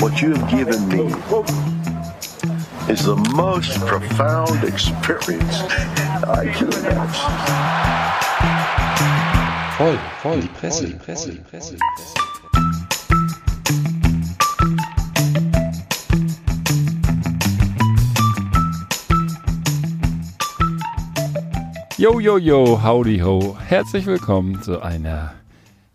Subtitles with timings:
[0.00, 1.12] What you have given me
[2.88, 5.60] is the most profound experience
[6.24, 7.30] I can imagine.
[9.76, 11.76] Voll, voll, die Presse, die Presse, die Presse.
[11.76, 12.14] Die Presse.
[21.98, 23.58] Yo, yo, yo, howdy ho.
[23.68, 25.34] Herzlich willkommen zu einer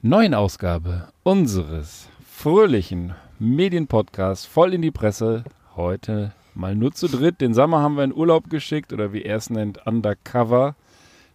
[0.03, 5.43] neuen Ausgabe unseres fröhlichen Medienpodcasts voll in die Presse.
[5.75, 7.41] Heute mal nur zu dritt.
[7.41, 10.75] Den Sommer haben wir in Urlaub geschickt oder wie er es nennt, Undercover.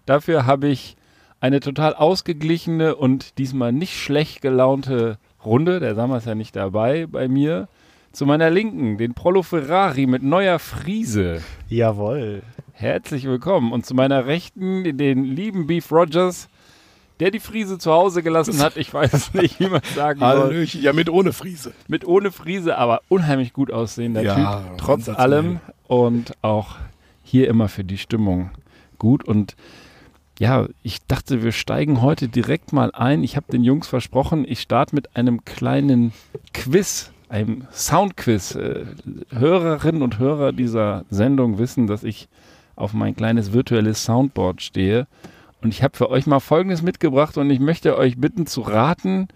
[0.06, 0.96] Dafür habe ich
[1.40, 5.78] eine total ausgeglichene und diesmal nicht schlecht gelaunte Runde.
[5.78, 7.68] Der Sommer ist ja nicht dabei bei mir.
[8.12, 11.42] Zu meiner Linken den Prolo Ferrari mit neuer Friese.
[11.68, 12.42] Jawohl.
[12.72, 13.72] Herzlich willkommen.
[13.72, 16.48] Und zu meiner Rechten den lieben Beef Rogers,
[17.20, 18.76] der die Friese zu Hause gelassen hat.
[18.76, 20.64] Ich weiß es nicht, wie man sagen soll.
[20.80, 21.72] Ja, mit ohne Friese.
[21.86, 24.78] Mit ohne Friese, aber unheimlich gut aussehender Ja, Typ.
[24.78, 25.60] Trotz allem.
[25.86, 26.76] Und auch
[27.22, 28.50] hier immer für die Stimmung
[28.98, 29.22] gut.
[29.24, 29.54] Und
[30.38, 33.22] ja, ich dachte, wir steigen heute direkt mal ein.
[33.22, 36.12] Ich habe den Jungs versprochen, ich starte mit einem kleinen
[36.54, 38.54] Quiz, einem Soundquiz.
[38.54, 38.86] Äh,
[39.30, 42.28] Hörerinnen und Hörer dieser Sendung wissen, dass ich
[42.76, 45.06] auf mein kleines virtuelles Soundboard stehe.
[45.62, 49.28] Und ich habe für euch mal Folgendes mitgebracht und ich möchte euch bitten zu raten,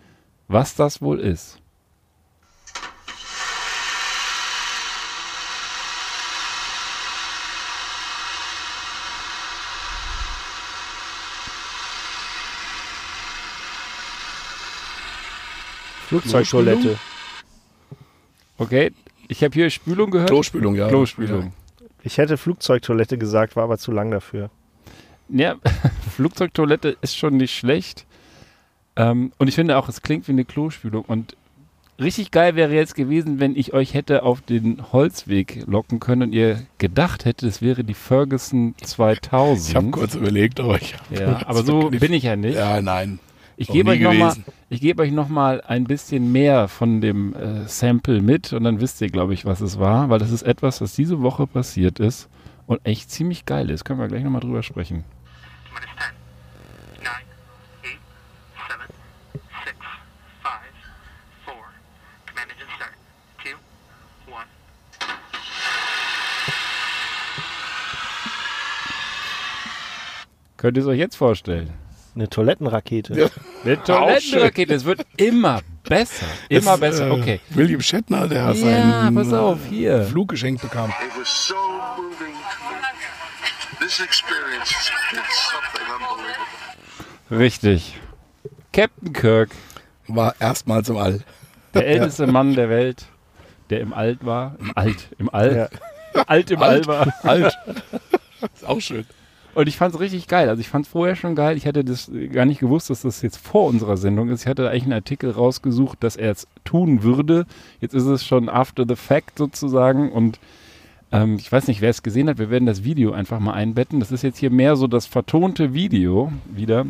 [0.48, 1.58] was das wohl ist.
[16.06, 16.98] Flugzeugtoilette.
[18.56, 18.92] Okay,
[19.28, 20.28] ich habe hier Spülung gehört.
[20.28, 20.88] Klospülung, ja.
[20.88, 21.52] Klospülung.
[22.02, 24.50] Ich hätte Flugzeugtoilette gesagt, war aber zu lang dafür.
[25.28, 25.56] Ja,
[26.14, 28.06] Flugzeugtoilette ist schon nicht schlecht.
[28.96, 31.04] Ähm, und ich finde auch, es klingt wie eine Klospülung.
[31.04, 31.36] Und
[31.98, 36.32] richtig geil wäre jetzt gewesen, wenn ich euch hätte auf den Holzweg locken können und
[36.32, 39.68] ihr gedacht hättet, es wäre die Ferguson 2000.
[39.68, 42.56] Ich habe kurz überlegt, aber ich hab ja, aber so bin ich ja nicht.
[42.56, 43.18] Ja, nein.
[43.56, 44.34] Ich gebe euch nochmal
[44.70, 49.08] euch noch mal ein bisschen mehr von dem äh, Sample mit und dann wisst ihr,
[49.08, 52.28] glaube ich, was es war, weil das ist etwas, was diese Woche passiert ist
[52.66, 53.84] und echt ziemlich geil ist.
[53.84, 55.04] Können wir gleich nochmal drüber sprechen.
[55.72, 56.04] minus 10,
[57.04, 57.24] 9, 8,
[57.82, 57.98] 7,
[59.64, 59.76] 6,
[60.42, 60.54] 5,
[61.44, 61.54] 4.
[62.26, 62.94] Command engine start.
[63.42, 64.48] 2, 1.
[70.64, 71.68] Könnt ihr es euch jetzt vorstellen?
[72.14, 73.12] Eine Toilettenrakete.
[73.12, 73.26] Ja.
[73.66, 76.24] Eine Toilettenrakete, es wird immer besser.
[76.48, 77.40] Immer Das, besser, äh, okay.
[77.50, 80.04] William Shatner, der Ja, seinen pass auf, äh, hier.
[80.04, 80.88] Flug geschenkt bekam.
[80.88, 81.54] It was so
[81.98, 82.32] moving.
[83.78, 84.72] This experience
[85.12, 85.20] been
[85.52, 87.44] something unbelievable.
[87.44, 88.00] Richtig.
[88.72, 89.50] Captain Kirk,
[90.08, 91.20] War erstmals im All.
[91.74, 93.04] der älteste Mann der Welt,
[93.68, 94.56] der im Alt war.
[94.58, 95.68] Im Alt, im All.
[96.26, 96.88] Alt im Alt.
[96.88, 97.14] All war.
[97.22, 97.54] Alt.
[98.54, 99.04] Ist auch schön.
[99.54, 100.48] Und ich fand es richtig geil.
[100.48, 101.56] Also ich fand es vorher schon geil.
[101.56, 104.42] Ich hatte das gar nicht gewusst, dass das jetzt vor unserer Sendung ist.
[104.42, 107.46] Ich hatte eigentlich einen Artikel rausgesucht, dass er es tun würde.
[107.80, 110.10] Jetzt ist es schon after the fact sozusagen.
[110.10, 110.38] Und
[111.12, 112.38] ähm, ich weiß nicht, wer es gesehen hat.
[112.38, 114.00] Wir werden das Video einfach mal einbetten.
[114.00, 116.86] Das ist jetzt hier mehr so das vertonte Video wieder.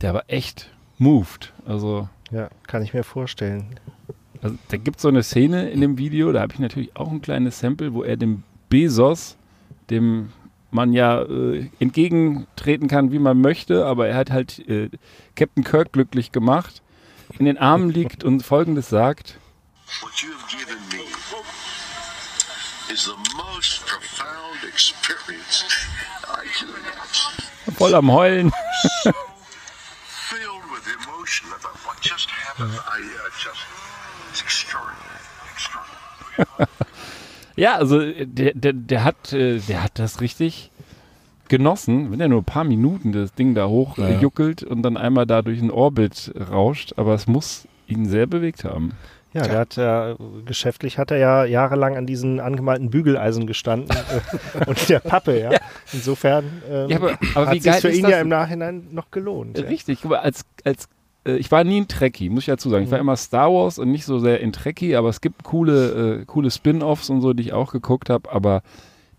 [0.00, 1.52] Der war echt moved.
[1.66, 3.66] Also, Ja, kann ich mir vorstellen.
[4.42, 6.32] also da gibt es so eine Szene in dem Video.
[6.32, 9.36] Da habe ich natürlich auch ein kleines Sample, wo er dem Bezos,
[9.90, 10.30] dem
[10.76, 14.90] man ja äh, entgegentreten kann, wie man möchte, aber er hat halt äh,
[15.34, 16.82] Captain Kirk glücklich gemacht,
[17.38, 19.38] in den Armen liegt und folgendes sagt.
[20.02, 21.04] What you have given me
[22.92, 25.64] is the most profound experience
[26.24, 27.76] I can imagine.
[27.76, 28.52] Voll am Heulen.
[29.02, 29.12] So
[30.28, 32.78] filled with emotion about what just happened.
[32.86, 33.60] I uh, just,
[34.30, 35.24] it's extraordinary.
[35.54, 36.95] Extraordinary.
[37.56, 40.70] Ja, also äh, der, der, der, hat, äh, der hat das richtig
[41.48, 45.42] genossen, wenn er nur ein paar Minuten das Ding da hochjuckelt und dann einmal da
[45.42, 48.92] durch den Orbit rauscht, aber es muss ihn sehr bewegt haben.
[49.32, 50.16] Ja, der hat ja,
[50.46, 55.50] geschäftlich hat er ja jahrelang an diesen angemalten Bügeleisen gestanden äh, und der Pappe, ja.
[55.92, 59.10] Insofern ähm, Ja, aber, aber wie hat sich für ihn das ja im Nachhinein noch
[59.10, 59.58] gelohnt.
[59.58, 59.66] Ja.
[59.66, 60.88] Richtig, guck mal, als, als
[61.34, 62.84] ich war nie ein Trekkie, muss ich dazu sagen.
[62.84, 66.20] Ich war immer Star Wars und nicht so sehr in Trekkie, aber es gibt coole,
[66.20, 68.62] äh, coole Spin-Offs und so, die ich auch geguckt habe, aber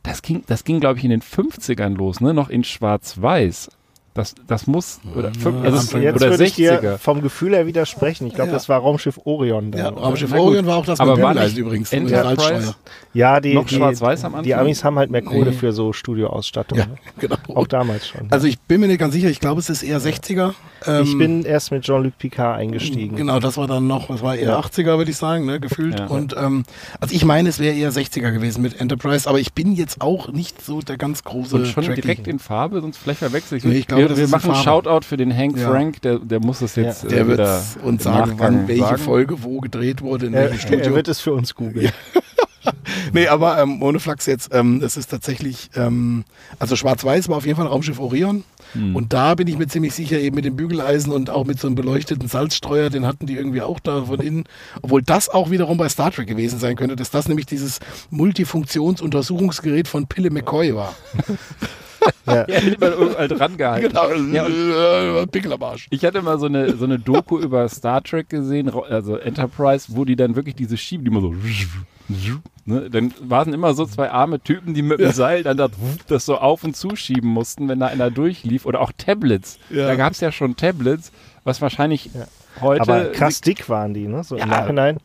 [0.03, 2.33] das ging, das ging, glaube ich, in den 50ern los, ne?
[2.33, 3.69] Noch in Schwarz-Weiß.
[4.17, 6.97] Das, das muss, oder, fünf- also, Anfang- Jetzt oder würde ich dir 60er.
[6.97, 8.27] vom Gefühl her widersprechen.
[8.27, 8.53] Ich glaube, Ja.
[8.55, 9.71] das war Raumschiff Orion.
[9.71, 10.01] Da, Ja, oder?
[10.01, 10.39] Raumschiff gut.
[10.39, 11.93] Orion war auch das Aber mit nicht übrigens.
[11.93, 12.75] Enterprise?
[13.13, 14.43] Ja, die, Noch die, schwarz-weiß am Anfang?
[14.43, 15.57] Die Amis haben halt mehr Kohle Nee.
[15.57, 16.77] für so Studioausstattung.
[16.79, 16.97] Ja, ne?
[17.19, 17.37] genau.
[17.55, 18.27] Auch damals schon.
[18.31, 20.53] Also ich bin mir nicht ganz sicher, ich glaube, es ist eher 60er.
[20.85, 23.15] Ähm, ich bin erst mit Jean-Luc Picard eingestiegen.
[23.15, 24.59] Genau, das war dann noch, das war eher Ja.
[24.59, 25.99] 80er, würde ich sagen, ne, gefühlt.
[25.99, 26.07] Ja.
[26.07, 26.63] Und ähm,
[26.99, 30.31] also ich meine, es wäre eher 60er gewesen mit Enterprise, aber ich bin jetzt auch
[30.31, 32.01] nicht so der ganz große Und schon Trekkie.
[32.01, 33.63] direkt in Farbe, sonst vielleicht verwechsel ich.
[33.63, 34.83] Nee, ich glaube, wir wir machen einen Farbe.
[34.89, 35.69] Shoutout für den Hank Ja.
[35.69, 37.09] Frank, der, der muss es jetzt Ja.
[37.09, 38.97] äh, Der wird wieder uns sagen, wann welche sagen.
[38.99, 40.85] Folge wo gedreht wurde, in Er, welchem Studio.
[40.85, 41.91] er wird es für uns googeln.
[43.13, 46.25] Nee, aber ähm, ohne Flachs jetzt, ähm, es ist tatsächlich, ähm,
[46.59, 48.43] also Schwarz-Weiß war auf jeden Fall Raumschiff Orion.
[48.73, 48.93] Hm.
[48.95, 51.67] Und da bin ich mir ziemlich sicher, eben mit dem Bügeleisen und auch mit so
[51.67, 54.43] einem beleuchteten Salzstreuer, den hatten die irgendwie auch da von innen.
[54.81, 59.87] Obwohl das auch wiederum bei Star Trek gewesen sein könnte, dass das nämlich dieses Multifunktionsuntersuchungsgerät
[59.87, 60.93] von Pille McCoy war.
[62.25, 62.45] Ja.
[62.47, 63.87] Ja, immer überall dran gehalten.
[63.87, 65.87] Genau, Ja, Pickel am Arsch.
[65.89, 70.05] ich hatte mal so eine, so eine Doku über Star Trek gesehen, also Enterprise, wo
[70.05, 71.33] die dann wirklich diese Schieben, die immer so.
[72.65, 75.71] Ne, dann waren immer so zwei arme Typen, die mit dem Seil dann das,
[76.07, 78.65] das so auf und zuschieben mussten, wenn da einer durchlief.
[78.65, 79.57] Oder auch Tablets.
[79.69, 79.87] Ja.
[79.87, 81.11] Da gab es ja schon Tablets,
[81.43, 82.09] was wahrscheinlich
[82.61, 82.81] heute.
[82.81, 84.23] Aber krass dick waren die, ne?
[84.23, 84.45] So im Ja.
[84.47, 84.97] Nachhinein.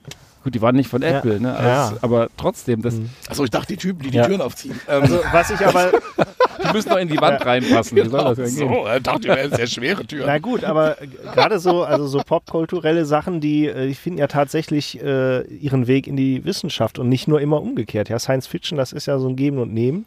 [0.42, 1.18] Gut, die waren nicht von Ja.
[1.18, 1.48] Apple, ne?
[1.48, 1.84] Ja.
[1.86, 2.96] Also, Aber trotzdem, das,
[3.28, 4.26] Achso, ich dachte, die Typen, die die Ja.
[4.26, 4.78] Türen aufziehen.
[4.88, 7.96] Ähm, Also, was ich aber, die müssen doch in die Wand reinpassen.
[7.96, 8.10] Gehen?
[8.10, 10.26] so, ich dachte, die wären sehr schwere Türen.
[10.26, 14.26] na gut, aber äh, gerade so, also so popkulturelle Sachen, die, äh, die finden ja
[14.26, 18.08] tatsächlich äh, ihren Weg in die Wissenschaft und nicht nur immer umgekehrt.
[18.08, 20.06] Ja, Science Fiction, das ist ja so ein Geben und Nehmen.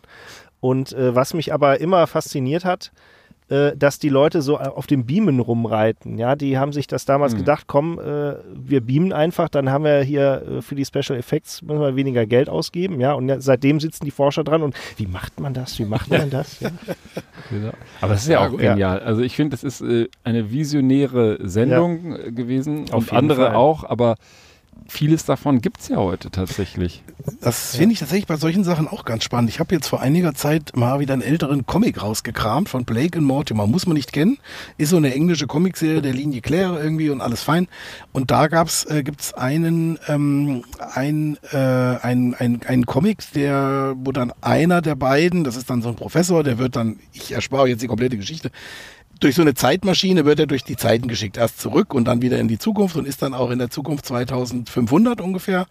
[0.60, 3.15] Und äh, was mich aber immer fasziniert hat, äh,
[3.77, 6.18] dass die Leute so auf dem Beamen rumreiten.
[6.18, 7.38] Ja, die haben sich das damals Mhm.
[7.39, 11.62] gedacht, komm, äh, wir beamen einfach, dann haben wir hier äh, für die Special Effects
[11.62, 13.00] müssen wir weniger Geld ausgeben.
[13.00, 15.77] Ja, und ja, seitdem sitzen die Forscher dran und wie macht man das?
[15.77, 16.59] Wie macht man das?
[16.59, 16.69] Ja.
[18.01, 19.00] Aber das ist ja, Ja, auch genial.
[19.00, 23.56] Also ich finde, das ist äh, eine visionäre Sendung äh, gewesen Auf und andere Fall.
[23.56, 24.15] auch, aber
[24.88, 27.04] vieles davon gibt es ja heute tatsächlich.
[27.42, 29.50] Das finde ich tatsächlich bei solchen Sachen auch ganz spannend.
[29.50, 33.27] Ich habe jetzt vor einiger Zeit mal wieder einen älteren Comic rausgekramt von Blake and
[33.27, 33.68] Mortimer.
[33.68, 34.38] Muss man nicht kennen.
[34.77, 37.68] Ist so eine englische Comicserie der Linie Claire irgendwie und alles fein.
[38.13, 40.63] Und da gab's, äh, gibt's einen, ähm,
[40.94, 45.81] ein, äh, ein, ein, ein Comic, der, wo dann einer der beiden, das ist dann
[45.81, 48.51] so ein Professor, der wird dann, ich erspare jetzt die komplette Geschichte,
[49.20, 51.38] durch so eine Zeitmaschine wird er durch die Zeiten geschickt.
[51.38, 54.06] Erst zurück und dann wieder in die Zukunft und ist dann auch in der Zukunft
[54.06, 55.68] 2500 ungefähr.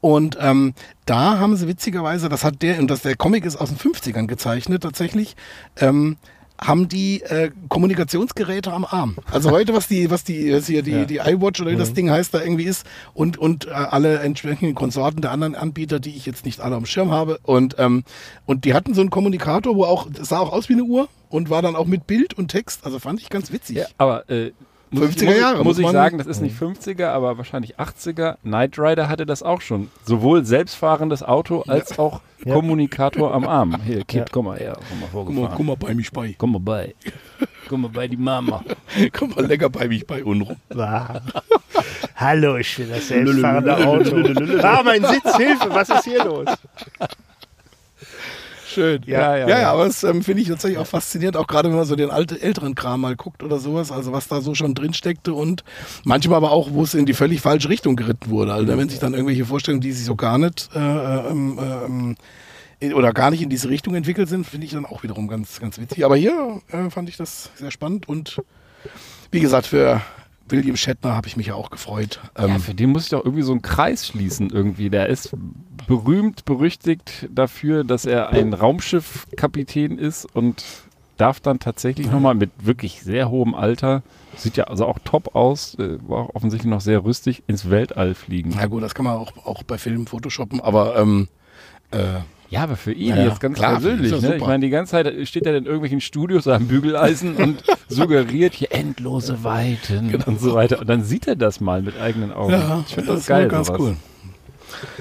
[0.00, 0.74] Und ähm,
[1.06, 4.26] da haben sie witzigerweise, das hat der, und das, der Comic ist aus den 50ern
[4.26, 5.36] gezeichnet tatsächlich,
[5.76, 6.16] ähm,
[6.60, 9.16] haben die äh, Kommunikationsgeräte am Arm.
[9.30, 11.04] Also heute, was die, was die, was hier die, Ja.
[11.04, 12.84] die iWatch oder wie das Ding heißt, da irgendwie ist
[13.14, 16.86] und, und äh, alle entsprechenden Konsorten der anderen Anbieter, die ich jetzt nicht alle am
[16.86, 17.38] Schirm habe.
[17.42, 18.04] Und, ähm,
[18.46, 21.08] und die hatten so einen Kommunikator, wo auch, das sah auch aus wie eine Uhr
[21.28, 22.84] und war dann auch mit Bild und Text.
[22.84, 23.84] Also fand ich ganz witzig.
[23.98, 24.52] Aber äh,
[24.92, 28.36] 50er ich, muss, Jahre, muss muss ich sagen, das ist nicht 50er, aber wahrscheinlich 80er.
[28.42, 29.88] Knight Rider hatte das auch schon.
[30.04, 32.54] Sowohl selbstfahrendes Auto als auch Ja.
[32.54, 33.76] Kommunikator am Arm.
[33.84, 34.32] Hier, Kind, Ja.
[34.32, 35.52] komm mal her, komm mal vorgefahren.
[35.56, 36.34] guck mal bei mich bei.
[36.38, 36.94] Komm mal bei.
[37.68, 38.64] Komm mal bei die Mama.
[39.12, 40.56] Komm mal lecker bei mich bei unrum.
[40.74, 41.20] Ah.
[42.16, 44.16] Hallo, ich will das selbstfahrende Auto.
[44.62, 46.46] Ah, mein Sitz, Hilfe, was ist hier los?
[48.78, 49.02] Schön.
[49.06, 49.72] Ja, ja, ja, ja.
[49.72, 52.40] aber das ähm, finde ich tatsächlich auch faszinierend, auch gerade wenn man so den alte,
[52.40, 55.64] älteren Kram mal guckt oder sowas, also was da so schon drin steckte und
[56.04, 58.52] manchmal aber auch, wo es in die völlig falsche Richtung geritten wurde.
[58.52, 62.16] Also wenn sich dann irgendwelche Vorstellungen, die sich so gar nicht äh, ähm, ähm,
[62.78, 65.58] in- oder gar nicht in diese Richtung entwickelt sind, finde ich dann auch wiederum ganz,
[65.58, 66.04] ganz witzig.
[66.04, 68.40] Aber hier äh, fand ich das sehr spannend und
[69.32, 70.00] wie gesagt, für
[70.48, 72.20] William Shatner habe ich mich ja auch gefreut.
[72.36, 74.90] Ähm, Ja, für den muss ich doch irgendwie so einen Kreis schließen irgendwie.
[74.90, 75.34] Der ist
[75.86, 80.64] berühmt, berüchtigt dafür, dass er ein Raumschiffkapitän ist und
[81.16, 84.02] darf dann tatsächlich nochmal mit wirklich sehr hohem Alter,
[84.36, 88.14] sieht ja also auch top aus, äh, war auch offensichtlich noch sehr rüstig, ins Weltall
[88.14, 88.52] fliegen.
[88.54, 91.28] na gut, das kann man auch, auch bei Filmen photoshoppen, aber ähm,
[91.90, 94.10] äh, Ja, aber für ihn Ja, jetzt ganz klar, persönlich.
[94.10, 94.16] Ne?
[94.18, 94.46] Ich super.
[94.46, 99.44] meine, die ganze Zeit steht er in irgendwelchen Studios am Bügeleisen und suggeriert hier endlose
[99.44, 100.80] Weiten und so weiter.
[100.80, 102.52] Und dann sieht er das mal mit eigenen Augen.
[102.52, 103.48] ja, ich finde das, war geil.
[103.48, 103.80] ganz sowas.
[103.80, 103.96] cool.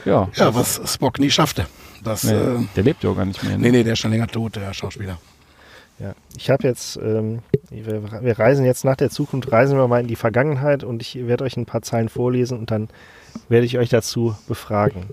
[0.06, 1.66] Ja, Ja, was Spock nie schaffte.
[2.04, 3.54] Das, nee, äh, der lebt ja auch gar nicht mehr.
[3.54, 3.60] ne?
[3.60, 5.18] nee, nee, der ist schon länger tot, der Schauspieler.
[6.00, 7.40] Ja, ich habe jetzt, ähm,
[7.72, 11.16] wir, wir reisen jetzt nach der Zukunft, reisen wir mal in die Vergangenheit und ich
[11.28, 12.90] werde euch ein paar Zeilen vorlesen und dann
[13.50, 15.06] werde ich euch dazu befragen.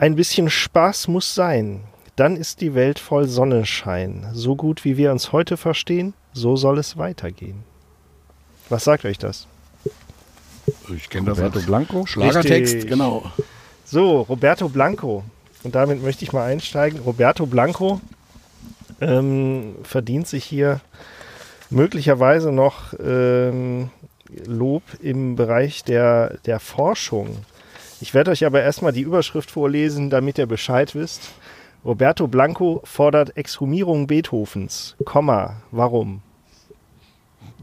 [0.00, 1.82] Ein bisschen Spaß muss sein,
[2.16, 4.30] dann ist die Welt voll Sonnenschein.
[4.32, 7.64] So gut wie wir uns heute verstehen, so soll es weitergehen.
[8.70, 9.46] Was sagt euch das?
[10.96, 12.06] Ich kenne Roberto Blanco?
[12.06, 12.90] Schlagertext, Richtig.
[12.90, 13.30] genau.
[13.84, 15.22] So, Roberto Blanco.
[15.64, 17.00] Und damit möchte ich mal einsteigen.
[17.00, 18.00] Roberto Blanco
[19.02, 20.80] ähm, verdient sich hier
[21.68, 23.90] möglicherweise noch ähm,
[24.46, 27.36] Lob im Bereich der, der Forschung.
[28.00, 31.30] Ich werde euch aber erstmal die Überschrift vorlesen, damit ihr Bescheid wisst.
[31.84, 34.96] Roberto Blanco fordert Exhumierung Beethovens.
[35.04, 36.22] Komma, warum?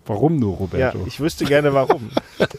[0.05, 1.03] Warum nur, Ja, Roberto?
[1.05, 2.09] ich wüsste gerne warum.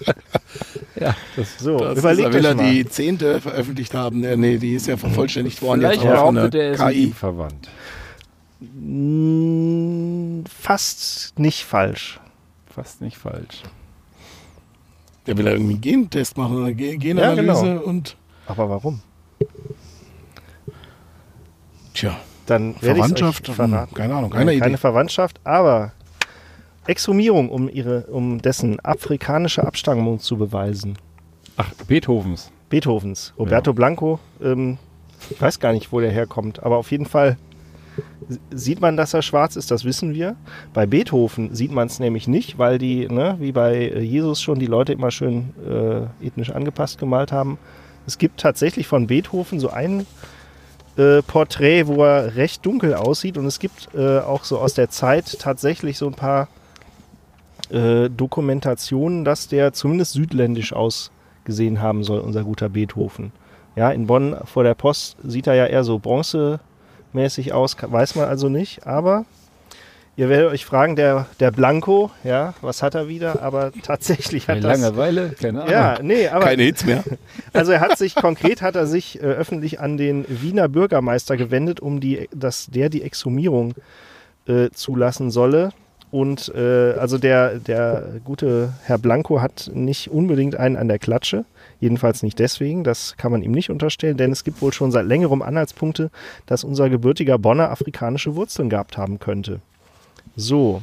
[1.01, 2.71] Ja, das, So, Das überlegt ist, euch er mal.
[2.73, 4.19] die zehnte veröffentlicht haben.
[4.21, 5.79] Nee, die ist ja vervollständigt worden.
[5.81, 7.13] vielleicht jetzt auch behauptet der er, er KI.
[7.13, 7.69] verwandt.
[8.61, 12.19] Mm, Fast nicht falsch.
[12.67, 13.63] Fast nicht falsch.
[15.29, 17.83] Der will ja irgendwie einen Gentest machen, eine Gen- Genanalyse genau.
[17.83, 18.17] und
[18.47, 19.03] Aber warum?
[21.93, 22.17] tja,
[22.47, 23.95] Dann Verwandtschaft, euch hm, verraten.
[23.95, 24.61] keine Ahnung, Nein, keine Idee.
[24.61, 25.93] keine Verwandtschaft, aber
[26.87, 30.97] Exhumierung, um, ihre, um dessen afrikanische Abstammung zu beweisen.
[31.59, 32.51] Ach, Beethovens.
[32.71, 34.79] Beethovens, Roberto Blanco, ähm,
[35.29, 37.37] ich weiß gar nicht, wo der herkommt, aber auf jeden Fall
[38.51, 40.37] sieht man, dass er schwarz ist, das wissen wir.
[40.75, 44.59] Bei Beethoven sieht man es nämlich nicht, weil die, ne, wie bei äh, Jesus schon,
[44.59, 47.59] die Leute immer schön äh, ethnisch angepasst gemalt haben.
[48.07, 50.07] Es gibt tatsächlich von Beethoven so ein
[50.97, 54.91] äh, Porträt, wo er recht dunkel aussieht und es gibt äh, auch so aus der
[54.91, 56.49] Zeit tatsächlich so ein paar
[57.71, 63.33] äh, Dokumentationen, dass der zumindest südländisch ausgesehen haben soll, unser guter Beethoven.
[63.77, 65.99] Ja, in Bonn vor der Post sieht er ja eher so
[67.19, 69.25] bronzemäßig aus, weiß man also nicht, aber
[70.17, 73.43] ihr werdet euch fragen, der, der Blanco, ja, was hat er wieder?
[73.43, 74.81] Aber tatsächlich hat das...
[74.81, 75.73] Langeweile, keine Ahnung.
[75.73, 77.03] Ja, nee, aber Keine Hits mehr.
[77.53, 81.81] also er hat sich konkret hat er sich äh, öffentlich an den Wiener Bürgermeister gewendet,
[81.81, 83.75] um die, dass der die Exhumierung
[84.47, 85.71] äh, zulassen solle.
[86.11, 91.45] Und äh, also der, der gute Herr Blanco hat nicht unbedingt einen an der Klatsche.
[91.81, 95.07] Jedenfalls nicht deswegen, das kann man ihm nicht unterstellen, denn es gibt wohl schon seit
[95.07, 96.11] längerem Anhaltspunkte,
[96.47, 99.61] dass unser gebürtiger Bonner afrikanische Wurzeln gehabt haben könnte.
[100.35, 100.83] So.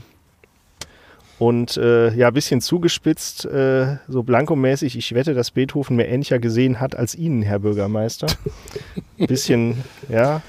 [1.37, 6.39] Und äh, ja, ein bisschen zugespitzt, äh, so blankomäßig, ich wette, dass Beethoven mir ähnlicher
[6.39, 8.27] gesehen hat als Ihnen, Herr Bürgermeister.
[9.17, 10.41] bisschen, ja.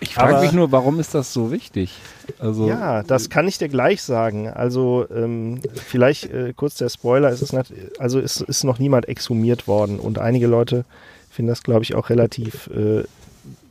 [0.00, 1.92] Ich frage mich nur, warum ist das so wichtig?
[2.38, 4.48] Also, Ja, das kann ich dir gleich sagen.
[4.48, 9.08] Also ähm, vielleicht äh, kurz der Spoiler, es ist nat- also es ist noch niemand
[9.08, 10.84] exhumiert worden und einige Leute
[11.30, 13.04] finden das, glaube ich, auch relativ äh,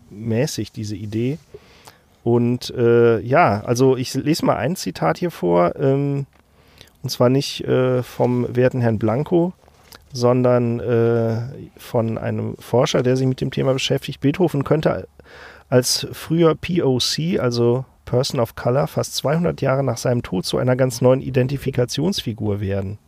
[0.09, 1.38] mäßig, diese Idee.
[2.24, 6.25] Und äh, ja, also ich lese mal ein Zitat hier vor, ähm,
[7.03, 9.53] und zwar nicht äh, vom werten Herrn Blanco,
[10.12, 11.38] sondern äh,
[11.77, 14.21] von einem Forscher, der sich mit dem Thema beschäftigt.
[14.21, 15.07] Beethoven könnte
[15.69, 20.75] als früher POC, also Person of Color, fast 200 Jahre nach seinem Tod zu einer
[20.75, 23.00] ganz neuen Identifikationsfigur werden.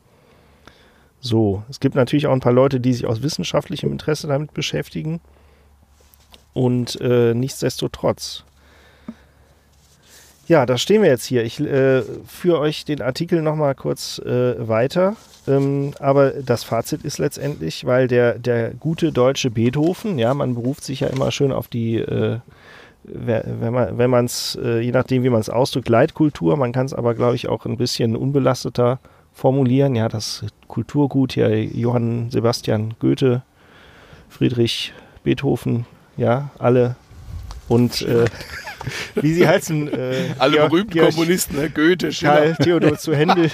[1.19, 5.19] So, es gibt natürlich auch ein paar Leute, die sich aus wissenschaftlichem Interesse damit beschäftigen.
[6.53, 8.43] Und äh, nichtsdestotrotz.
[10.47, 11.43] Ja, da stehen wir jetzt hier.
[11.43, 15.17] Ich äh, führe euch den Artikel nochmal kurz äh, weiter.
[15.45, 20.85] Ähm, aber das Fazit ist letztendlich, weil der, der gute deutsche Beethoven, ja, man beruft
[20.85, 22.39] sich ja immer schön auf die, äh,
[23.03, 26.85] wenn man wenn man es, äh, je nachdem wie man es ausdrückt, Leitkultur, man kann
[26.85, 28.99] es aber, glaube ich, auch ein bisschen unbelasteter
[29.33, 29.95] formulieren.
[29.95, 33.43] Ja, das Kulturgut, ja, Johann Sebastian Goethe,
[34.29, 35.85] Friedrich Beethoven,
[36.15, 36.95] ja, alle.
[37.67, 38.25] Und äh,
[39.15, 41.69] wie sie heißen, äh, Alle Georg- berühmten Georg Komponisten, ne?
[41.69, 42.33] Goethe, Schiller.
[42.33, 43.51] Karl Theodor zu Händel.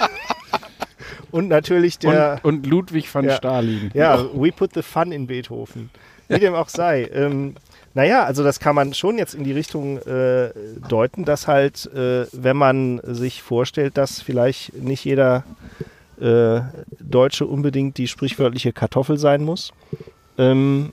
[1.30, 3.36] Und natürlich der, und, und Ludwig van Ja.
[3.36, 3.90] Stalin.
[3.94, 5.90] ja, we put the fun in Beethoven.
[6.28, 7.10] Wie dem auch sei.
[7.12, 7.54] Ähm,
[7.92, 10.50] naja, also das kann man schon jetzt in die Richtung äh,
[10.88, 15.44] deuten, dass halt, äh, wenn man sich vorstellt, dass vielleicht nicht jeder
[16.20, 16.60] äh,
[17.00, 19.72] Deutsche unbedingt die sprichwörtliche Kartoffel sein muss,
[20.38, 20.92] ähm,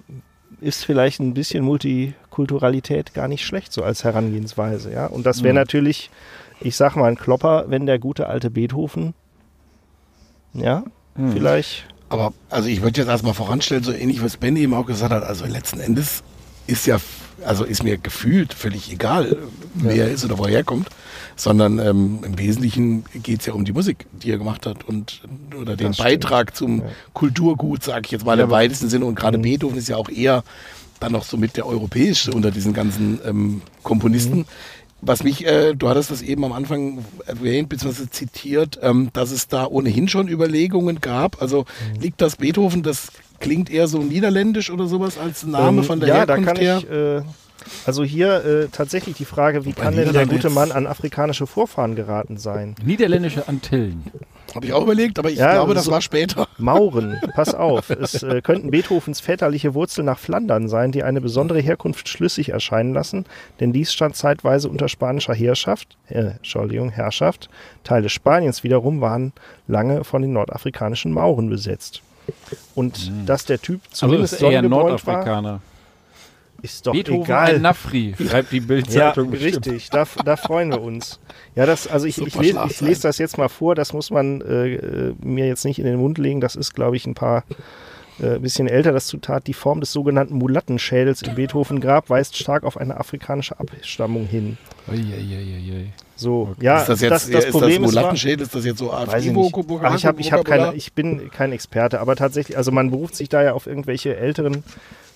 [0.62, 4.91] ist vielleicht ein bisschen Multikulturalität gar nicht schlecht, so als Herangehensweise.
[4.91, 5.08] Ja?
[5.08, 5.60] Und das wäre Mhm.
[5.60, 6.10] natürlich,
[6.60, 9.13] ich sag mal, ein Klopper, wenn der gute alte Beethoven,
[10.53, 10.84] ja,
[11.15, 11.32] Hm.
[11.34, 15.12] vielleicht Aber also ich würde jetzt erstmal voranstellen, so ähnlich was Ben eben auch gesagt
[15.13, 16.24] hat, also letzten Endes
[16.68, 16.98] ist ja,
[17.46, 19.38] also ist mir gefühlt völlig egal,
[19.75, 20.89] wer er ist oder woher er kommt,
[21.35, 25.21] sondern ähm, im Wesentlichen geht es ja um die Musik, die er gemacht hat und
[25.59, 26.09] oder den Das stimmt.
[26.09, 26.85] Beitrag zum Ja.
[27.13, 29.05] Kulturgut, sage ich jetzt mal Ja, im weitesten Sinne.
[29.05, 29.43] Und gerade Mhm.
[29.43, 30.43] Beethoven ist ja auch eher
[31.00, 34.39] dann noch so mit der europäische unter diesen ganzen ähm, Komponisten.
[34.39, 34.45] Mhm.
[35.03, 39.47] Was mich, äh, du hattest das eben am Anfang erwähnt, beziehungsweise zitiert, ähm, dass es
[39.47, 41.41] da ohnehin schon Überlegungen gab.
[41.41, 42.01] Also Mhm.
[42.01, 43.07] liegt das Beethoven, das
[43.39, 46.61] klingt eher so niederländisch oder sowas als Name Ähm, von der ja, Herkunft da kann
[46.61, 46.77] her?
[46.77, 47.21] ich, äh,
[47.86, 51.48] also hier äh, tatsächlich die Frage, wie Wobei kann denn der gute Mann an afrikanische
[51.48, 52.75] Vorfahren geraten sein?
[52.84, 54.03] Niederländische Antillen.
[54.53, 56.48] Habe ich auch überlegt, aber ich Ja, glaube, das so- war später.
[56.58, 57.89] Mauren, pass auf.
[57.89, 62.94] Es äh, könnten Beethovens väterliche Wurzeln nach Flandern sein, die eine besondere Herkunft schlüssig erscheinen
[62.94, 63.25] lassen,
[63.62, 67.50] denn dies stand zeitweise unter spanischer Herrschaft, äh, Entschuldigung, Herrschaft.
[67.86, 69.32] Teile Spaniens wiederum waren
[69.68, 72.01] lange von den nordafrikanischen Mauren besetzt.
[72.75, 75.62] Und dass der Typ Also zumindest ist eher sonnengebräunt war, Nordafrikaner.
[76.62, 77.56] Ist doch Beethoven egal.
[77.56, 79.68] ein Nafri, schreibt die Ja, Bildzeitung bestimmt.
[79.68, 81.20] richtig, da, da freuen wir uns.
[81.56, 84.41] Ja, das, also ich, ich, lese, ich lese das jetzt mal vor, das muss man
[84.41, 87.44] äh, mir jetzt nicht in den Mund legen, das ist, glaube ich, ein paar
[88.22, 89.48] äh, bisschen älter, das Zitat.
[89.48, 94.58] Die Form des sogenannten Mulattenschädels im Beethoven-Grab weist stark auf eine afrikanische Abstammung hin.
[94.88, 95.91] Uiuiuiui.
[96.15, 98.46] So, ja, ist das jetzt das, das ist Problem das Mulattenschädel?
[98.46, 101.32] Ist das jetzt so Weiß ich AfD Ach, ich, hab, ich, hab keine, ich bin
[101.32, 104.63] kein Experte, aber tatsächlich, also man beruft sich da ja auf irgendwelche älteren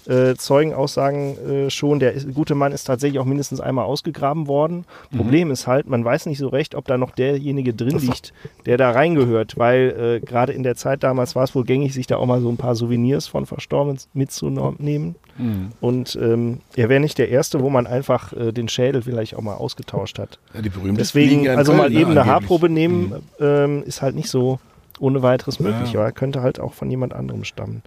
[0.08, 2.00] äh, Zeugenaussagen äh, schon.
[2.00, 4.86] Der ist, gute Mann ist tatsächlich auch mindestens einmal ausgegraben worden.
[5.12, 5.18] Mhm.
[5.18, 8.34] Problem ist halt, man weiß nicht so recht, ob da noch derjenige drin liegt,
[8.66, 12.08] der da reingehört, weil äh, gerade in der Zeit damals war es wohl gängig, sich
[12.08, 15.16] da auch mal so ein paar Souvenirs von Verstorbenen mitzunehmen.
[15.38, 15.70] Hm.
[15.82, 19.42] Und ähm, er wäre nicht der Erste, wo man einfach äh, den Schädel vielleicht auch
[19.42, 20.40] mal ausgetauscht hat.
[20.54, 22.26] Ja, die berühmtesten Deswegen, also mal eben eine angeblich.
[22.26, 24.60] Haarprobe nehmen, ähm, ist halt nicht so
[25.00, 25.94] ohne weiteres möglich.
[25.94, 26.02] Ja.
[26.02, 27.82] Aber könnte halt auch von jemand anderem stammen.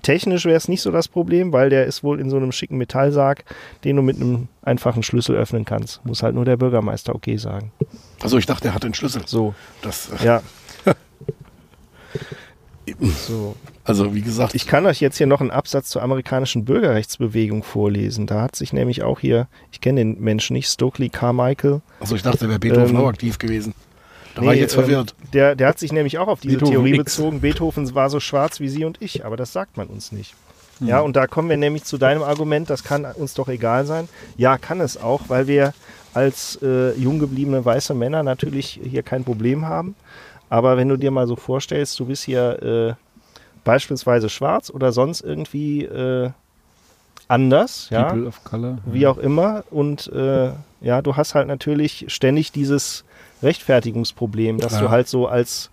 [0.00, 2.78] Technisch wäre es nicht so das Problem, weil der ist wohl in so einem schicken
[2.78, 3.44] Metallsarg,
[3.84, 6.04] den du mit einem einfachen Schlüssel öffnen kannst.
[6.04, 7.72] Muss halt nur der Bürgermeister okay sagen.
[8.22, 9.22] Also ich dachte, er hat den Schlüssel.
[9.26, 10.42] So, Das, äh, ja.
[13.26, 13.56] so.
[13.84, 18.26] also wie gesagt, Ich kann euch jetzt hier noch einen Absatz zur amerikanischen Bürgerrechtsbewegung vorlesen.
[18.26, 22.22] Da hat sich nämlich auch hier, ich kenne den Menschen nicht, Stokely Carmichael, also ich
[22.22, 23.74] dachte, er wäre Beethoven Ähm, auch aktiv gewesen.
[24.34, 25.14] Da war ich jetzt ähm, verwirrt.
[25.32, 27.16] Der, der hat sich nämlich auch auf diese Beethoven Theorie X.
[27.16, 27.40] bezogen.
[27.40, 30.34] Beethoven war so schwarz wie Sie und ich, aber das sagt man uns nicht.
[30.80, 34.08] Ja, und da kommen wir nämlich zu deinem Argument, das kann uns doch egal sein.
[34.36, 35.74] Ja, kann es auch, weil wir
[36.14, 39.94] als äh, jung gebliebene weiße Männer natürlich hier kein Problem haben.
[40.50, 42.94] Aber wenn du dir mal so vorstellst, du bist hier äh,
[43.64, 46.30] beispielsweise schwarz oder sonst irgendwie äh,
[47.28, 48.78] anders, ja, People of Color.
[48.84, 49.64] wie auch immer.
[49.70, 53.04] Und äh, ja, du hast halt natürlich ständig dieses
[53.42, 54.80] Rechtfertigungsproblem, dass Ja.
[54.80, 55.70] du halt so als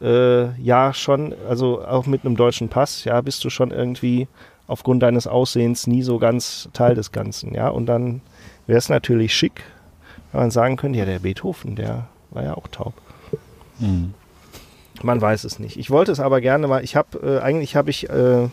[0.00, 4.28] äh, ja schon, also auch mit einem deutschen Pass, ja, bist du schon irgendwie
[4.66, 7.68] aufgrund deines Aussehens nie so ganz Teil des Ganzen, ja.
[7.68, 8.20] Und dann
[8.66, 9.62] wäre es natürlich schick,
[10.32, 12.94] wenn man sagen könnte, ja, der Beethoven, der war ja auch taub.
[13.80, 14.14] Hm.
[15.02, 15.76] Man weiß es nicht.
[15.78, 16.84] Ich wollte es aber gerne mal.
[16.84, 18.48] Ich habe äh, eigentlich habe ich äh,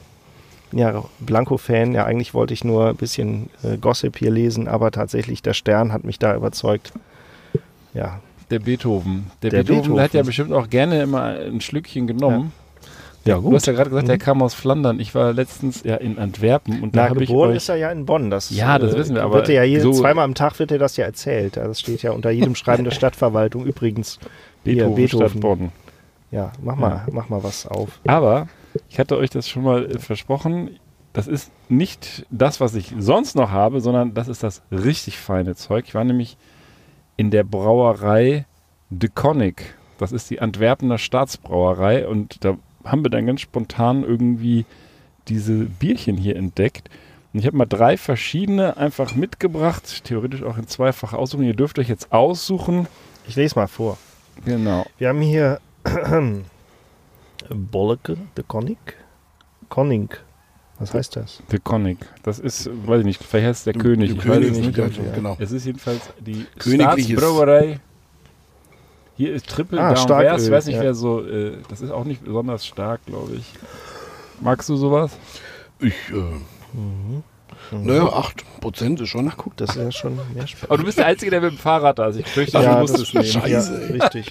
[0.72, 1.94] ja Blanco-Fan.
[1.94, 5.92] Ja, eigentlich wollte ich nur ein bisschen äh, Gossip hier lesen, aber tatsächlich der Stern
[5.94, 6.94] hat mich da überzeugt.
[7.94, 9.32] Ja, Der Beethoven.
[9.42, 10.02] Der, Der Beethoven, Beethoven.
[10.04, 12.54] hat ja bestimmt auch gerne immer ein Schlückchen genommen.
[13.26, 14.20] ja Du hast ja gerade gesagt, der Mhm.
[14.22, 15.00] kam aus Flandern.
[15.02, 17.92] Ich war letztens ja in Antwerpen und da Na, habe ich geboren ist er ja
[17.92, 18.30] in Bonn.
[18.30, 20.80] Das, Ja, das wissen wir, aber Wird ja jede, so- zweimal am Tag wird dir
[20.80, 21.58] das ja erzählt.
[21.58, 23.66] Ja, Das steht ja unter jedem Schreiben der Stadtverwaltung.
[23.66, 24.18] Übrigens,
[24.64, 25.72] hier, Beethoven, Stadt Bonn.
[26.32, 28.00] Ja, mach mal, mach mal was auf.
[28.08, 28.48] Aber
[28.90, 30.72] ich hatte euch das schon mal äh, versprochen.
[31.14, 35.56] Das ist nicht das, was ich sonst noch habe, sondern das ist das richtig feine
[35.56, 35.86] Zeug.
[35.88, 36.38] Ich war nämlich
[37.18, 38.46] in der Brauerei
[38.90, 39.76] De Connick.
[39.98, 44.66] Das ist die Antwerpener Staatsbrauerei und da haben wir dann ganz spontan irgendwie
[45.28, 46.90] diese Bierchen hier entdeckt.
[47.34, 51.44] Und ich habe mal drei verschiedene einfach mitgebracht, theoretisch auch in zweifach aussuchen.
[51.44, 52.88] Ihr dürft euch jetzt aussuchen.
[53.28, 53.98] Ich lese mal vor.
[54.46, 54.86] Genau.
[54.98, 55.60] Wir haben hier
[57.50, 58.78] Bolleke, de Conning.
[59.70, 60.10] Conning.
[60.80, 61.42] Was heißt das?
[61.52, 61.98] De Connick.
[62.24, 64.10] Das ist, weiß ich nicht, vielleicht heißt es der König.
[64.10, 64.76] Der ich weiß König, es nicht.
[64.76, 64.96] ganz.
[65.16, 65.36] Genau.
[65.40, 66.46] Es ist jedenfalls die.
[66.60, 67.80] Staatsbrauerei.
[69.16, 70.44] Hier ist Triple Ah, Down Starköl, Bears.
[70.46, 70.84] Ich weiß nicht, ja.
[70.84, 73.46] wer so, äh, das ist auch nicht besonders stark, glaube ich.
[74.40, 75.18] Magst du sowas?
[75.80, 78.04] Ich, äh, naja,
[78.62, 79.32] 8% ist schon.
[79.36, 80.70] Guck, das ist ja schon mehr Spaß.
[80.70, 82.18] Aber du bist der Einzige, der mit dem Fahrrad da ist.
[82.18, 83.26] Ich fürchte, Ja, du musst das es nehmen.
[83.26, 83.82] Scheiße.
[83.82, 84.30] Ja, richtig.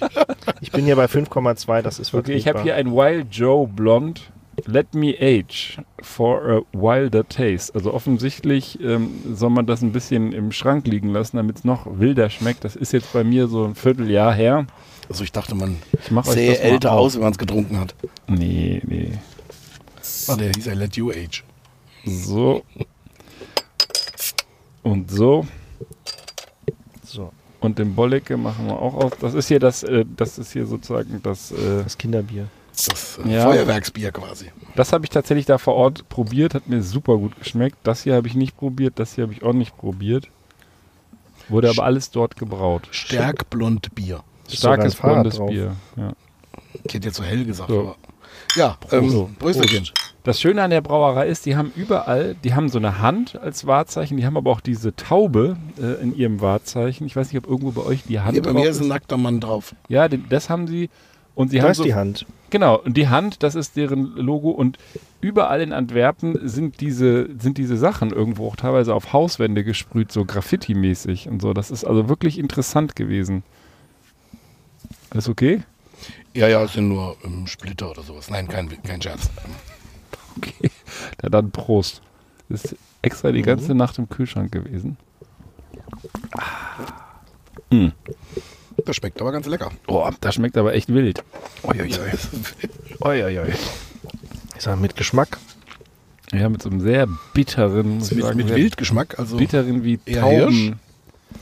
[0.61, 4.21] Ich bin hier bei 5,2, das ist Okay, ich habe hier ein Wild Joe Blond.
[4.65, 7.73] Let me age for a wilder taste.
[7.75, 11.99] Also offensichtlich ähm, soll man das ein bisschen im Schrank liegen lassen, damit es noch
[11.99, 12.63] wilder schmeckt.
[12.63, 14.65] Das ist jetzt bei mir so ein Vierteljahr her.
[15.09, 17.95] Also ich dachte, man Ich mache euch sähe älter aus, wenn man es getrunken hat.
[18.27, 19.11] Nee, nee.
[20.27, 21.43] Ah, der hieß ja Let You Age.
[22.05, 22.63] So.
[24.83, 25.45] Und so.
[27.03, 29.15] So, Und den Bollecke machen wir auch auf.
[29.17, 32.47] Das ist hier das, äh, das ist hier sozusagen das, äh, das Kinderbier.
[32.85, 33.43] Das äh, Ja.
[33.43, 34.51] Feuerwerksbier quasi.
[34.75, 37.77] das habe ich tatsächlich da vor Ort probiert, hat mir super gut geschmeckt.
[37.83, 40.29] Das hier habe ich nicht probiert, das hier habe ich auch nicht probiert.
[41.49, 42.87] Wurde aber alles dort gebraut.
[42.91, 44.21] Stärkblond Bier.
[44.47, 45.49] Ist sogar Starkes Fahrrad blondes drauf.
[45.49, 45.75] Bier.
[45.95, 46.11] Ja.
[46.83, 47.79] Ich hätte jetzt so hell gesagt, So.
[47.79, 47.95] aber.
[48.55, 49.87] Ja, ähm, So, Prösterchen.
[50.23, 53.65] Das Schöne an der Brauerei ist, die haben überall, die haben so eine Hand als
[53.65, 57.07] Wahrzeichen, die haben aber auch diese Taube äh, in ihrem Wahrzeichen.
[57.07, 58.89] Ich weiß nicht, ob irgendwo bei euch die Hand Hier bei drauf mir ist ein
[58.89, 59.73] nackter Mann drauf.
[59.87, 60.89] Ja, den, das haben sie.
[61.37, 62.25] Und sie Da haben ist so, die Hand.
[62.49, 64.79] Genau, und die Hand, das ist deren Logo und
[65.21, 70.25] überall in Antwerpen sind diese, sind diese Sachen irgendwo auch teilweise auf Hauswände gesprüht, so
[70.25, 71.53] Graffiti-mäßig und so.
[71.53, 73.43] Das ist also wirklich interessant gewesen.
[75.11, 75.61] Alles okay?
[76.33, 78.31] Ja, ja, es sind nur ähm, Splitter oder sowas.
[78.31, 79.29] Nein, kein, kein Scherz.
[80.37, 80.71] Okay.
[81.21, 82.01] Ja, dann Prost.
[82.49, 84.97] Das ist extra die ganze Nacht im Kühlschrank gewesen.
[88.85, 89.71] Das schmeckt aber ganz lecker.
[89.87, 91.23] Oh, das schmeckt aber echt wild.
[91.63, 91.89] Uiuiui.
[93.03, 93.53] Uiuiui.
[94.55, 95.37] Ich sag mit Geschmack.
[96.33, 100.51] Ja, mit so einem sehr bitteren, Mit, sagen, mit Wildgeschmack, also bitteren wie Eher Tauben.
[100.53, 100.71] Hirsch?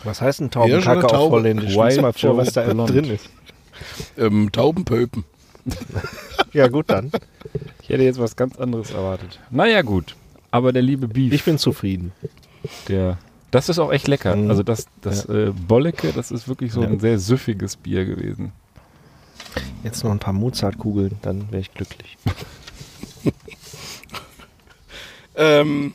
[0.03, 1.35] Was heißt ein Taubenkacke oder auf Taube?
[1.37, 1.75] Holländisch?
[1.75, 3.29] Wild mal vor, was da drin ist.
[4.17, 5.23] ähm, Taubenpöpen.
[6.53, 7.11] Ja, gut dann.
[7.81, 9.39] Ich hätte jetzt was ganz anderes erwartet.
[9.49, 10.15] Naja, gut.
[10.51, 12.13] Aber der liebe Beef, Ich bin zufrieden.
[12.87, 13.17] der,
[13.55, 14.35] das ist auch echt lecker.
[14.35, 14.49] Mhm.
[14.49, 16.87] Also das, das äh, Bollecke, das ist wirklich so Ja.
[16.89, 18.51] ein sehr süffiges Bier gewesen.
[19.83, 22.17] Jetzt noch ein paar Mozartkugeln, dann wäre ich glücklich.
[25.37, 25.93] Ähm,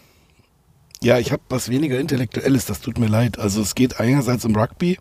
[1.02, 3.38] ja, ich habe was weniger Intellektuelles, das tut mir leid.
[3.38, 4.98] Also es geht einerseits um Rugby.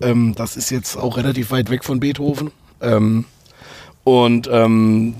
[0.00, 2.52] Ähm, das ist jetzt auch relativ weit weg von Beethoven.
[2.80, 3.24] Ähm,
[4.04, 5.16] und ähm,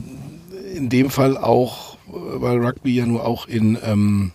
[0.76, 4.30] in dem Fall auch, äh, weil Rugby ja nur auch in ähm,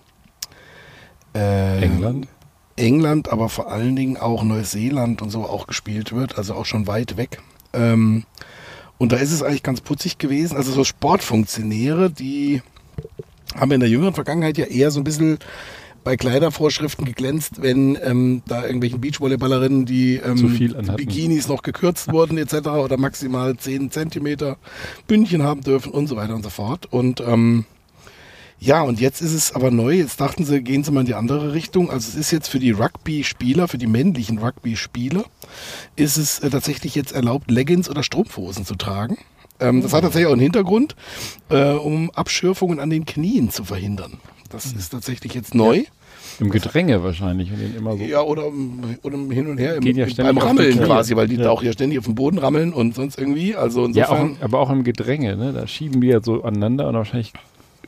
[1.34, 2.28] äh, England?
[2.76, 6.88] England, aber vor allen Dingen auch Neuseeland und so auch gespielt wird, also auch schon
[6.88, 7.40] weit weg.
[7.74, 8.24] Ähm,
[8.98, 10.56] und da ist es eigentlich ganz putzig gewesen.
[10.56, 12.62] Also so Sportfunktionäre, die
[13.56, 15.40] haben in der jüngeren Vergangenheit ja eher so ein bisschen
[16.04, 20.96] bei Kleidervorschriften geglänzt, wenn ähm, da irgendwelchen Beachvolleyballerinnen die ähm, anhatten.
[20.96, 22.68] Bikinis noch gekürzt wurden etc.
[22.70, 24.58] oder maximal 10 Zentimeter
[25.08, 26.88] Bündchen haben dürfen und so weiter und so fort.
[26.92, 27.66] Und ähm,
[28.64, 29.96] ja, und jetzt ist es aber neu.
[29.96, 31.90] Jetzt dachten sie, gehen sie mal in die andere Richtung.
[31.90, 35.24] Also es ist jetzt für die Rugby-Spieler, für die männlichen Rugby-Spieler,
[35.96, 39.18] ist es äh, tatsächlich jetzt erlaubt, Leggings oder Strumpfhosen zu tragen.
[39.60, 40.96] Ähm, das hat tatsächlich auch einen Hintergrund,
[41.50, 44.20] äh, um Abschürfungen an den Knien zu verhindern.
[44.50, 45.84] Das ist tatsächlich jetzt neu.
[46.40, 47.52] Im Gedränge wahrscheinlich.
[47.52, 48.04] Und immer so.
[48.04, 51.50] Ja, oder, im- oder hin und her im, ja beim Rammeln quasi, weil die Ja.
[51.50, 53.56] auch ja ständig auf dem Boden rammeln und sonst irgendwie.
[53.56, 54.38] Also Ja, auch, insofern.
[54.42, 55.52] aber auch im Gedränge, ne?
[55.54, 57.34] Da schieben die ja so aneinander und wahrscheinlich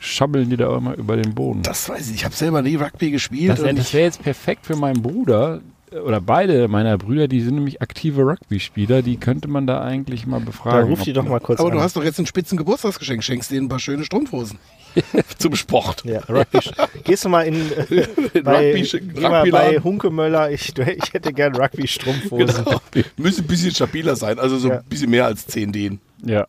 [0.03, 1.61] schabbeln die da auch immer über den Boden.
[1.63, 2.15] das weiß ich.
[2.15, 3.51] Ich habe selber nie Rugby gespielt.
[3.51, 5.61] Das, und das ich- wäre jetzt perfekt für meinen Bruder
[5.91, 10.25] äh, oder beide meiner Brüder, die sind nämlich aktive Rugby-Spieler, die könnte man da eigentlich
[10.27, 10.89] mal Da befragen.
[10.89, 11.77] ruf die doch mal kurz aber an.
[11.77, 13.23] du hast doch jetzt ein spitzen Geburtstagsgeschenk.
[13.23, 14.57] Schenkst denen ein paar schöne Strumpfhosen.
[15.39, 16.03] Zum Sport.
[16.05, 16.59] ja, Rugby.
[17.03, 19.79] Gehst du mal in, äh, bei, Rugby- geh mal bei.
[19.79, 20.51] Hunkemöller.
[20.51, 22.65] Ich, ich hätte gern Rugby-Strumpfhosen.
[22.65, 22.81] Genau.
[23.17, 24.79] Müsste ein bisschen stabiler sein, also so Ja.
[24.79, 25.97] ein bisschen mehr als 10 D.
[26.25, 26.45] Ja.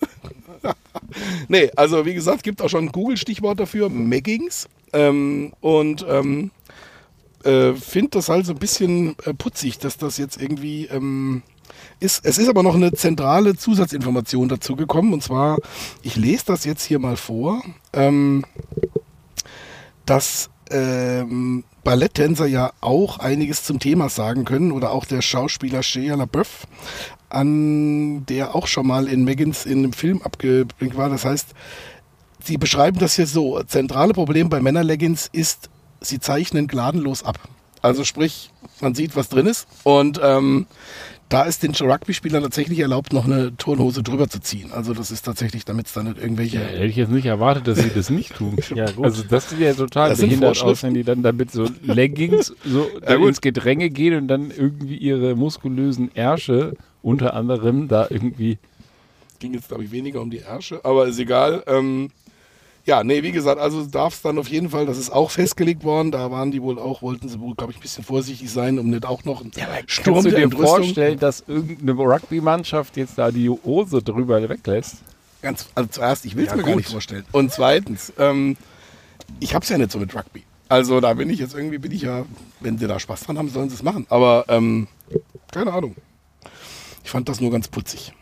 [1.49, 4.69] Nee, also wie gesagt, gibt auch schon ein Google-Stichwort dafür, Meggings.
[4.93, 6.51] Ähm, und ähm,
[7.45, 11.43] äh, finde das halt so ein bisschen äh, putzig, dass das jetzt irgendwie ähm,
[12.01, 12.25] ist.
[12.25, 15.13] Es ist aber noch eine zentrale Zusatzinformation dazu gekommen.
[15.13, 15.59] Und zwar,
[16.03, 18.45] ich lese das jetzt hier mal vor, ähm,
[20.07, 26.15] dass ähm, Balletttänzer ja auch einiges zum Thema sagen können oder auch der Schauspieler Shia
[26.15, 26.67] LaBeouf,
[27.35, 31.09] an der auch schon mal in Meggins in einem Film abgeblinkt war.
[31.09, 31.49] Das heißt,
[32.43, 33.63] sie beschreiben das hier so.
[33.65, 35.69] Zentrale Problem bei Männerleggings ist,
[36.01, 37.39] sie zeichnen gnadenlos ab.
[37.83, 39.67] Also sprich, man sieht, was drin ist.
[39.83, 40.67] Und ähm,
[41.29, 44.73] da ist den Rugby-Spielern tatsächlich erlaubt, noch eine Turnhose drüber zu ziehen.
[44.73, 46.59] Also das ist tatsächlich, damit es dann nicht irgendwelche...
[46.59, 48.57] Ja, hätte ich jetzt nicht erwartet, dass sie das nicht tun.
[48.75, 49.05] Ja, gut.
[49.05, 52.89] Also das sieht ja total Das behindert aus, wenn die dann damit so Leggings so
[53.07, 53.29] gut.
[53.29, 58.59] ins Gedränge gehen und dann irgendwie ihre muskulösen Ärsche unter anderem da irgendwie.
[59.39, 61.63] ging jetzt, glaube ich, weniger um die Ärsche, aber ist egal.
[61.67, 62.11] Ähm,
[62.87, 65.85] ja, nee, wie gesagt, also darf es dann auf jeden Fall, das ist auch festgelegt
[65.85, 68.79] worden, da waren die wohl auch, wollten sie wohl, glaube ich, ein bisschen vorsichtig sein,
[68.79, 69.53] um nicht auch noch einen
[69.87, 70.67] Sturm Kannst du dir Entrüstung.
[70.83, 74.97] vorstellen, dass irgendeine Rugby-Mannschaft jetzt da die Hose drüber weglässt?
[75.41, 76.81] Ganz, also zuerst, ich will es Ja, mir gar gut.
[76.83, 77.25] nicht vorstellen.
[77.33, 78.57] Und zweitens, ähm,
[79.41, 80.43] ich habe es ja nicht so mit Rugby.
[80.69, 82.25] Also da bin ich jetzt irgendwie, bin ich ja,
[82.61, 84.07] wenn sie da Spaß dran haben, sollen sie es machen.
[84.11, 84.89] Aber ähm,
[85.53, 85.95] keine Ahnung.
[87.05, 88.13] Ich fand das nur ganz putzig.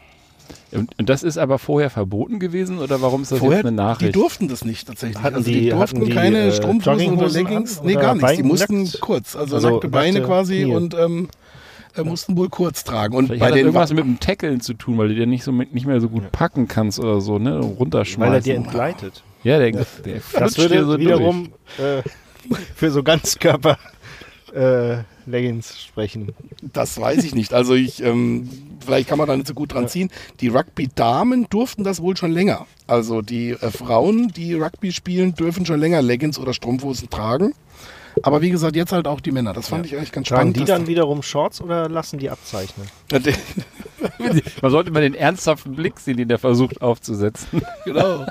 [0.72, 3.72] Und, und das ist aber vorher verboten gewesen oder warum ist das Vorher, jetzt eine
[3.76, 4.16] die Nachricht?
[4.16, 5.22] durften das nicht tatsächlich.
[5.22, 7.78] Hatten also die- die, durften die, keine äh, Strumpfhosen oder Leggings.
[7.80, 8.32] an nee, gar nichts.
[8.36, 9.00] Die mussten nackt?
[9.00, 10.74] kurz, also, Also nackte Beine nackte quasi Knie.
[10.74, 11.28] und ähm,
[11.94, 13.14] äh, mussten wohl kurz tragen.
[13.14, 15.26] Und Vielleicht bei hat das den irgendwas mit dem Tackeln zu tun, weil du dir
[15.26, 17.58] nicht so mit, nicht mehr so gut packen kannst oder so, ne?
[17.60, 18.32] Runterschmeißen.
[18.32, 19.22] Weil er dir entgleitet.
[19.44, 22.02] ja, der, der Das würde dir so wiederum äh,
[22.74, 23.76] für so Ganzkörper
[24.54, 26.32] äh, Leggings sprechen.
[26.72, 27.52] Das weiß ich nicht.
[27.54, 28.48] Also ich, ähm,
[28.84, 30.10] vielleicht kann man da nicht so gut dran ziehen.
[30.40, 32.66] Die Rugby-Damen durften das wohl schon länger.
[32.86, 37.54] Also die äh, Frauen, die Rugby spielen, dürfen schon länger Leggings oder Strumpfhosen tragen.
[38.22, 39.54] Aber wie gesagt, jetzt halt auch die Männer.
[39.54, 40.56] Das fand ich eigentlich ganz Tragen spannend.
[40.56, 42.86] die dass- dann wiederum Shorts oder lassen die abzeichnen?
[43.10, 43.32] Ja, die-
[44.60, 47.62] Man sollte mal den ernsthaften Blick sehen, den der versucht aufzusetzen.
[47.86, 48.26] Genau.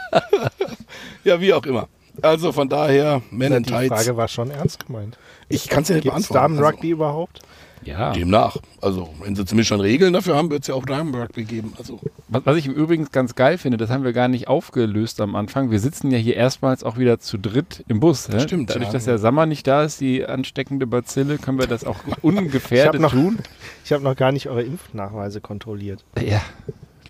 [1.24, 1.88] ja, wie auch immer.
[2.22, 3.94] Also von daher, Men in Die Tights.
[3.94, 5.18] Frage war schon ernst gemeint.
[5.50, 6.56] Ich kann es ja nicht Gibt es beantworten.
[6.58, 7.42] Damen-Rugby überhaupt?
[7.84, 8.10] Ja.
[8.10, 8.58] Also, demnach.
[8.80, 11.74] Also, wenn sie zumindest schon Regeln dafür haben, wird es ja auch Damen-Rugby geben.
[11.80, 15.36] Also, Was, was ich übrigens ganz geil finde, das haben wir gar nicht aufgelöst am
[15.36, 15.72] Anfang.
[15.72, 18.30] Wir sitzen ja hier erstmals auch wieder zu dritt im Bus.
[18.30, 18.40] Hä?
[18.42, 18.92] Stimmt, Dadurch, ja.
[18.94, 23.14] dass der Sommer nicht da ist, die ansteckende Bazille, können wir das auch ungefährdet noch-
[23.14, 23.40] tun.
[23.84, 26.06] Ich habe noch gar nicht eure Impfnachweise kontrolliert.
[26.24, 26.42] Ja.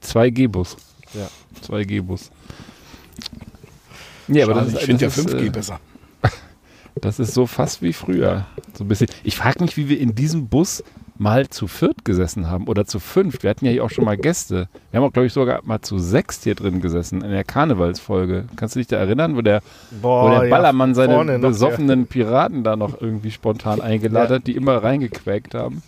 [0.04, 0.78] 2G-Bus.
[1.14, 1.28] Ja.
[1.68, 2.32] 2G-Bus.
[4.32, 5.80] Ja, aber das ist, ich finde ja das ist, 5G äh, besser.
[7.00, 8.46] Das ist so fast wie früher.
[8.74, 9.08] So ein bisschen.
[9.24, 10.84] Ich frage mich, wie wir in diesem Bus
[11.17, 13.44] mal zu viert gesessen haben oder zu fünft.
[13.44, 14.67] Wir hatten ja hier auch schon mal Gäste.
[14.89, 18.46] Wir haben auch, glaube ich, sogar mal zu sechst hier drin gesessen in der Karnevalsfolge.
[18.56, 19.62] Kannst du dich da erinnern, wo der,
[20.02, 24.36] wo der ja, Ballermann seine vorne noch, besoffenen Piraten da noch irgendwie spontan eingeladen Ja.
[24.38, 25.84] hat, die immer reingequäkt haben?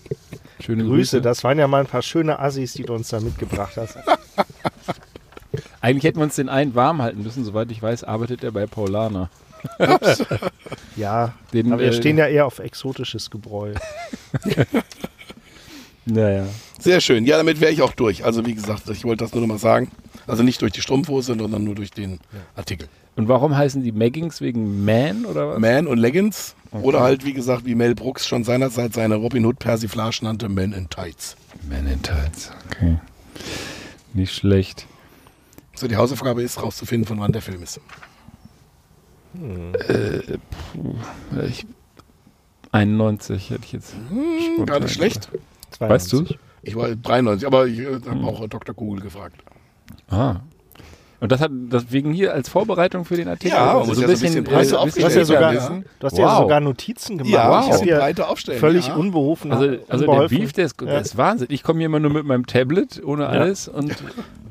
[0.60, 0.90] Schöne ja.
[0.90, 1.18] Grüße.
[1.18, 3.98] Grüße, das waren ja mal ein paar schöne Assis, die du uns da mitgebracht hast.
[5.84, 7.44] Eigentlich hätten wir uns den einen warm halten müssen.
[7.44, 9.30] Soweit ich weiß, arbeitet er bei Paulaner.
[10.96, 13.74] Ja, Den, aber wir äh, stehen ja eher auf exotisches Gebräu.
[16.06, 16.46] Naja.
[16.82, 17.26] Sehr schön.
[17.26, 18.26] Ja, damit wäre ich auch durch.
[18.26, 19.90] Also, wie gesagt, ich wollte das nur noch mal sagen.
[20.28, 22.20] Also nicht durch die Strumpfhose, sondern nur durch den
[22.58, 22.90] Artikel.
[23.16, 25.60] Und warum heißen die Maggings wegen Man oder was?
[25.60, 26.56] Man und Leggings.
[26.72, 30.74] Oder halt, wie gesagt, wie Mel Brooks schon seinerzeit seine Robin Hood Persiflage nannte, Men
[30.74, 31.38] in Tights.
[31.70, 32.52] Man in Tights.
[32.70, 32.98] Okay.
[34.14, 34.88] Nicht schlecht.
[35.76, 37.80] So, die Hausaufgabe ist, rauszufinden, von wann der Film ist.
[41.48, 41.66] Ich,
[42.72, 43.96] 91 hätte ich jetzt.
[44.10, 45.30] Hm, gar nicht schlecht.
[45.80, 46.18] Weißt du?
[46.18, 46.40] 92.
[46.62, 48.74] Ich war 93, aber ich äh, habe auch Dr.
[48.74, 49.44] Google gefragt.
[50.10, 50.38] Ah.
[51.24, 53.56] Und das hat das wegen hier als Vorbereitung für den Artikel.
[53.56, 56.06] Ja, Also muss ja so ein bisschen Du breiter hast ja aufgestellt sogar, werden, du
[56.06, 56.38] hast ja Wow.
[56.40, 57.34] sogar Notizen gemacht.
[57.34, 57.66] Ja, wow.
[57.66, 58.60] Ich habe Bisschen aufstellen.
[58.60, 58.96] völlig ja.
[58.96, 59.52] unbeholfen.
[59.54, 60.28] Also, also der.
[60.28, 61.00] Beef, der ist, der Ja.
[61.00, 61.48] ist Wahnsinn.
[61.50, 63.96] Ich komme hier immer nur mit meinem Tablet, ohne alles und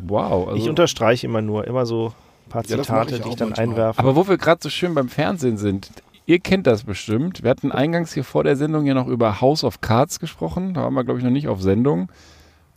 [0.06, 0.48] wow.
[0.48, 2.14] Also, Ich unterstreiche immer nur, immer so
[2.46, 3.68] ein paar Ja, Zitate, ich die ich dann manchmal.
[3.68, 3.98] einwerfe.
[4.00, 5.90] aber wo wir gerade so schön beim Fernsehen sind,
[6.24, 7.42] ihr kennt das bestimmt.
[7.42, 10.72] Wir hatten eingangs hier vor der Sendung ja noch über House of Cards gesprochen.
[10.72, 12.08] Da waren wir, glaube ich, noch nicht auf Sendung.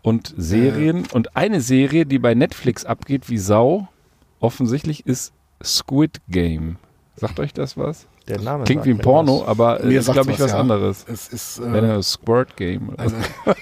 [0.06, 1.06] Und Serien.
[1.12, 3.88] Und eine Serie, die bei Netflix abgeht wie Sau,
[4.40, 6.78] offensichtlich ist Squid Game.
[7.16, 8.08] Sagt euch das was?
[8.28, 9.48] Der Name Klingt wie ein Porno, was.
[9.48, 10.60] aber äh, Mir ist, glaube ich, was, was ja.
[10.60, 11.06] anderes.
[11.08, 12.94] Es ist, äh, Squirt Game.
[12.98, 13.16] also,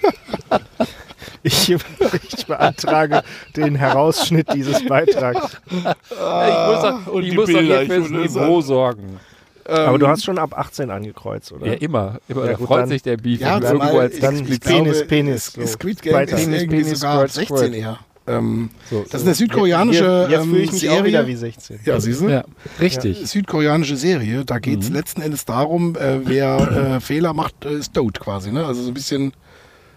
[1.45, 3.21] Ich, ich beantrage
[3.57, 5.61] den Herausschnitt dieses Beitrags.
[5.69, 9.19] ich muss ich die muss fürs will das Niveau sorgen.
[9.65, 11.67] Aber du hast schon ab 18 angekreuzt, oder?
[11.67, 12.19] Ja, immer.
[12.27, 13.39] immer Ja, da gut, freut dann- sich der Beef.
[13.41, 15.65] ja, irgendwo als ich, dann ich Penis, glaube, Penis, so.
[15.65, 16.37] Squid Game Weiter.
[16.37, 17.73] ist Penis, irgendwie Penis, sogar Squirt, 16 Squirt.
[17.75, 17.99] eher.
[18.25, 21.05] Ähm, So, das ist eine südkoreanische Jetzt, jetzt ähm, fühle ich mich auch Serie.
[21.05, 21.79] wieder wie 16.
[21.83, 22.29] ja, siehst du?
[22.29, 22.43] ja,
[22.79, 23.27] richtig.
[23.29, 24.45] Südkoreanische Serie.
[24.45, 24.95] Da geht es Mhm.
[24.95, 28.51] letzten Endes darum, äh, wer äh, Fehler macht, äh, ist tot quasi.
[28.51, 28.65] Ne?
[28.65, 29.33] Also so ein bisschen.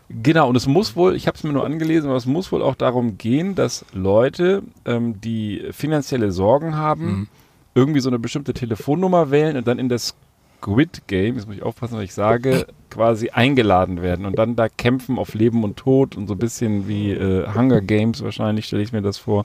[0.09, 2.63] Genau, und es muss wohl, ich habe es mir nur angelesen, aber es muss wohl
[2.63, 7.29] auch darum gehen, dass Leute, ähm, die finanzielle Sorgen haben, Mhm.
[7.77, 10.17] Irgendwie so eine bestimmte Telefonnummer wählen und dann in das
[10.57, 14.69] Squid Game, jetzt muss ich aufpassen, was ich sage, quasi eingeladen werden und dann da
[14.69, 18.83] kämpfen auf Leben und Tod und so ein bisschen wie äh, Hunger Games wahrscheinlich, stelle
[18.83, 19.45] ich mir das vor.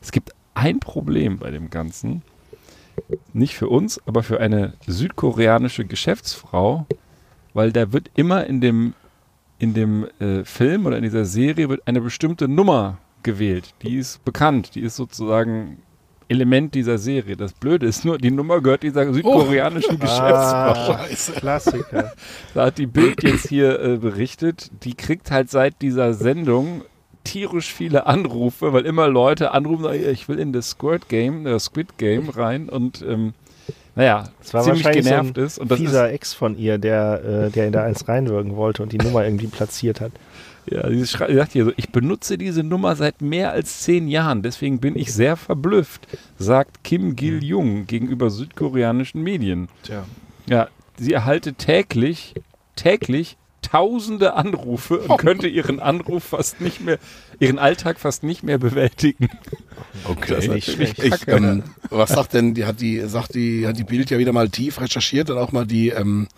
[0.00, 2.22] Es gibt ein Problem bei dem Ganzen.
[3.32, 6.86] Nicht für uns, aber für eine südkoreanische Geschäftsfrau,
[7.54, 8.94] weil da wird immer in dem,
[9.58, 13.74] in dem äh, Film oder in dieser Serie wird eine bestimmte Nummer gewählt.
[13.82, 15.78] Die ist bekannt, die ist sozusagen
[16.28, 17.36] Element dieser Serie.
[17.36, 20.92] Das Blöde ist nur, die Nummer gehört dieser südkoreanischen Geschäftsfrau.
[20.92, 22.12] Ah, Klassiker.
[22.54, 26.82] Da hat die Bild jetzt hier äh, berichtet, die kriegt halt seit dieser Sendung
[27.24, 31.64] tierisch viele Anrufe, weil immer Leute anrufen, sagen, ich will in das Squirt Game, das
[31.64, 33.34] Squid Game rein und ähm,
[33.98, 35.58] naja, Das war ziemlich wahrscheinlich genervt so ein ist.
[35.58, 38.82] Und das ist fieser Ex von ihr, der, äh, der in der eins reinwirken wollte
[38.82, 40.12] und die Nummer irgendwie platziert hat.
[40.70, 44.80] Ja, sie sagt hier so, ich benutze diese Nummer seit mehr als zehn Jahren, deswegen
[44.80, 46.06] bin ich sehr verblüfft,
[46.38, 49.68] sagt Kim Gil-jung gegenüber südkoreanischen Medien.
[49.82, 50.04] Tja.
[50.46, 52.34] Ja, sie erhalte täglich,
[52.76, 56.98] täglich tausende Anrufe und könnte ihren Anruf fast nicht mehr,
[57.38, 59.28] ihren Alltag fast nicht mehr bewältigen.
[60.04, 60.34] Okay.
[60.34, 60.98] Das ist natürlich schlecht.
[61.02, 61.36] Ich, kacke.
[61.36, 64.48] ähm, was sagt denn, die hat die, sagt die, hat die Bild ja wieder mal
[64.48, 66.28] tief recherchiert und auch mal die ähm,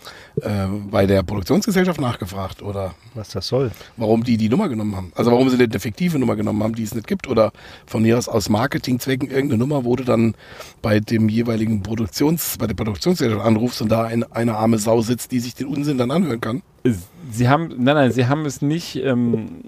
[0.40, 3.70] äh, bei der Produktionsgesellschaft nachgefragt oder Was das soll.
[3.96, 5.12] warum die die Nummer genommen haben.
[5.14, 7.52] Also warum sie eine fiktive Nummer genommen haben, die es nicht gibt oder
[7.86, 10.34] von mir aus aus Marketingzwecken irgendeine Nummer, wo du dann
[10.82, 15.32] bei dem jeweiligen Produktions, bei der Produktionsgesellschaft anrufst und da ein, eine arme Sau sitzt,
[15.32, 16.62] die sich den Unsinn dann anhören kann.
[16.82, 19.62] Sie haben, nein, nein, sie haben es nicht, ähm,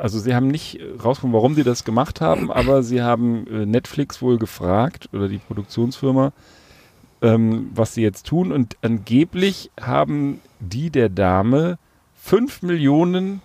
[0.00, 4.20] also sie haben nicht rausgefunden, warum sie das gemacht haben, aber sie haben äh, Netflix
[4.20, 6.32] wohl gefragt oder die Produktionsfirma,
[7.22, 11.78] ähm, was sie jetzt tun und angeblich haben die der Dame
[12.16, 13.42] 5 Millionen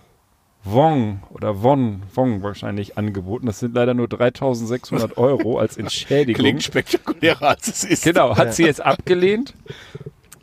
[0.66, 3.46] Wong oder Won, Wong wahrscheinlich angeboten.
[3.46, 6.42] Das sind leider nur 3600 Euro als Entschädigung.
[6.42, 8.04] Klingt spektakulärer als es ist.
[8.04, 9.54] Genau, hat sie jetzt abgelehnt.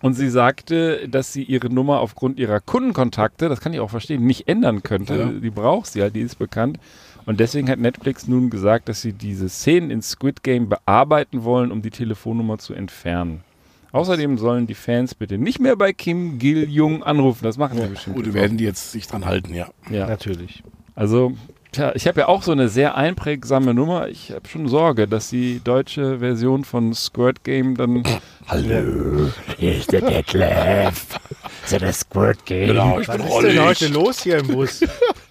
[0.04, 4.26] Und sie sagte, dass sie ihre Nummer aufgrund ihrer Kundenkontakte, das kann ich auch verstehen,
[4.26, 5.16] nicht ändern könnte.
[5.16, 5.26] Ja.
[5.28, 6.78] Die braucht sie halt, die ist bekannt.
[7.26, 11.72] Und deswegen hat Netflix nun gesagt, dass sie diese Szenen in Squid Game bearbeiten wollen,
[11.72, 13.46] um die Telefonnummer zu entfernen.
[13.94, 17.46] Außerdem sollen die Fans bitte nicht mehr bei Kim Gil-Jung anrufen.
[17.46, 18.18] Das machen die bestimmt.
[18.18, 19.70] Gut, jetzt werden die jetzt sich dran halten, ja.
[19.90, 20.06] ja.
[20.06, 20.64] Natürlich.
[20.96, 21.32] Also,
[21.74, 24.08] tja, ich habe ja auch so eine sehr einprägsame Nummer.
[24.08, 28.04] Ich habe schon Sorge, dass die deutsche Version von Squirt Game dann.
[28.48, 29.32] Hallo.
[29.58, 31.20] Hier ist der Detlef.
[31.66, 32.68] So das Squirt Game.
[32.68, 34.82] Genau, ich Was bin ist denn heute los hier im Bus?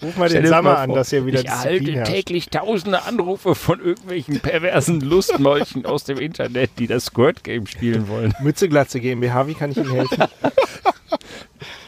[0.03, 3.81] Ruf mal Stell den Sammer an, dass hier wieder Ich erhalte täglich tausende Anrufe von
[3.81, 8.35] irgendwelchen perversen Lustmolchen aus dem Internet, die das Squirt Game spielen wollen.
[8.43, 10.25] Mütze Glatze GmbH, wie kann ich Ihnen helfen?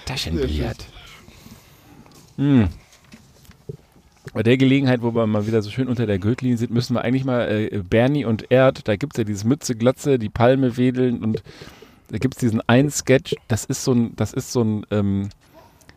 [0.07, 0.87] Taschenbillard.
[2.37, 2.69] Hm.
[4.35, 7.03] Bei der Gelegenheit, wo wir mal wieder so schön unter der Gürtellinie sind, müssen wir
[7.03, 10.77] eigentlich mal äh, Bernie und Erd, da gibt es ja dieses Mütze, Glatze, die Palme
[10.77, 11.45] wedeln und
[12.09, 15.29] da gibt es diesen einen Sketch, das ist so ein, das ist so ein, ähm,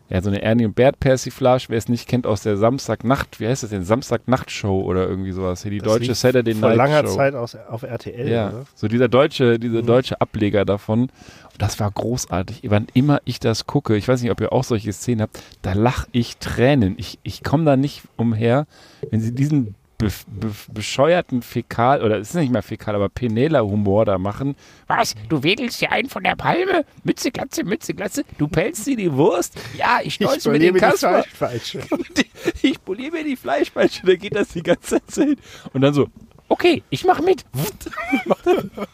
[0.09, 3.47] ja, so eine Ernie und Bert Persiflage, wer es nicht kennt, aus der Samstagnacht, wie
[3.47, 7.07] heißt das denn, Samstagnacht-Show oder irgendwie sowas, hier die Das deutsche Saturday Vor Night langer
[7.07, 7.15] Show.
[7.15, 8.65] Zeit aus, auf RTL, Ja, oder?
[8.75, 9.85] so dieser deutsche, dieser Mhm.
[9.87, 11.01] deutsche Ableger davon.
[11.03, 11.11] Und
[11.57, 12.61] das war großartig.
[12.65, 15.73] Wann immer ich das gucke, ich weiß nicht, ob ihr auch solche Szenen habt, da
[15.73, 16.95] lache ich Tränen.
[16.97, 18.65] Ich, ich komme da nicht umher,
[19.11, 24.05] wenn sie diesen be be bescheuerten Fäkal, oder es ist nicht mehr Fäkal, aber Penela-Humor
[24.05, 24.55] da machen.
[24.87, 25.15] Was?
[25.29, 26.85] Du wedelst dir einen von der Palme?
[27.03, 28.23] Mütze, Glatze, Mütze, Glatze.
[28.37, 29.59] Du pelzt dir die Wurst?
[29.77, 31.23] Ja, ich stolz mit dem verliere die Kasper.
[31.23, 31.79] Fleischpeitsche.
[32.61, 35.37] ich poliere mir die Fleischpeitsche, da geht das die ganze Zeit.
[35.73, 36.07] Und dann so,
[36.49, 37.45] Okay, ich mach mit.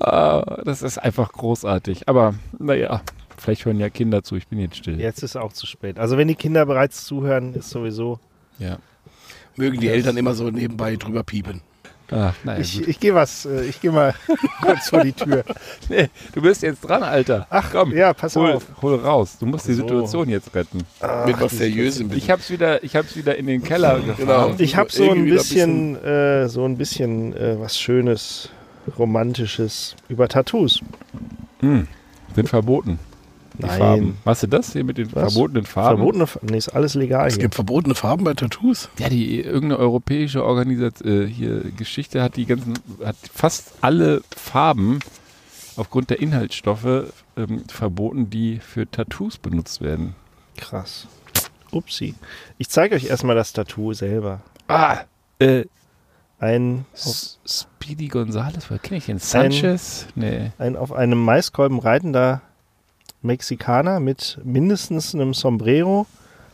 [0.00, 2.08] ah, das ist einfach großartig.
[2.08, 3.02] Aber naja,
[3.36, 5.00] vielleicht hören ja Kinder zu, ich bin jetzt still.
[5.00, 5.98] Jetzt ist auch zu spät.
[5.98, 8.18] Also wenn die Kinder bereits zuhören, ist sowieso.
[8.58, 8.78] Ja.
[9.58, 11.60] Mögen die Eltern immer so nebenbei drüber piepen.
[12.10, 14.14] Ah, naja, Ich, ich gehe was, äh, ich gehe mal
[14.62, 15.44] kurz vor die Tür.
[15.90, 17.46] Nee, du bist jetzt dran, Alter.
[17.50, 18.64] Ach komm, ja, pass hol, auf.
[18.80, 19.36] hol raus.
[19.38, 19.82] Du musst die So.
[19.82, 20.78] Situation jetzt retten.
[21.26, 22.10] Mit was Seriösem.
[22.12, 24.14] Ich hab's wieder, ich hab's wieder in den Keller Genau.
[24.16, 24.54] gefahren.
[24.58, 28.48] Ich habe so ein Irgendwie wieder bisschen, äh, so ein bisschen äh, was Schönes,
[28.98, 30.80] Romantisches über Tattoos.
[31.60, 31.86] Hm,
[32.34, 32.98] sind verboten.
[33.58, 33.78] Die Nein.
[33.78, 34.18] Farben.
[34.24, 35.32] Hast du das hier mit den Was?
[35.34, 35.98] verbotenen Farben?
[35.98, 37.42] Verbotene, Fa- nee, ist alles legal Es hier.
[37.42, 38.88] gibt verbotene Farben bei Tattoos.
[38.98, 45.00] Ja, die irgendeine europäische Organisation äh, hier Geschichte hat die ganzen, hat fast alle Farben
[45.76, 50.14] aufgrund der Inhaltsstoffe ähm, verboten, die für Tattoos benutzt werden.
[50.56, 51.06] Krass.
[51.72, 52.14] Upsi.
[52.58, 54.40] Ich zeige euch erstmal das Tattoo selber.
[54.68, 54.98] Ah,
[55.38, 55.64] äh,
[56.40, 59.18] Ein, S- Speedy Gonzales, wer kenne ich den?
[59.18, 60.06] Sanchez?
[60.14, 60.52] Nee.
[60.58, 62.40] ein auf einem Maiskolben reitender
[63.28, 66.06] Mexikaner mit mindestens einem Sombrero.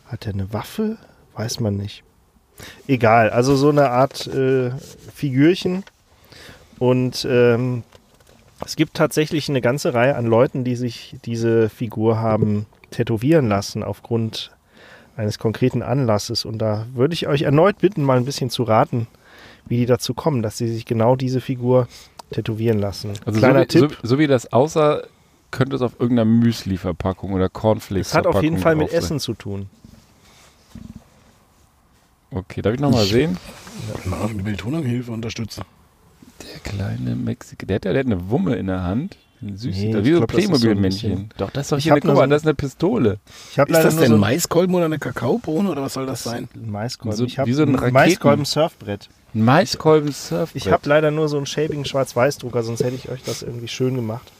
[0.05, 0.97] Hat er eine Waffe?
[1.33, 2.03] Weiß man nicht.
[2.87, 4.71] Egal, also so eine Art äh,
[5.13, 5.83] Figürchen.
[6.77, 7.83] Und ähm,
[8.63, 13.83] es gibt tatsächlich eine ganze Reihe an Leuten, die sich diese Figur haben tätowieren lassen
[13.83, 14.51] aufgrund
[15.17, 16.45] eines konkreten Anlasses.
[16.45, 19.07] Und da würde ich euch erneut bitten, mal ein bisschen zu raten,
[19.65, 21.87] wie die dazu kommen, dass sie sich genau diese Figur
[22.31, 23.13] tätowieren lassen.
[23.25, 23.97] Also Kleiner so, wie, Tipp.
[24.01, 25.03] So, so wie das aussah,
[25.55, 28.99] könnte es auf irgendeiner Müsli-Verpackung oder Cornflakes Es hat auf jeden Fall mit sein.
[28.99, 29.67] Essen zu tun.
[32.31, 33.37] Okay, darf ich nochmal sehen?
[34.05, 35.63] Na, die Bildtonanhilfe unterstützen.
[36.41, 39.17] Der kleine Mexikaner, der hat ja der hat eine Wumme in der Hand.
[39.41, 41.09] Süß, Nee, wie so so Playmobil-Männchen.
[41.11, 42.55] bisschen- Doch, das ist doch Ich hier eine, guck so mal, ein- das ist eine
[42.55, 43.19] Pistole.
[43.49, 46.47] Ist das nur denn so ein Maiskolben oder eine Kakaobohne oder was soll das sein?
[46.55, 47.15] ein Maiskolben.
[47.17, 49.09] So- ich wie so ein Maiskolben-Surfbrett.
[49.33, 50.55] Ein Maiskolben-Surfbrett.
[50.65, 53.95] Ich habe leider nur so einen schäbigen Schwarz-Weiß-Drucker, sonst hätte ich euch das irgendwie schön
[53.95, 54.31] gemacht.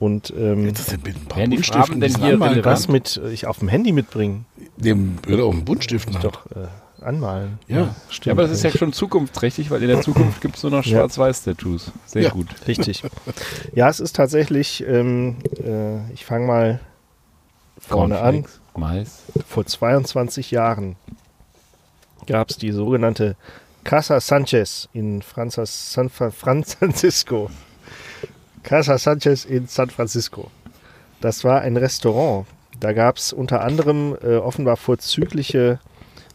[0.00, 3.30] Und ähm, ist denn mit ein paar die Buntstiften denn hier anmalen was mit äh,
[3.32, 4.46] ich auf dem Handy mitbringen?
[4.56, 4.66] kann?
[4.76, 6.30] Dem würde auch einen Buntstiften Ich haben.
[6.30, 7.58] doch äh, anmalen.
[7.66, 7.94] Ja.
[8.08, 8.26] stimmt.
[8.26, 10.84] ja, aber das ist ja schon zukunftsträchtig, weil in der Zukunft gibt es nur noch
[10.84, 10.98] Ja.
[10.98, 11.90] Schwarz-Weiß-Tattoos.
[12.06, 12.30] Sehr Ja.
[12.30, 12.46] gut.
[12.68, 13.02] Richtig.
[13.74, 16.80] ja, es ist tatsächlich, ähm, äh, ich fange mal
[17.78, 18.42] vorne an.
[18.44, 19.22] Cornflakes, Mais.
[19.48, 20.94] Vor 22 Jahren
[22.26, 23.34] gab es die sogenannte
[23.84, 27.50] Casa Sanchez in Franzas, San Fra- Fran Francisco.
[28.68, 30.50] Casa Sanchez in San Francisco.
[31.22, 32.44] Das war ein Restaurant.
[32.78, 35.80] Da gab es unter anderem äh, offenbar vorzügliche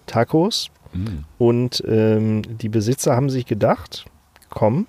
[0.07, 0.71] Tacos.
[0.93, 1.25] Mm.
[1.37, 4.05] Und ähm, die Besitzer haben sich gedacht,
[4.49, 4.87] komm,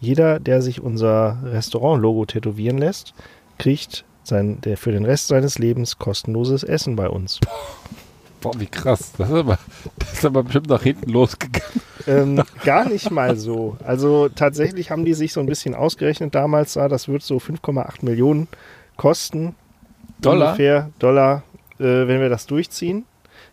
[0.00, 3.12] jeder, der sich unser Restaurant-Logo tätowieren lässt,
[3.58, 7.38] kriegt sein, der für den Rest seines Lebens kostenloses Essen bei uns.
[8.42, 9.12] Boah, wie krass.
[9.16, 9.58] Das ist, aber,
[9.98, 11.80] das ist aber bestimmt nach hinten losgegangen.
[12.06, 13.76] ähm, gar nicht mal so.
[13.84, 18.48] Also tatsächlich haben die sich so ein bisschen ausgerechnet damals, das wird so 5,8 Millionen
[18.96, 19.54] kosten.
[20.20, 20.48] Dollar?
[20.48, 21.42] Ungefähr Dollar.
[21.78, 23.04] äh, wenn wir das durchziehen.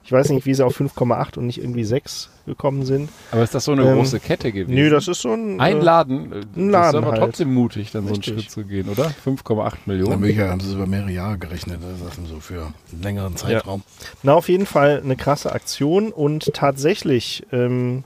[0.10, 3.12] Ich weiß nicht, wie sie auf 5,8 und nicht irgendwie 6 gekommen sind.
[3.32, 4.74] Aber ist das so eine Ähm, große Kette gewesen?
[4.74, 5.60] Nö, das ist so ein.
[5.60, 6.32] Ein äh, Laden.
[6.32, 7.22] äh, ein das ist Laden aber halt.
[7.22, 8.34] trotzdem mutig, dann so einen Richtig.
[8.41, 9.14] Schritt zu gehen, oder?
[9.24, 10.24] 5,8 Dann Millionen.
[10.24, 11.86] ich ja, haben sie es über mehrere Jahre gerechnet, ne?
[12.03, 13.84] das ist so für einen längeren Zeitraum.
[14.24, 18.03] Na, auf jeden Fall eine krasse Aktion und tatsächlich ähm,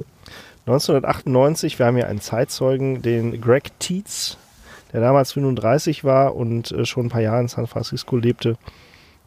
[0.65, 4.37] 1998, wir haben ja einen Zeitzeugen, den Greg Tietz,
[4.91, 8.57] der damals 35 war und äh, schon ein paar Jahre in San Francisco lebte.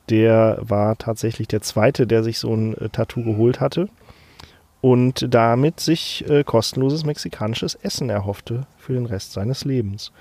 [0.09, 3.89] Der war tatsächlich der Zweite, der sich so ein äh, Tattoo geholt hatte
[4.81, 10.13] und damit sich äh, kostenloses mexikanisches Essen erhoffte für den Rest seines Lebens.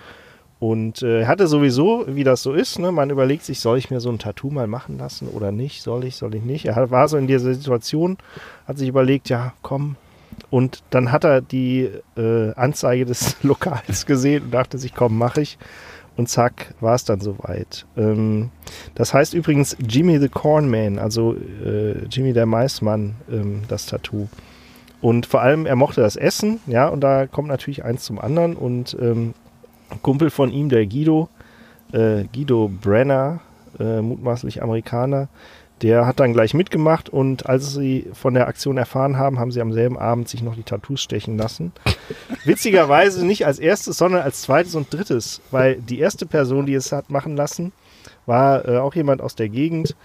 [0.59, 3.91] Und äh, er hatte sowieso, wie das so ist, ne, man überlegt sich, soll ich
[3.91, 5.81] mir so ein Tattoo mal machen lassen oder nicht?
[5.81, 6.65] Soll ich, soll ich nicht?
[6.65, 8.17] Er war so in dieser Situation,
[8.67, 9.97] hat sich überlegt, ja, komm.
[10.49, 15.37] Und dann hat er die äh, Anzeige des Lokals gesehen und dachte sich, komm, mach
[15.37, 15.57] ich.
[16.17, 17.85] Und zack, war es dann soweit.
[17.97, 18.49] Ähm,
[18.95, 24.27] das heißt übrigens Jimmy the Corn Man, also äh, Jimmy der Maismann, ähm, das Tattoo.
[25.01, 28.55] Und vor allem, er mochte das Essen, ja, und da kommt natürlich eins zum anderen.
[28.55, 29.33] Und ähm,
[30.01, 31.29] Kumpel von ihm, der Guido,
[31.91, 33.41] äh, Guido Brenner,
[33.79, 35.27] äh, mutmaßlich Amerikaner,
[35.81, 39.61] der hat dann gleich mitgemacht und als sie von der Aktion erfahren haben, haben sie
[39.61, 41.73] am selben Abend sich noch die Tattoos stechen lassen.
[42.45, 46.91] Witzigerweise nicht als erstes, sondern als zweites und drittes, weil die erste Person, die es
[46.91, 47.73] hat machen lassen,
[48.25, 49.95] war äh, auch jemand aus der Gegend,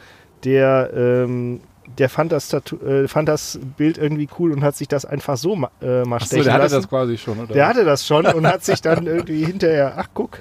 [0.45, 1.61] der, ähm,
[1.99, 5.37] der fand, das Tattoo, äh, fand das Bild irgendwie cool und hat sich das einfach
[5.37, 6.75] so ma äh, mal stechen der hatte lassen.
[6.75, 7.55] das quasi schon, oder?
[7.55, 10.41] Der hatte das schon und hat sich dann irgendwie hinterher, ach guck.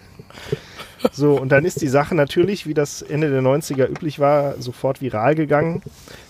[1.14, 5.02] So, und dann ist die Sache natürlich, wie das Ende der 90er üblich war, sofort
[5.02, 5.82] viral gegangen.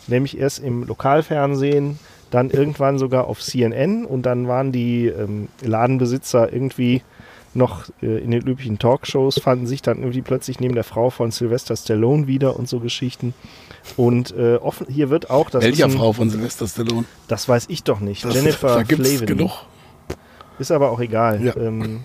[0.08, 2.00] Nämlich erst im Lokalfernsehen,
[2.32, 7.02] dann irgendwann sogar auf CNN und dann waren die ähm, Ladenbesitzer irgendwie
[7.56, 11.32] noch äh, in den üblichen Talkshows, fanden sich dann irgendwie plötzlich neben der Frau von
[11.32, 13.34] Sylvester Stallone wieder und so Geschichten.
[13.98, 15.64] Und äh, offen, hier wird auch das.
[15.64, 17.06] Welcher ein- Frau von Sylvester Stallone?
[17.28, 18.24] Das weiß ich doch nicht.
[18.24, 19.26] Das, Jennifer da Flavin.
[19.26, 19.52] genug.
[20.60, 21.44] Ist aber auch egal.
[21.44, 21.56] Ja.
[21.58, 22.02] Ähm,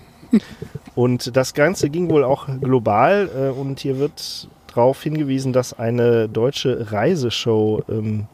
[0.95, 6.27] und das Ganze ging wohl auch global äh, und hier wird darauf hingewiesen, dass eine
[6.29, 8.25] deutsche Reiseshow ähm,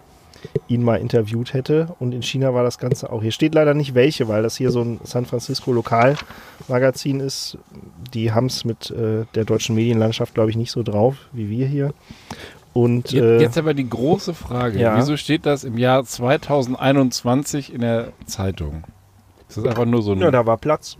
[0.67, 3.21] ihn mal interviewt hätte und in China war das Ganze auch.
[3.21, 7.59] Hier steht leider nicht welche, weil das hier so ein San Francisco Lokalmagazin ist.
[8.13, 11.67] Die haben es mit äh, der deutschen Medienlandschaft, glaube ich, nicht so drauf wie wir
[11.67, 11.93] hier.
[12.73, 14.79] Und Je- äh, Jetzt aber die große Frage.
[14.79, 14.97] Ja.
[14.97, 18.83] Wieso steht das im Jahr 2021 in der Zeitung?
[19.47, 20.19] Ist das einfach nur so ein...
[20.19, 20.97] ja, da war Platz.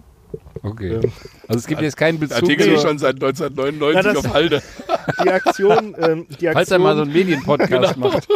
[0.64, 0.94] Okay.
[1.04, 1.12] ähm,
[1.48, 4.62] Also es gibt jetzt keinen Bezug Artikel zur- schon seit 1999 Ja, das- auf Halde.
[5.24, 8.10] Die Aktion, ähm, die Aktion Falls er mal so einen Medienpodcast Genau.
[8.10, 8.28] macht.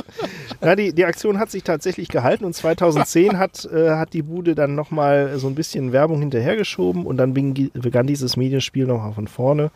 [0.62, 4.56] Ja, die, die Aktion hat sich tatsächlich gehalten und 2010 hat, äh, hat die Bude
[4.56, 9.70] dann nochmal so ein bisschen Werbung hinterhergeschoben und dann begann dieses Medienspiel nochmal von vorne,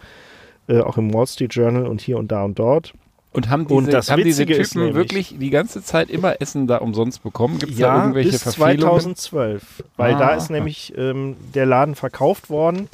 [0.67, 2.93] äh, auch im Wall Street Journal und hier und da und dort.
[3.31, 6.77] Und haben diese, Und das haben diese Typen wirklich die ganze Zeit immer Essen da
[6.77, 7.59] umsonst bekommen?
[7.59, 8.79] Gibt es da Ja, irgendwelche bis Verfehlungen?
[9.15, 10.33] 2012, weil da Ah.
[10.35, 12.89] ist nämlich ähm, der Laden verkauft worden.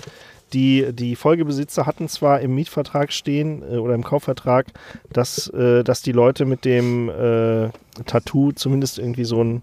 [0.53, 4.67] Die, die Folgebesitzer hatten zwar im Mietvertrag stehen äh, oder im Kaufvertrag,
[5.11, 7.69] dass, äh, dass die Leute mit dem äh,
[8.05, 9.61] Tattoo zumindest irgendwie so ein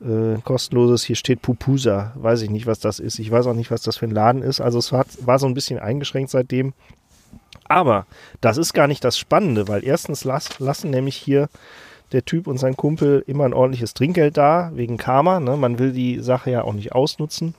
[0.00, 3.18] äh, kostenloses, hier steht Pupusa, weiß ich nicht, was das ist.
[3.18, 4.60] Ich weiß auch nicht, was das für ein Laden ist.
[4.60, 6.72] Also es war, war so ein bisschen eingeschränkt seitdem.
[7.68, 8.06] Aber
[8.40, 11.48] das ist gar nicht das Spannende, weil erstens las, lassen nämlich hier
[12.12, 15.40] der Typ und sein Kumpel immer ein ordentliches Trinkgeld da, wegen Karma.
[15.40, 15.56] Ne?
[15.56, 17.54] Man will die Sache ja auch nicht ausnutzen.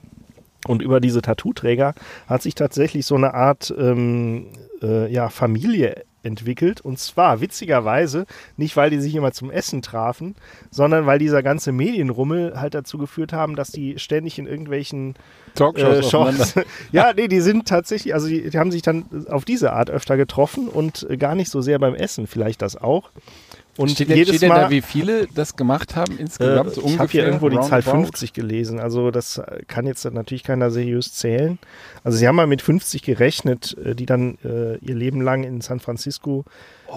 [0.67, 1.93] Und über diese Tattoo-Träger
[2.27, 4.47] hat sich tatsächlich so eine Art ähm,
[4.81, 6.81] äh, ja, Familie entwickelt.
[6.81, 8.25] Und zwar witzigerweise
[8.57, 10.35] nicht, weil die sich immer zum Essen trafen,
[10.69, 15.15] sondern weil dieser ganze Medienrummel halt dazu geführt haben, dass die ständig in irgendwelchen
[15.55, 19.73] Talkshows äh, ja, nee, die sind tatsächlich, also die, die haben sich dann auf diese
[19.73, 23.11] Art öfter getroffen und gar nicht so sehr beim Essen, vielleicht das auch.
[23.79, 26.73] Und Steht, denn, jedes steht Mal, da, wie viele das gemacht haben äh, insgesamt?
[26.73, 28.07] so ich habe hier irgendwo die Zahl Roundabout?
[28.07, 31.59] 50 gelesen, also das äh, kann jetzt natürlich keiner seriös zählen.
[32.03, 35.61] Also sie haben mal mit 50 gerechnet, äh, die dann äh, ihr Leben lang in
[35.61, 36.43] San Francisco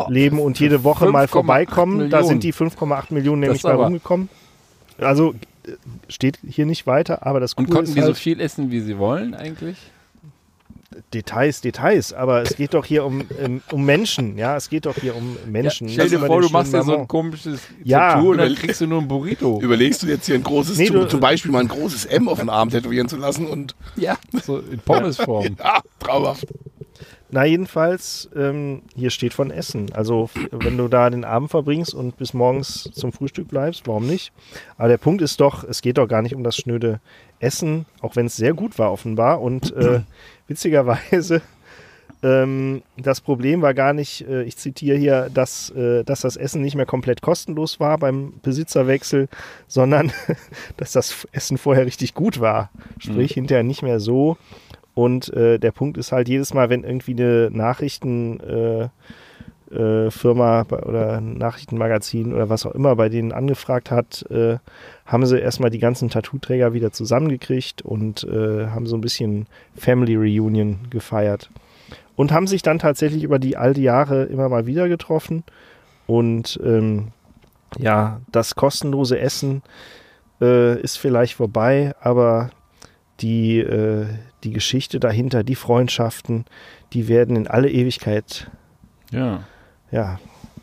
[0.08, 1.98] leben und jede Woche mal 5,8 vorbeikommen.
[2.10, 2.26] Da Millionen.
[2.26, 4.28] sind die 5,8 Millionen nämlich bei rumgekommen.
[4.98, 5.70] Also äh,
[6.08, 8.80] steht hier nicht weiter, aber das Und Coole konnten die so halt, viel essen, wie
[8.80, 9.76] sie wollen eigentlich?
[11.14, 14.96] Details, Details, aber es geht doch hier um, um, um Menschen, ja, es geht doch
[14.96, 15.88] hier um Menschen.
[15.88, 18.14] Stell nicht dir vor, du machst dir schönen so ein komisches Ja.
[18.14, 19.60] Tattoo und dann kriegst du nur ein Burrito.
[19.60, 22.28] Überlegst du jetzt hier ein großes, Nee, zum, du- zum Beispiel mal ein großes M
[22.28, 25.56] auf den Arm tätowieren zu lassen und ja, so in Pommesform.
[25.58, 26.46] ja, traumhaft.
[27.34, 29.90] Na, jedenfalls, ähm, hier steht von Essen.
[29.94, 34.32] Also, wenn du da den Abend verbringst und bis morgens zum Frühstück bleibst, warum nicht?
[34.76, 37.00] Aber der Punkt ist doch, es geht doch gar nicht um das schnöde
[37.40, 39.40] Essen, auch wenn es sehr gut war offenbar.
[39.40, 40.00] Und äh,
[40.52, 41.40] witzigerweise
[42.22, 46.62] ähm, das Problem war gar nicht, äh, ich zitiere hier, dass, äh, dass das Essen
[46.62, 49.28] nicht mehr komplett kostenlos war beim Besitzerwechsel,
[49.66, 50.12] sondern
[50.76, 52.70] dass das Essen vorher richtig gut war.
[52.98, 54.36] Sprich, hinterher nicht mehr so.
[54.94, 58.90] Und äh, der Punkt ist halt, jedes Mal, wenn irgendwie eine Nachrichtenfirma
[59.72, 64.58] äh, Firma oder Nachrichtenmagazin oder was auch immer bei denen angefragt hat, äh,
[65.06, 70.16] haben sie erstmal die ganzen Tattoo-Träger wieder zusammengekriegt und äh, haben so ein bisschen Family
[70.16, 71.50] Reunion gefeiert.
[72.14, 75.44] Und haben sich dann tatsächlich über die all Jahre immer mal wieder getroffen.
[76.06, 77.08] Und ähm,
[77.78, 79.62] ja, das kostenlose Essen
[80.40, 82.50] äh, ist vielleicht vorbei, aber
[83.20, 84.06] die, äh,
[84.44, 86.44] die Geschichte dahinter, die Freundschaften,
[86.92, 88.50] die werden in alle Ewigkeit,
[89.10, 89.44] Ja.
[89.92, 90.18] Ja,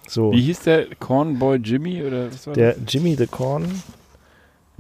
[0.08, 0.32] so.
[0.34, 3.82] Wie hieß der Cornboy Jimmy oder was war Der Jimmy the Corn.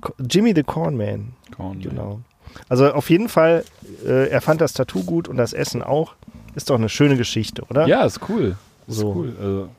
[0.02, 1.56] Co- Jimmy the Corn Man, das?
[1.58, 2.20] Corn, genau.
[2.68, 3.64] Also auf jeden Fall,
[4.06, 6.16] äh, er fand das Tattoo gut und das Essen auch.
[6.56, 7.86] Ist doch eine schöne Geschichte, oder?
[7.88, 8.56] Ja, ist cool.
[8.88, 9.14] Ist So.
[9.16, 9.34] cool.
[9.40, 9.70] Also,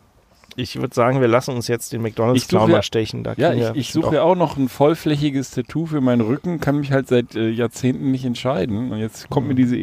[0.57, 3.25] Ich würde sagen, wir lassen uns jetzt den McDonalds Clown ja- stechen.
[3.25, 6.79] Da ja, ich, ich suche ja auch noch ein vollflächiges Tattoo für meinen Rücken, kann
[6.79, 8.93] mich halt seit äh, Jahrzehnten nicht entscheiden.
[8.93, 9.77] Und jetzt kommt mir diese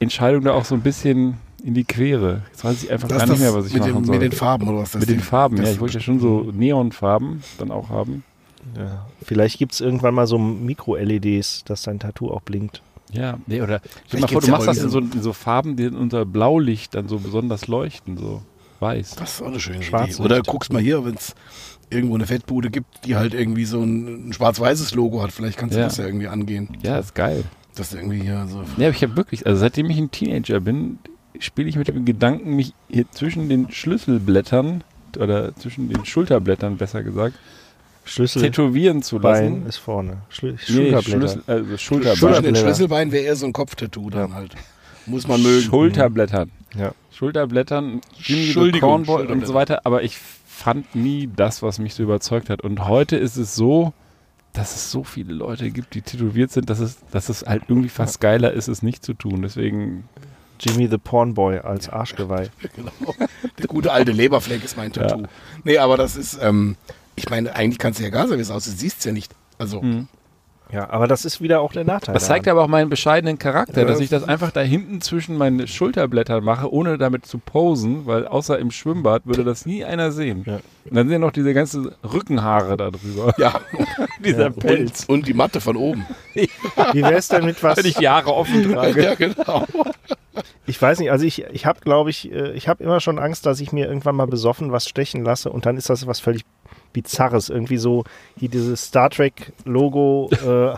[0.00, 2.42] EU-Entscheidung da auch so ein bisschen in die Quere.
[2.50, 4.14] Jetzt weiß ich einfach Das gar nicht mehr, was ich machen den, soll.
[4.16, 5.64] mit den Farben oder was das Mit den Farben, ja.
[5.70, 8.22] Ich wollte ja schon so Neonfarben dann auch haben.
[8.76, 9.06] Ja.
[9.22, 12.82] Vielleicht gibt es irgendwann mal so Mikro-LEDs, dass dein Tattoo auch blinkt.
[13.12, 15.76] Ja, nee, oder stell mal vor, du ja machst das in so, in so Farben,
[15.76, 18.42] die unter Blaulicht dann so besonders leuchten, so
[18.80, 19.16] weiß.
[19.16, 19.86] Das ist auch eine schöne Idee.
[19.86, 20.20] Schwarzlicht.
[20.20, 21.34] Oder guckst mal hier, wenn es
[21.90, 25.30] irgendwo eine Fettbude gibt, die halt irgendwie so ein, ein schwarz-weißes Logo hat.
[25.32, 25.84] Vielleicht kannst du Ja.
[25.86, 26.76] das ja irgendwie angehen.
[26.82, 27.44] Ja, ist geil.
[27.76, 28.62] Das ist irgendwie hier so.
[28.78, 30.98] Ja, aber ich habe wirklich, also seitdem ich ein Teenager bin,
[31.38, 34.84] spiele ich mit dem Gedanken, mich hier zwischen den Schlüsselblättern
[35.18, 37.36] oder zwischen den Schulterblättern, besser gesagt,
[38.04, 39.66] Schlüssel, tätowieren zu Bein lassen.
[39.66, 40.18] ist vorne.
[40.28, 41.02] Schlü Nee, Schulterblätter.
[41.02, 42.56] Schlüssel, also Zwischen Schulterblätter.
[42.56, 44.54] Schlüsselbeinen wäre eher so ein Kopftattoo dann halt.
[45.06, 45.62] Muss man mögen.
[45.62, 46.50] Schulterblättern.
[46.76, 46.92] Ja.
[47.12, 49.46] Schulterblättern, Jimmy Cornball und Schulterblätter.
[49.46, 49.80] so weiter.
[49.84, 52.60] Aber ich fand nie das, was mich so überzeugt hat.
[52.62, 53.92] Und heute ist es so,
[54.52, 57.88] dass es so viele Leute gibt, die tätowiert sind, dass es, dass es halt irgendwie
[57.88, 59.42] fast geiler ist, es nicht zu tun.
[59.42, 60.04] Deswegen,
[60.64, 62.48] Jimmy the Pornboy als Arschgeweih.
[62.74, 62.92] Genau.
[63.58, 65.24] Der gute alte Leberfleck ist mein Tattoo.
[65.64, 66.76] Nee, aber das ist, ähm,
[67.16, 68.74] ich meine, eigentlich kannst du ja gar sagen, wie es aussieht.
[68.74, 69.32] Du siehst es ja nicht.
[69.58, 69.82] Also,
[70.72, 72.14] Ja, aber das ist wieder auch der Nachteil.
[72.14, 72.58] das zeigt daran.
[72.58, 75.68] aber auch meinen bescheidenen Charakter, Ja, dass das ich das einfach da hinten zwischen meinen
[75.68, 80.42] Schulterblättern mache, ohne damit zu posen, weil außer im Schwimmbad würde das nie einer sehen.
[80.46, 80.54] Ja.
[80.86, 83.34] Und dann sind ja noch diese ganzen Rückenhaare da drüber.
[83.38, 83.60] ja.
[84.24, 85.04] Dieser Pelz.
[85.04, 86.06] Und die Matte von oben.
[86.34, 86.48] Wie
[87.02, 87.76] wäre es denn mit was?
[87.76, 89.02] Wenn ich die Haare offen trage.
[89.04, 89.66] Ja, genau.
[90.66, 93.44] Ich weiß nicht, also ich, ich habe, glaube ich, äh, ich habe immer schon Angst,
[93.46, 96.42] dass ich mir irgendwann mal besoffen was stechen lasse und dann ist das was völlig
[96.94, 97.50] Bizarres.
[97.50, 98.04] Irgendwie so
[98.38, 100.74] hier dieses Star Trek-Logo äh,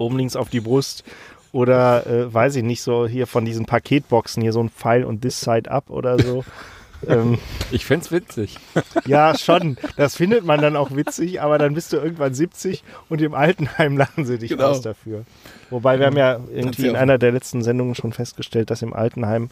[0.00, 1.04] oben links auf die Brust.
[1.52, 5.22] Oder äh, weiß ich nicht, so hier von diesen Paketboxen, hier so ein Pfeil und
[5.22, 6.44] This Side Up oder so.
[7.08, 7.38] ähm,
[7.70, 8.58] Ich fänd's witzig.
[9.06, 9.78] ja, schon.
[9.96, 13.96] Das findet man dann auch witzig, aber dann bist du irgendwann 70 und im Altenheim
[13.96, 14.66] lachen sie dich Genau.
[14.66, 15.24] aus dafür.
[15.70, 19.48] Wobei wir haben ja irgendwie in einer der letzten Sendungen schon festgestellt, dass im Altenheim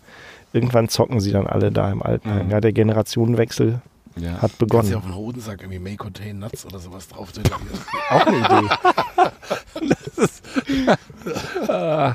[0.53, 2.47] irgendwann zocken sie dann alle da im Altenheim.
[2.47, 2.53] Mhm.
[2.53, 3.80] Ja, der Generationenwechsel
[4.17, 4.41] Ja.
[4.41, 4.91] hat begonnen.
[4.91, 7.33] ja auf den Hodensack irgendwie May Contain Nuts oder sowas drauf.
[8.11, 8.69] Auch eine Idee.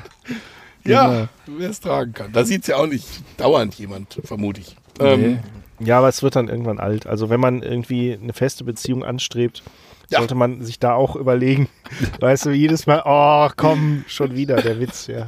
[0.84, 2.32] Ja, wer es tragen kann.
[2.32, 4.76] Da sieht es ja auch nicht dauernd jemand, vermute ich.
[4.98, 5.40] Ähm,
[5.78, 7.06] Ja, aber es wird dann irgendwann alt.
[7.06, 9.62] Also wenn man irgendwie eine feste Beziehung anstrebt,
[10.08, 10.18] Ja.
[10.20, 11.68] sollte man sich da auch überlegen.
[12.20, 15.26] Weißt du, jedes Mal, oh, komm, schon wieder der Witz, ja.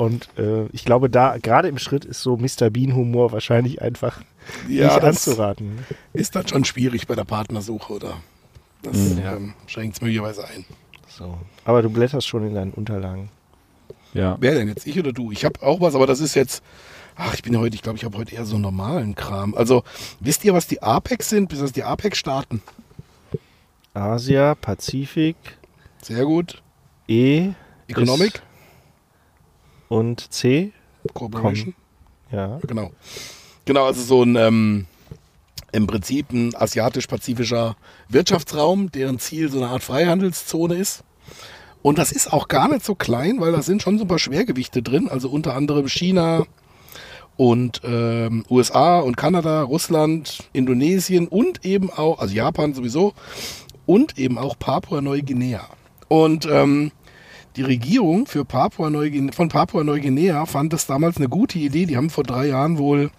[0.00, 2.70] Und äh, ich glaube, da, gerade im Schritt ist so Mr.
[2.70, 4.22] Bean-Humor wahrscheinlich einfach
[4.66, 5.84] ja, nicht das anzuraten.
[6.14, 8.16] ist dann schon schwierig bei der Partnersuche, oder?
[8.82, 10.64] Das ähm, schränkt es möglicherweise ein.
[11.06, 11.36] So.
[11.66, 13.28] Aber du blätterst schon in deinen Unterlagen.
[14.14, 14.38] ja.
[14.40, 14.86] Wer denn jetzt?
[14.86, 15.32] Ich oder du?
[15.32, 16.62] Ich habe auch was, aber das ist jetzt.
[17.16, 19.54] Ach, ich bin ja heute, ich glaube, ich habe heute eher so normalen Kram.
[19.54, 19.84] Also,
[20.20, 21.50] wisst ihr, was die APEC sind?
[21.50, 22.62] Bis das die APEC-Staaten?
[23.92, 25.36] Asia, Pazifik,
[26.02, 26.62] Sehr gut.
[27.06, 27.50] E
[27.88, 28.42] Economic ist-
[29.90, 30.72] und C.
[31.12, 31.74] Corporation.
[32.30, 32.58] Ja.
[32.66, 32.92] Genau.
[33.64, 34.86] Genau, also so ein ähm,
[35.72, 37.76] im Prinzip ein asiatisch-pazifischer
[38.08, 41.02] Wirtschaftsraum, deren Ziel so eine Art Freihandelszone ist.
[41.82, 44.18] Und das ist auch gar nicht so klein, weil da sind schon so ein paar
[44.18, 46.46] Schwergewichte drin, also unter anderem China
[47.36, 53.14] und ähm, USA und Kanada, Russland, Indonesien und eben auch, also Japan sowieso,
[53.86, 55.66] und eben auch Papua-Neuguinea.
[56.08, 56.92] Und ähm,
[57.60, 58.90] die Regierung für Papua
[59.32, 61.84] von Papua-Neuguinea fand es damals eine gute Idee.
[61.84, 63.10] Die haben vor drei Jahren wohl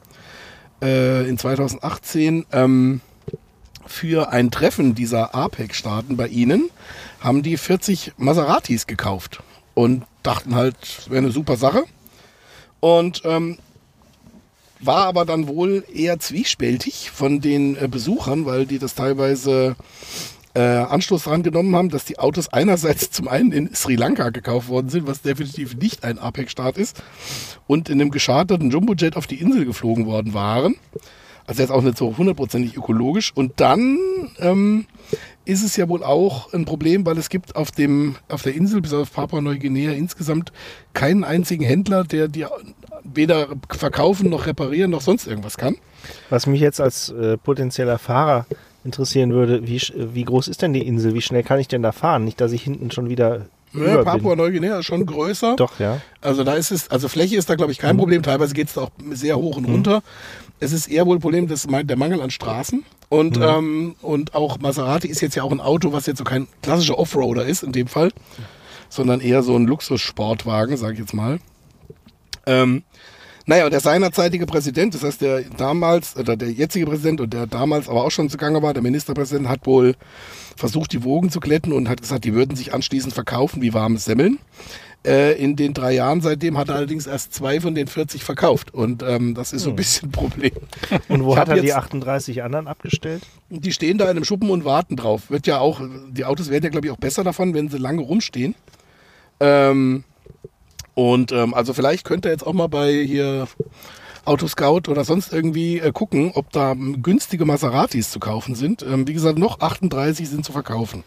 [0.82, 3.02] äh, in 2018 ähm,
[3.86, 6.72] für ein Treffen dieser APEC-Staaten bei ihnen,
[7.20, 9.44] haben die 40 Maseratis gekauft.
[9.76, 11.84] und dachten halt, es wäre eine super Sache.
[12.80, 13.60] Und ähm,
[14.80, 19.76] war aber dann wohl eher zwiespältig von den äh, Besuchern, weil die das teilweise
[20.54, 24.70] äh, Anstoß daran genommen haben, dass die Autos einerseits zum einen in Sri Lanka gekauft
[24.70, 27.02] worden sind, was definitiv nicht ein APEC-Staat ist,
[27.68, 30.76] und in einem gescharterten Jumbojet auf die Insel geflogen worden waren.
[31.48, 33.32] Also jetzt auch nicht so hundertprozentig ökologisch.
[33.34, 33.98] Und dann
[34.40, 34.86] ähm,
[35.44, 38.82] ist es ja wohl auch ein Problem, weil es gibt auf, dem, auf der Insel,
[38.82, 40.52] bis auf Papua-Neuguinea insgesamt
[40.94, 42.46] keinen einzigen Händler, der die
[43.04, 45.76] weder verkaufen noch reparieren noch sonst irgendwas kann.
[46.30, 48.46] Was mich jetzt als äh, potenzieller Fahrer
[48.84, 51.14] interessieren würde, wie, wie groß ist denn die Insel?
[51.14, 52.24] Wie schnell kann ich denn da fahren?
[52.26, 54.04] Nicht, dass ich hinten schon wieder Ja.
[54.04, 55.56] Papua-Neuguinea ist schon größer.
[55.56, 56.02] Doch, ja.
[56.20, 58.24] Also da ist es, also Fläche ist da glaube ich kein Problem.
[58.24, 60.04] Teilweise geht es da auch sehr hoch und runter.
[60.60, 62.84] Es ist eher wohl ein Problem, das ist der Mangel an Straßen.
[63.10, 66.48] Und, ähm, und auch Maserati ist jetzt ja auch ein Auto, was jetzt so kein
[66.62, 68.12] klassischer Offroader ist in dem Fall,
[68.90, 71.40] sondern eher so ein Luxussportwagen, sage ich jetzt mal.
[72.46, 72.84] Ähm,
[73.52, 77.48] naja, und der seinerzeitige Präsident, das heißt der damals, oder der jetzige Präsident und der
[77.48, 79.96] damals aber auch schon zugange war, der Ministerpräsident, hat wohl
[80.56, 83.98] versucht, die Wogen zu glätten und hat gesagt, die würden sich anschließend verkaufen wie warme
[83.98, 84.40] Semmeln.
[85.06, 88.74] Äh, in den drei Jahren seitdem hat er allerdings erst zwei von den 40 verkauft.
[88.74, 90.54] Und ähm, das ist so ein bisschen ein Problem.
[91.10, 93.24] Und wo hat er die jetzt- 38 anderen abgestellt?
[93.50, 95.30] Die stehen da in einem Schuppen und warten drauf.
[95.30, 98.02] Wird ja auch, die Autos werden ja, glaube ich, auch besser davon, wenn sie lange
[98.02, 98.56] rumstehen.
[99.42, 100.06] Ähm,
[100.94, 103.48] und ähm, also vielleicht könnt ihr jetzt auch mal bei hier
[104.26, 108.84] Autoscout oder sonst irgendwie äh, gucken, ob da ähm, günstige Maseratis zu kaufen sind.
[108.84, 111.04] Ähm, wie gesagt, noch 38 sind zu verkaufen.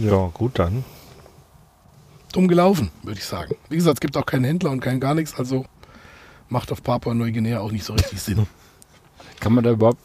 [0.00, 0.84] Ja, gut dann.
[2.32, 3.56] Dumm gelaufen, würde ich sagen.
[3.68, 5.64] Wie gesagt, es gibt auch keinen Händler und kein gar nichts, also
[6.48, 8.46] macht auf Papua-Neuguinea auch nicht so richtig Sinn.
[9.40, 10.00] Kann man da überhaupt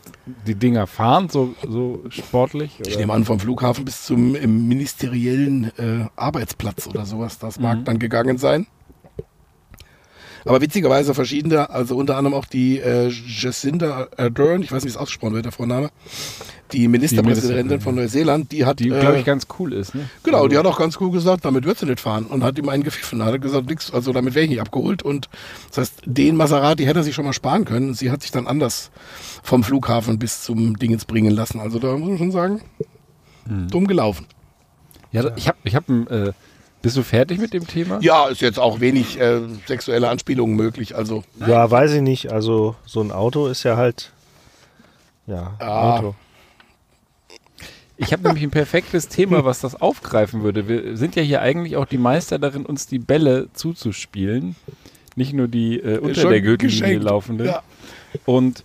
[0.46, 2.80] die Dinger fahren, so, so sportlich?
[2.82, 2.98] Ich oder?
[3.00, 7.40] nehme an, vom Flughafen bis zum ministeriellen äh, Arbeitsplatz oder sowas.
[7.40, 8.68] Das mag dann gegangen sein.
[10.46, 14.96] Aber witzigerweise verschiedene, also unter anderem auch die äh, Jacinda Ardern, ich weiß nicht, wie
[14.96, 15.90] es ausgesprochen wird, der Vorname,
[16.72, 19.96] die Ministerpräsidentin Ministerin, von Neuseeland, die hat, Die, äh, glaube ich, ganz cool ist.
[19.96, 20.10] Ne?
[20.24, 22.70] genau, die hat auch ganz cool gesagt, damit wird sie nicht fahren und hat ihm
[22.70, 23.24] einen gepfiffen.
[23.24, 25.30] Hat gesagt, nix, also damit wäre ich nicht abgeholt und
[25.70, 27.94] das heißt, den Maserati hätte er sich schon mal sparen können.
[27.94, 28.92] Sie hat sich dann anders
[29.44, 31.60] vom Flughafen bis zum Dingens bringen lassen.
[31.60, 32.62] Also da muss man schon sagen,
[33.70, 34.28] dumm gelaufen.
[35.12, 36.34] Ja, ich habe, ich hab, ein, äh,
[36.82, 38.00] bist du fertig mit dem Thema?
[38.02, 40.96] Ja, ist jetzt auch wenig äh, sexuelle Anspielungen möglich.
[40.96, 42.32] Also Ja, weiß ich nicht.
[42.32, 44.12] Also so ein Auto ist ja halt.
[45.28, 45.98] Ja, Ah.
[45.98, 46.16] Auto.
[48.02, 50.70] Ich habe nämlich ein perfektes Thema, was das aufgreifen würde.
[50.70, 54.56] Wir sind ja hier eigentlich auch die Meister darin, uns die Bälle zuzuspielen.
[55.18, 57.48] Nicht nur die äh, unter schon der Gürtellinie laufenden.
[57.48, 57.62] Ja.
[58.26, 58.64] Und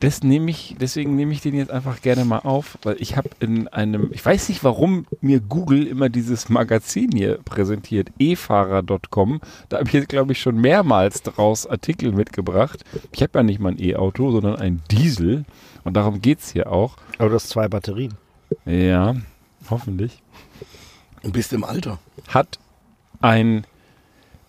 [0.00, 3.28] das nehme ich, deswegen nehme ich den jetzt einfach gerne mal auf, weil ich habe
[3.38, 9.40] in einem, ich weiß nicht, warum mir Google immer dieses Magazin hier präsentiert, efahrer.com.
[9.68, 12.82] Da habe ich jetzt, glaube ich, schon mehrmals draus Artikel mitgebracht.
[13.12, 15.44] Ich habe ja nicht mal ein E-Auto, sondern ein Diesel.
[15.84, 16.96] Und darum geht es hier auch.
[17.18, 18.14] Aber du hast zwei Batterien.
[18.64, 19.14] Ja,
[19.68, 20.22] hoffentlich.
[21.22, 21.98] und bist im Alter.
[22.28, 22.58] Hat
[23.20, 23.66] ein,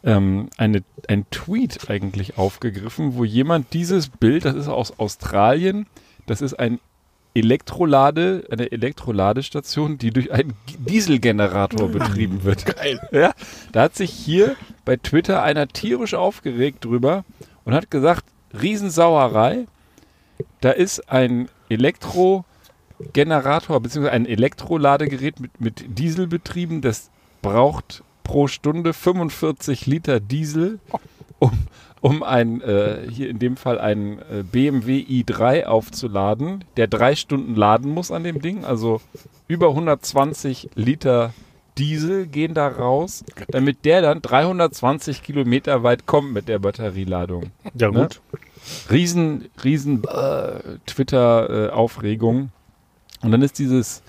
[0.03, 5.87] ähm, eine, ein Tweet eigentlich aufgegriffen, wo jemand dieses Bild, das ist aus Australien,
[6.25, 6.79] das ist ein
[7.33, 12.65] Elektrolade, eine Elektroladestation, die durch einen Dieselgenerator betrieben wird.
[12.65, 12.99] Geil.
[13.11, 13.33] Ja,
[13.71, 17.23] da hat sich hier bei Twitter einer tierisch aufgeregt drüber
[17.63, 18.25] und hat gesagt,
[18.59, 19.65] Riesensauerei,
[20.59, 24.09] da ist ein Elektrogenerator bzw.
[24.09, 27.09] ein Elektroladegerät mit, mit Diesel betrieben, das
[27.41, 30.80] braucht pro Stunde 45 Liter Diesel,
[31.39, 31.51] um,
[32.01, 37.55] um ein, äh, hier in dem Fall einen äh, BMW i3 aufzuladen, der drei Stunden
[37.55, 39.01] laden muss an dem Ding, also
[39.47, 41.34] über 120 Liter
[41.78, 47.51] Diesel gehen da raus, damit der dann 320 Kilometer weit kommt mit der Batterieladung.
[47.76, 48.01] Ja, Ne?
[48.01, 48.22] gut.
[48.91, 52.51] Riesen, riesen äh, Twitter-Aufregung.
[53.22, 54.03] Und dann ist dieses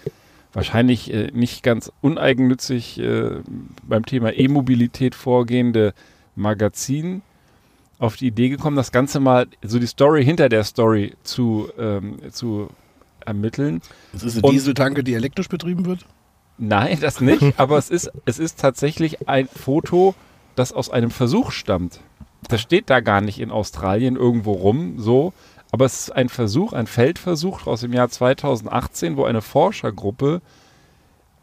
[0.53, 3.41] wahrscheinlich äh, nicht ganz uneigennützig äh,
[3.83, 5.95] beim Thema E-Mobilität vorgehende
[6.37, 7.23] Magazin
[7.99, 12.19] auf die Idee gekommen, das Ganze mal, so die Story hinter der Story zu, ähm,
[12.33, 12.69] zu
[13.25, 13.81] ermitteln.
[14.13, 16.05] Das ist eine Und- Dieseltanke, die elektrisch betrieben wird.
[16.59, 20.15] Nein, das nicht, aber es ist, es ist tatsächlich ein Foto,
[20.55, 22.01] das aus einem Versuch stammt.
[22.49, 25.33] Das steht da gar nicht in Australien irgendwo rum, so,
[25.73, 30.41] aber es ist ein Versuch, ein Feldversuch aus dem Jahr 2018, wo eine Forschergruppe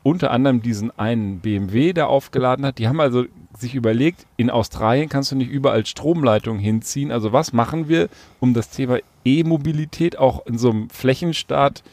[0.01, 2.77] unter anderem diesen einen BMW da aufgeladen hat.
[2.77, 3.25] Die haben also
[3.57, 7.11] sich überlegt, in Australien kannst du nicht überall Stromleitungen hinziehen.
[7.11, 8.07] Also was machen wir,
[8.39, 11.83] um das Thema E-Mobilität auch in so einem Flächenstaat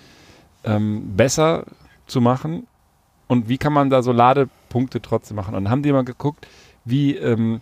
[0.63, 1.65] ähm, besser
[2.07, 2.69] zu machen?
[3.29, 5.55] und wie kann man da so Ladepunkte trotzdem machen.
[5.55, 6.47] Und dann haben die mal geguckt,
[6.85, 7.61] wie, ähm,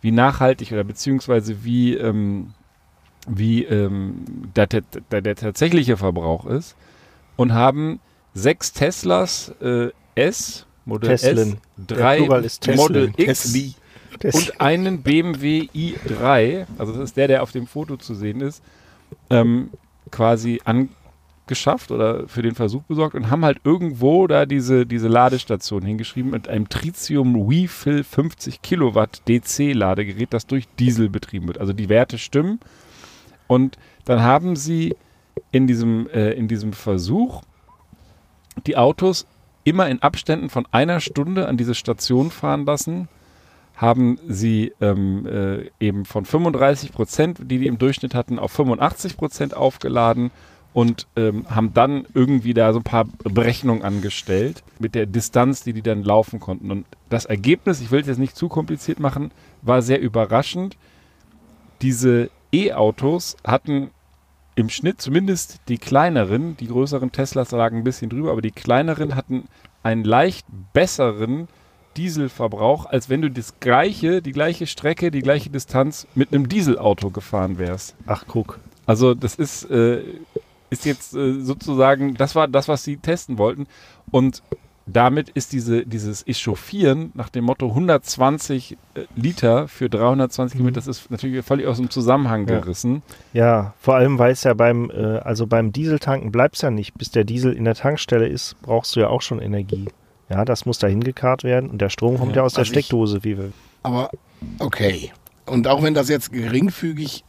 [0.00, 2.54] wie nachhaltig oder beziehungsweise wie, ähm,
[3.28, 4.24] wie ähm,
[4.56, 6.76] der, der, der, tatsächliche Verbrauch ist
[7.36, 8.00] und haben
[8.34, 11.52] sechs Teslas äh, S, Modell Teslen.
[11.52, 11.56] S,
[11.86, 12.20] drei.
[12.20, 13.74] Model X Tesli.
[14.32, 18.62] Und einen BMW i3, also das ist der, der auf dem Foto zu sehen ist,
[19.30, 19.70] ähm,
[20.10, 25.82] quasi angeschafft oder für den Versuch besorgt und haben halt irgendwo da diese, diese Ladestation
[25.82, 31.58] hingeschrieben mit einem Tritium Refill 50 Kilowatt DC-Ladegerät, das durch Diesel betrieben wird.
[31.58, 32.60] Also die Werte stimmen.
[33.52, 33.76] Und
[34.06, 34.96] dann haben sie
[35.50, 37.42] in diesem, äh, in diesem Versuch
[38.66, 39.26] die Autos
[39.64, 43.08] immer in Abständen von einer Stunde an diese Station fahren lassen,
[43.76, 49.18] haben sie ähm, äh, eben von 35 Prozent, die die im Durchschnitt hatten, auf 85
[49.18, 50.30] Prozent aufgeladen
[50.72, 55.74] und ähm, haben dann irgendwie da so ein paar Berechnungen angestellt mit der Distanz, die
[55.74, 56.70] die dann laufen konnten.
[56.70, 59.30] Und das Ergebnis, ich will es jetzt nicht zu kompliziert machen,
[59.60, 60.78] war sehr überraschend.
[61.82, 63.90] Diese E-Autos hatten
[64.54, 69.14] im Schnitt zumindest die kleineren, die größeren Teslas lagen ein bisschen drüber, aber die kleineren
[69.14, 69.44] hatten
[69.82, 71.48] einen leicht besseren
[71.96, 77.10] Dieselverbrauch, als wenn du das gleiche, die gleiche Strecke, die gleiche Distanz mit einem Dieselauto
[77.10, 77.94] gefahren wärst.
[78.06, 78.60] Ach, guck.
[78.86, 80.02] Also das ist, äh,
[80.70, 83.66] ist jetzt äh, sozusagen, das war das, was sie testen wollten.
[84.10, 84.42] Und
[84.86, 90.86] damit ist diese, dieses Echauffieren nach dem Motto 120 äh, Liter für 320 Kilometer, das
[90.88, 92.58] ist natürlich völlig aus dem Zusammenhang Ja.
[92.60, 93.02] gerissen.
[93.32, 96.94] Ja, vor allem, weil es ja beim, äh, also beim Dieseltanken bleibt es ja nicht.
[96.98, 99.86] Bis der Diesel in der Tankstelle ist, brauchst du ja auch schon Energie.
[100.28, 102.78] Ja, das muss da hingekarrt werden und der Strom kommt ja, aus der Also ich-
[102.86, 103.52] Steckdose, wie wir.
[103.82, 104.10] Aber
[104.58, 105.12] okay.
[105.46, 107.24] Und auch wenn das jetzt geringfügig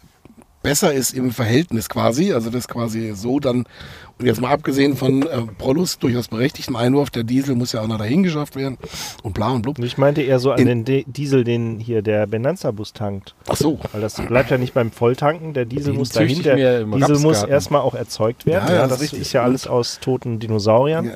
[0.63, 3.65] besser ist im Verhältnis quasi, also das quasi so dann,
[4.17, 7.87] und jetzt mal abgesehen von äh, Prolus durchaus berechtigtem Einwurf, der Diesel muss ja auch
[7.87, 8.77] noch dahin geschafft werden
[9.21, 9.77] und bla und blub.
[9.77, 13.35] Und ich meinte eher so an In- den De Diesel, den hier der Benanza-Bus tankt.
[13.47, 13.79] Ach so.
[13.91, 17.43] Weil das bleibt ja nicht beim Volltanken, der Diesel Den muss dahin, der Diesel muss
[17.43, 18.67] erstmal auch erzeugt werden.
[18.67, 21.11] Ja, Ja, ja, das das ist ja alles aus toten Dinosauriern Ja.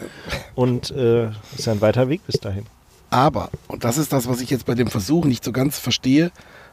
[0.56, 2.66] und äh, ist ja ein weiter Weg bis dahin.
[3.10, 6.30] Aber, und das ist das, was ich jetzt bei dem Versuch nicht so ganz verstehe,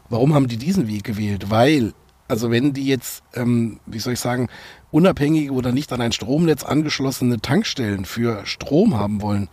[0.09, 1.49] warum haben die diesen Weg gewählt?
[1.49, 1.93] Weil,
[2.29, 4.49] also wenn die jetzt, ähm, wie soll ich sagen,
[4.91, 9.49] unabhängige oder nicht an ein Stromnetz angeschlossene Tankstellen für Strom haben wollen,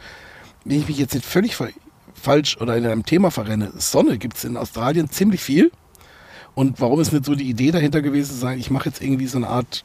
[0.63, 1.67] wenn ich mich jetzt nicht völlig fa
[2.13, 5.71] falsch oder in einem Thema verrenne, Sonne gibt es in Australien ziemlich viel.
[6.53, 9.25] Und warum ist nicht so die Idee dahinter gewesen, zu sagen, ich mache jetzt irgendwie
[9.25, 9.83] so eine Art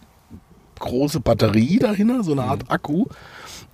[0.78, 3.07] große Batterie dahinter, so eine Art Akku,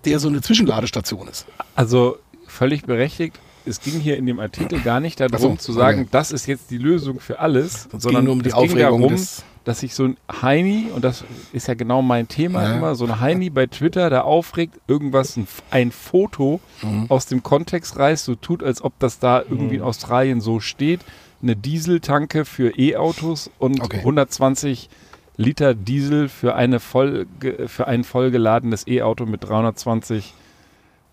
[0.05, 1.47] der so eine Zwischenladestation ist.
[1.75, 3.41] Also völlig berechtigt.
[3.65, 6.09] Es ging hier in dem Artikel gar nicht darum so, zu sagen, okay.
[6.11, 8.65] das ist jetzt die Lösung für alles, Es sondern ging nur um die es ging
[8.65, 12.65] Aufregung darum, des- dass sich so ein Heini, und das ist ja genau mein Thema
[12.65, 12.75] Ja.
[12.75, 17.07] immer, so ein Heini bei Twitter da aufregt, irgendwas, ein, ein Foto Mhm.
[17.09, 21.01] aus dem Kontext reißt, so tut, als ob das da irgendwie in Australien so steht.
[21.43, 23.99] Eine Dieseltanke für E-Autos und Okay.
[23.99, 24.89] 120
[25.37, 27.27] Liter Diesel für, eine voll,
[27.67, 30.35] für ein vollgeladenes E-Auto mit 320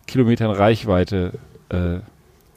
[0.07, 1.33] Kilometern Reichweite
[1.69, 1.99] äh,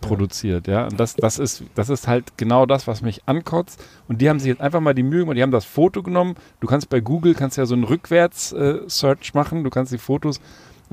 [0.03, 0.85] produziert, ja.
[0.85, 3.83] Und das, das, ist, das ist halt genau das, was mich ankotzt.
[4.09, 6.35] Und die haben sich jetzt einfach mal die Mühe gemacht, die haben das Foto genommen.
[6.61, 10.41] Du kannst bei Google, kannst ja so einen Rückwärts-Search machen, du kannst die Fotos,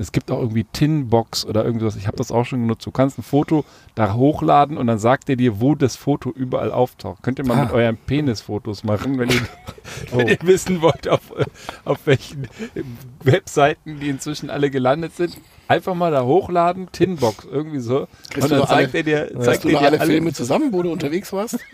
[0.00, 2.84] es gibt auch irgendwie Tinbox oder irgendwas, ich habe das auch schon genutzt.
[2.86, 6.72] Du kannst ein Foto da hochladen und dann sagt er dir, wo das Foto überall
[6.72, 7.22] auftaucht.
[7.22, 7.64] Könnt ihr mal Ah.
[7.64, 9.40] mit euren Penisfotos machen, wenn ihr,
[10.12, 11.20] wenn ihr wissen wollt, auf,
[11.84, 12.48] auf welchen
[13.22, 15.36] Webseiten die inzwischen alle gelandet sind.
[15.68, 18.08] Einfach mal da hochladen, Tinbox, irgendwie so.
[18.30, 20.72] Kriegst und dann alle- zeigt er dir, zeigt du er dir alle alle Filme zusammen,
[20.72, 21.58] wo du unterwegs warst?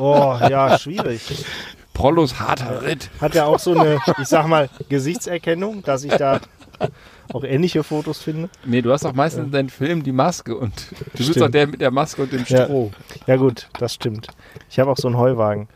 [0.00, 1.44] Oh, ja, schwierig.
[1.92, 3.10] Prollos harter Ritt.
[3.20, 6.40] Hat ja auch so eine, ich sag mal, Gesichtserkennung, dass ich da
[7.32, 8.48] auch ähnliche Fotos finde.
[8.64, 10.72] Nee, du hast doch meistens in deinen Film die Maske und
[11.14, 12.64] du bist doch der mit der Maske und dem Ja.
[12.64, 12.90] Stroh.
[13.26, 14.28] Ja gut, das stimmt.
[14.70, 15.68] Ich habe auch so einen Heuwagen.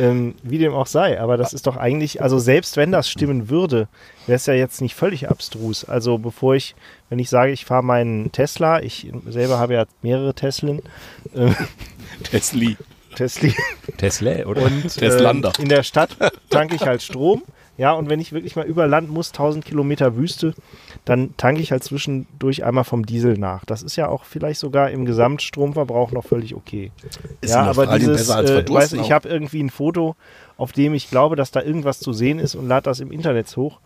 [0.00, 3.48] Ähm, wie dem auch sei, aber das ist doch eigentlich, also selbst wenn das stimmen
[3.48, 3.86] würde,
[4.26, 5.84] wäre es ja jetzt nicht völlig abstrus.
[5.84, 6.74] Also bevor ich,
[7.08, 10.82] wenn ich sage, ich fahre meinen Tesla, ich selber habe ja mehrere Teslen,
[11.34, 11.52] äh,
[12.24, 12.76] Tesli.
[13.16, 13.50] Tesla,
[13.96, 14.62] Tesla, oder?
[14.62, 15.52] und Teslander.
[15.58, 16.10] ähm, in der Stadt
[16.48, 17.42] tanke ich halt Strom.
[17.76, 20.54] Ja, und wenn ich wirklich mal über Land muss, 1000 Kilometer Wüste,
[21.04, 23.64] dann tanke ich halt zwischendurch einmal vom Diesel nach.
[23.64, 26.92] Das ist ja auch vielleicht sogar im Gesamtstromverbrauch noch völlig okay.
[27.40, 30.14] Ist ja, aber dieses, besser als äh, du, ich habe irgendwie ein Foto,
[30.56, 33.54] auf dem ich glaube, dass da irgendwas zu sehen ist und lade das im Internet
[33.56, 33.80] hoch.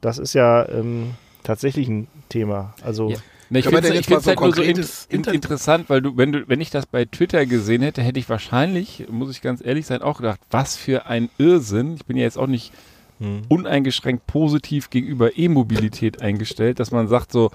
[0.00, 2.74] Das ist ja ähm, tatsächlich ein Thema.
[2.82, 3.16] Also Ja.
[3.54, 6.48] Ich finde es so halt nur so in, in, Inter- interessant, weil du, wenn du,
[6.48, 10.00] wenn ich das bei Twitter gesehen hätte, hätte ich wahrscheinlich, muss ich ganz ehrlich sein,
[10.00, 11.96] auch gedacht, was für ein Irrsinn.
[11.96, 12.72] Ich bin ja jetzt auch nicht
[13.22, 13.42] Hm.
[13.48, 17.50] uneingeschränkt positiv gegenüber E-Mobilität eingestellt, dass man sagt so,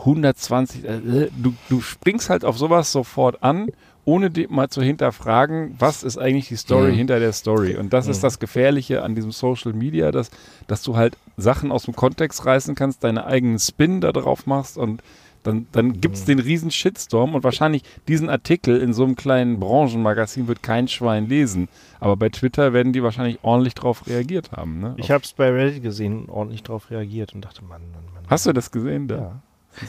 [0.00, 1.00] 120, äh,
[1.42, 3.68] du, du springst halt auf sowas sofort an,
[4.04, 6.96] ohne mal zu hinterfragen, was ist eigentlich die Story Mhm.
[6.96, 7.76] hinter der Story.
[7.76, 10.30] Und das ist das Gefährliche an diesem Social Media, dass,
[10.66, 14.76] dass du halt Sachen aus dem Kontext reißen kannst, deine eigenen Spin da drauf machst
[14.76, 15.02] und
[15.42, 19.58] dann, dann gibt es den riesen Shitstorm und wahrscheinlich diesen Artikel in so einem kleinen
[19.58, 21.68] Branchenmagazin wird kein Schwein lesen.
[22.00, 24.78] Aber bei Twitter werden die wahrscheinlich ordentlich drauf reagiert haben.
[24.80, 24.94] Ne?
[24.98, 28.24] Ich habe es bei Reddit gesehen und ordentlich drauf reagiert und dachte, Mann, Mann, Mann.
[28.28, 29.08] Hast du das gesehen?
[29.08, 29.16] Da?
[29.16, 29.42] Ja.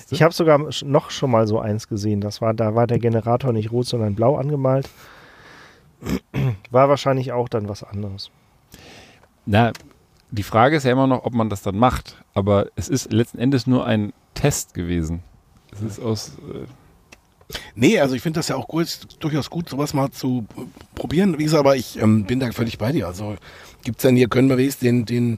[0.09, 2.21] Ich habe sogar noch schon mal so eins gesehen.
[2.21, 4.89] Das war, da war der Generator nicht rot, sondern blau angemalt.
[6.71, 8.29] War wahrscheinlich auch dann was anderes.
[9.45, 9.71] Na,
[10.31, 12.23] die Frage ist ja immer noch, ob man das dann macht.
[12.33, 15.23] Aber es ist letzten Endes nur ein Test gewesen.
[15.73, 16.31] Es ist aus.
[16.53, 16.65] Äh,
[17.75, 18.87] Nee, also ich finde das ja auch gut,
[19.19, 20.45] durchaus gut, sowas mal zu
[20.95, 21.37] probieren.
[21.37, 23.05] Wie gesagt, aber ich ähm, bin da völlig bei dir.
[23.05, 23.35] Also
[23.83, 25.37] gibt's denn hier, können wir wenigstens den, den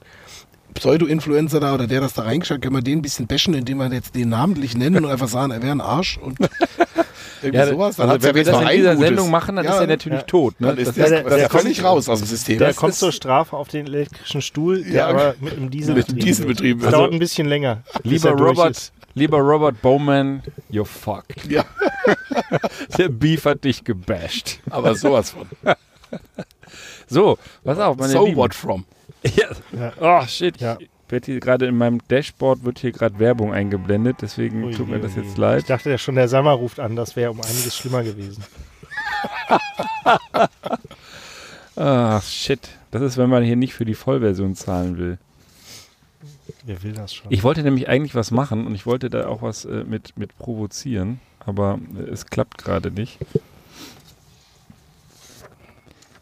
[0.74, 3.92] Pseudo-Influencer da oder der das da reingeschaltet, können wir den ein bisschen bashen, indem wir
[3.92, 6.38] jetzt den namentlich nennen und einfach sagen, er wäre ein Arsch und
[7.42, 7.98] irgendwie ja, sowas.
[8.00, 9.08] also hat's wenn wir das in dieser Gutes.
[9.08, 10.26] Sendung machen, dann Ja, ist er natürlich ja.
[10.26, 10.60] tot.
[10.60, 10.68] Ne?
[10.68, 12.58] Dann ist Das der, der- der, kommt- völlig raus aus dem System.
[12.58, 15.70] Der Das kommt ist- zur Strafe auf den elektrischen Stuhl, der Ja, aber mit einem
[15.70, 16.88] Diesel mit dem Diesel betrieben wird.
[16.88, 17.82] Das Also- dauert ein bisschen länger.
[18.04, 18.92] lieber er Robert, ist.
[19.16, 21.44] Lieber Robert Bowman, you're fucked.
[21.50, 21.64] Ja,
[22.98, 24.60] Der Beef hat dich gebasht.
[24.70, 25.48] aber sowas von.
[27.08, 28.36] So, pass auf, meine so Lieben.
[28.36, 28.84] what from?
[29.22, 29.46] Ja.
[29.72, 29.92] Ja.
[30.00, 30.76] Oh shit, Ja.
[30.80, 34.88] ich werde hier gerade in meinem Dashboard wird hier gerade Werbung eingeblendet, deswegen Ui, tut
[34.88, 35.22] mir ui, das ui.
[35.22, 35.70] jetzt Ich leid.
[35.70, 36.96] dachte ja schon, der Sommer ruft an.
[36.96, 38.44] Das wäre um einiges schlimmer gewesen.
[41.76, 45.18] Ach shit, das ist, wenn man hier nicht für die Vollversion zahlen will.
[46.66, 47.30] Wer will das schon?
[47.30, 50.36] Ich wollte nämlich eigentlich was machen und ich wollte da auch was äh, mit, mit
[50.36, 53.18] provozieren, aber äh, es klappt gerade nicht.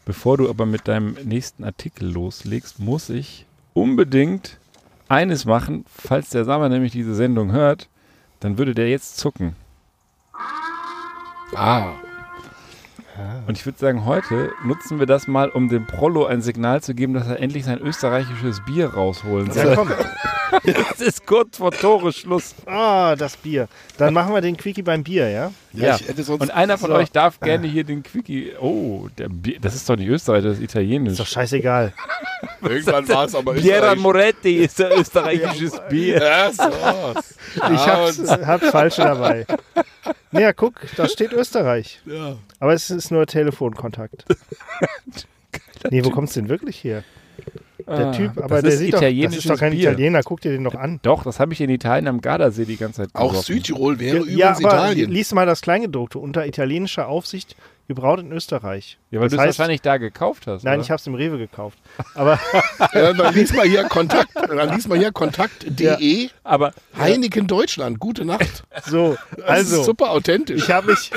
[0.05, 4.59] Bevor du aber mit deinem nächsten Artikel loslegst, muss ich unbedingt
[5.07, 7.89] eines machen, falls der Sammer nämlich diese Sendung hört,
[8.39, 9.55] dann würde der jetzt zucken.
[11.55, 11.93] Ah,
[13.47, 16.93] Und ich würde sagen, heute nutzen wir das mal, um dem Prollo ein Signal zu
[16.93, 19.67] geben, dass er endlich sein österreichisches Bier rausholen soll.
[19.67, 19.89] ja, komm.
[20.63, 22.55] Es ist kurz vor Tore Schluss.
[22.65, 23.67] Ah, das Bier.
[23.97, 25.51] Dann machen wir den Quickie beim Bier, ja?
[25.73, 25.95] ja, Ja.
[25.95, 26.95] ich hätte sonst Und einer von So.
[26.95, 28.53] euch darf gerne hier den Quickie.
[28.61, 31.13] Oh, der Bier, das ist doch nicht Österreich, das ist Italienisch.
[31.13, 31.91] Ist doch scheißegal.
[32.69, 33.99] irgendwann war es aber Biera Österreich.
[33.99, 36.21] Moretti ist der österreichisches Bier.
[36.21, 36.63] Ja, so.
[37.73, 39.45] Ich hab's, hab's falsch dabei.
[40.31, 42.01] Naja, guck, da steht Österreich.
[42.05, 42.37] Ja.
[42.59, 44.25] Aber es ist nur Telefonkontakt.
[45.91, 47.03] Nee, wo kommt's denn wirklich her?
[47.87, 49.91] Der Ah, Typ, aber das der ist sieht doch, das ist doch kein Bier.
[49.91, 50.23] Italiener.
[50.23, 50.99] Guck dir den doch an.
[51.03, 53.53] Doch, das habe ich in Italien am Gardasee die ganze Zeit Auch gesoffen.
[53.55, 54.21] Südtirol wäre Ja,
[54.55, 55.11] übrigens aber Italien.
[55.11, 56.17] lies mal das Kleingedruckte.
[56.17, 57.55] Unter italienischer Aufsicht
[57.87, 58.97] gebraut in Österreich.
[59.11, 60.63] Ja, weil Das du es wahrscheinlich da gekauft hast.
[60.63, 60.83] Nein, oder?
[60.83, 61.77] ich hab's im Rewe gekauft.
[62.15, 62.39] Aber
[62.93, 67.99] Ja, dann lies mal hier Kontakt, dann lies mal hier Kontakt.de Aber Heineken Deutschland.
[67.99, 68.63] Gute Nacht.
[68.85, 69.79] so, Das also.
[69.81, 70.63] ist super authentisch.
[70.63, 71.11] Ich habe mich,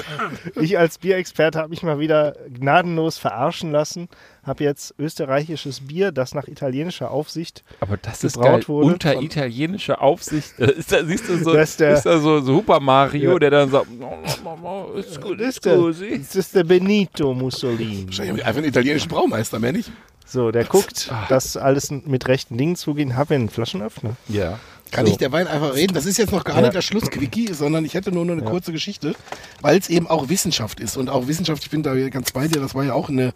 [0.57, 4.09] ich als Bierexperte habe mich mal wieder gnadenlos verarschen lassen.
[4.49, 7.63] Habe jetzt österreichisches Bier, das nach italienischer Aufsicht.
[7.81, 8.69] Aber das ist gebraut geil.
[8.69, 10.59] wurde Unter italienischer Aufsicht.
[10.59, 13.39] Äh, Ist da, siehst du so, Das ist der- ist da so Super Mario, Ja.
[13.39, 15.97] der dann sagt, no, no, no, no, ist gut, Das ist ist der, gut.
[16.01, 18.07] das ist der Benito Mussolini.
[18.07, 19.91] Wahrscheinlich haben die einfach einen italienischen Braumeister, mehr nicht.
[20.27, 23.15] So, der guckt, dass alles mit rechten Dingen zugeht.
[23.15, 24.15] Habe einen Flaschenöffner.
[24.29, 24.59] Ja.
[24.91, 25.13] Kann So.
[25.13, 25.95] ich derweil einfach reden?
[25.95, 28.73] Das ist jetzt noch gar nicht der Schlussquickie, sondern ich hätte nur noch eine kurze
[28.73, 29.15] Geschichte,
[29.61, 30.97] weil es eben auch Wissenschaft ist.
[30.97, 33.33] Und auch Wissenschaft, ich bin da ganz bei dir, das war ja auch eine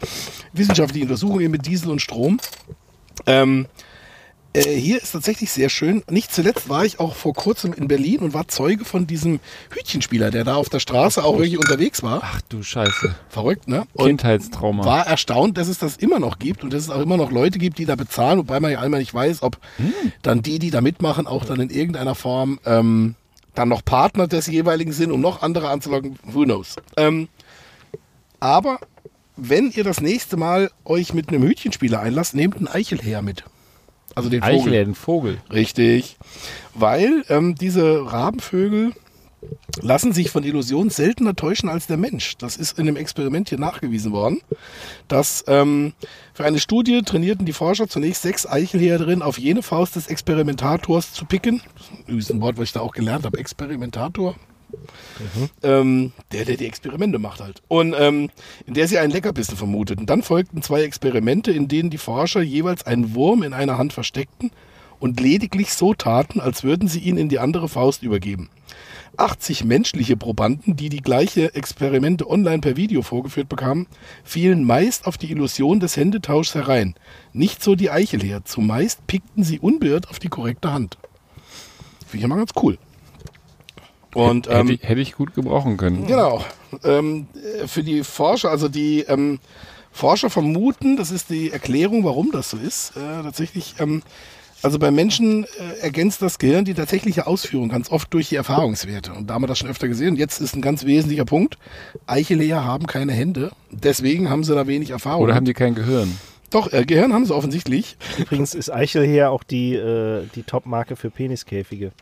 [0.53, 2.39] wissenschaftliche Untersuchung eben mit Diesel und Strom.
[3.27, 3.67] Ähm,
[4.55, 6.03] äh, hier ist tatsächlich sehr schön.
[6.11, 9.41] Nicht zuletzt war ich auch vor kurzem in Berlin und war Zeuge von diesem
[9.71, 12.21] Hütchenspieler, der da auf der Straße auch wirklich unterwegs war.
[12.23, 13.15] Ach du Scheiße.
[13.29, 13.85] Verrückt, ne?
[13.95, 14.85] Und Kindheitstrauma.
[14.85, 17.59] war erstaunt, dass es das immer noch gibt und dass es auch immer noch Leute
[17.59, 19.59] gibt, die da bezahlen, wobei man ja einmal nicht weiß, ob
[20.23, 23.15] dann die, die da mitmachen, auch dann in irgendeiner Form ähm,
[23.55, 26.19] dann noch Partner des jeweiligen sind, um noch andere anzulocken.
[26.25, 26.77] Who knows?
[26.97, 27.29] Ähm,
[28.41, 28.81] aber
[29.37, 33.45] wenn ihr das nächste Mal euch mit einem Hütchenspieler einlasst, nehmt einen Eichelher mit.
[34.15, 34.73] Also den Vogel.
[34.73, 35.39] Den Vogel.
[35.53, 36.17] Richtig.
[36.75, 38.93] Weil ähm, diese Rabenvögel
[39.81, 42.37] lassen sich von Illusionen seltener täuschen als der Mensch.
[42.37, 44.41] Das ist in einem Experiment hier nachgewiesen worden.
[45.09, 45.93] Dass ähm,
[46.35, 51.13] für eine Studie trainierten die Forscher zunächst sechs Eichelheer drin, auf jene Faust des Experimentators
[51.13, 51.63] zu picken.
[52.07, 54.37] Übrigens ein Wort, was ich da auch gelernt habe, Experimentator.
[55.63, 57.63] Ähm, der, der die Experimente macht halt.
[57.69, 58.31] Und ähm,
[58.67, 60.07] in der sie einen Leckerbissen vermuteten.
[60.07, 64.51] Dann folgten zwei Experimente, in denen die Forscher jeweils einen Wurm in einer Hand versteckten
[64.99, 68.51] und lediglich so taten, als würden sie ihn in die andere Faust übergeben.
[69.17, 73.87] 80 menschliche Probanden, die die gleiche Experimente online per Video vorgeführt bekamen,
[74.25, 76.95] fielen meist auf die Illusion des Händetauschs herein.
[77.33, 78.45] Nicht so die Eichelher.
[78.45, 80.99] Zumeist pickten sie unbeirrt auf die korrekte Hand.
[82.07, 82.79] Finde ich mal ganz cool.
[84.15, 86.07] Und ähm, hätte, ich- hätte ich gut gebrauchen können.
[86.07, 86.45] Genau.
[86.85, 87.27] Ähm,
[87.63, 89.39] äh, für die Forscher, also die ähm,
[89.91, 94.03] Forscher vermuten, das ist die Erklärung, warum das so ist, äh, tatsächlich, ähm,
[94.63, 99.13] also bei Menschen äh, ergänzt das Gehirn die tatsächliche Ausführung ganz oft durch die Erfahrungswerte.
[99.13, 100.11] Und da haben wir das schon öfter gesehen.
[100.11, 101.59] Und jetzt ist ein ganz wesentlicher Punkt.
[102.07, 103.51] Eicheleher haben keine Hände.
[103.71, 105.23] Deswegen haben sie da wenig Erfahrung.
[105.25, 106.17] Oder haben die kein Gehirn?
[106.53, 107.97] Doch, äh, Gehirn haben sie offensichtlich.
[108.19, 111.93] Übrigens ist Eichel hier auch die, äh, die Top-Marke für Peniskäfige.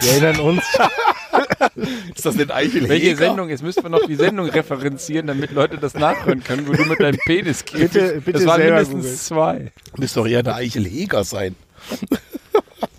[0.00, 0.62] Wir erinnern uns,
[2.14, 2.88] Ist das nicht Eicheleher?
[2.88, 3.48] Welche Sendung?
[3.48, 7.00] Jetzt müssen wir noch die Sendung referenzieren, damit Leute das nachhören können, wo du mit
[7.00, 7.92] deinem Penis gehst.
[7.92, 9.70] Bitte- bitte Das waren selber mindestens googeln.
[9.70, 9.72] zwei.
[9.98, 11.54] Müsste doch eher der Eichelheger sein.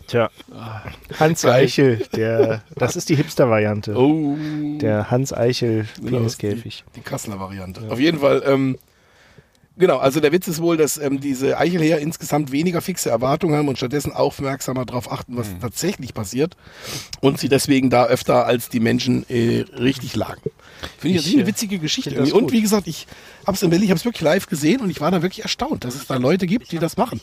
[0.08, 0.30] tja,
[1.20, 3.96] Hans Eichel, der, das ist die Hipster-Variante.
[3.96, 4.36] Oh.
[4.80, 6.84] Der Hans Eichel Genau, Peniskäfig.
[6.96, 7.82] Die, die Kasseler Variante.
[7.90, 8.78] Auf jeden Fall, ähm,
[9.78, 13.68] genau, also der Witz ist wohl, dass ähm, diese Eichelheer insgesamt weniger fixe Erwartungen haben
[13.68, 16.56] und stattdessen aufmerksamer darauf achten, was tatsächlich passiert
[17.20, 20.42] und sie deswegen da öfter als die Menschen äh, richtig lagen.
[20.98, 22.34] Finde ich, Ich, eine äh, witzige Geschichte.
[22.34, 23.08] Und wie gesagt, ich
[23.46, 25.44] habe es in Berlin, ich habe es wirklich live gesehen und ich war da wirklich
[25.44, 27.22] erstaunt, dass es da Leute gibt, die das machen.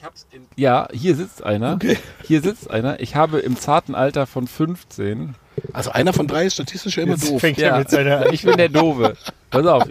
[0.57, 1.75] Ja, hier sitzt einer.
[1.75, 1.97] Okay.
[2.27, 3.01] Hier sitzt einer.
[3.01, 5.35] Ich habe im zarten Alter von 15.
[5.73, 7.41] Also einer von drei ist statistisch ja immer Jetzt doof.
[7.41, 9.15] fängt er mit seiner ich bin der Dove.
[9.51, 9.89] Pass auf,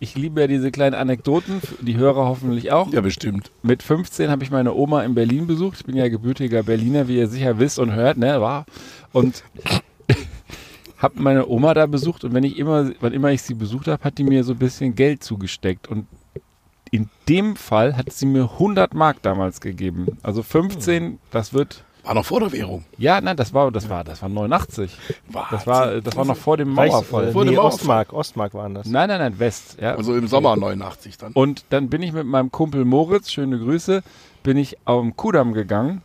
[0.00, 2.92] ich liebe ja diese kleinen Anekdoten, die Hörer hoffentlich auch.
[2.92, 3.50] Ja, bestimmt.
[3.62, 5.78] Mit 15 habe ich meine Oma in Berlin besucht.
[5.80, 8.66] Ich bin ja gebürtiger Berliner, wie ihr sicher wisst und hört, ne, war.
[9.12, 9.44] Und
[10.98, 14.02] habe meine Oma da besucht und wenn ich immer, wann immer ich sie besucht habe,
[14.02, 16.06] hat die mir so ein bisschen Geld zugesteckt und
[16.90, 20.18] in dem Fall hat sie mir 100 Mark damals gegeben.
[20.22, 22.84] Also 15, das wird War noch vor der Währung.
[22.98, 24.96] ja, nein, das war das war das war 89.
[25.50, 27.28] Das war das war noch vor dem Reichs- Mauerfall.
[27.28, 27.74] äh, Vor dem nee, Mauerfall.
[27.80, 28.86] Ostmark, Ostmark waren das.
[28.86, 29.94] Nein, nein, nein, West, ja.
[29.96, 31.32] Also im Sommer 89 dann.
[31.32, 34.02] Und dann bin ich mit meinem Kumpel Moritz, schöne Grüße,
[34.44, 36.02] bin ich am Kudamm gegangen,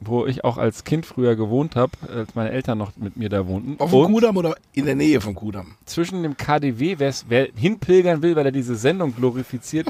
[0.00, 3.46] wo ich auch als Kind früher gewohnt habe, als meine Eltern noch mit mir da
[3.46, 3.76] wohnten.
[3.78, 5.74] Auf dem Kudamm oder in der Nähe vom Kudamm?
[5.84, 6.96] zwischen dem KDW,
[7.28, 9.88] wer hinpilgern will, weil er diese Sendung glorifiziert,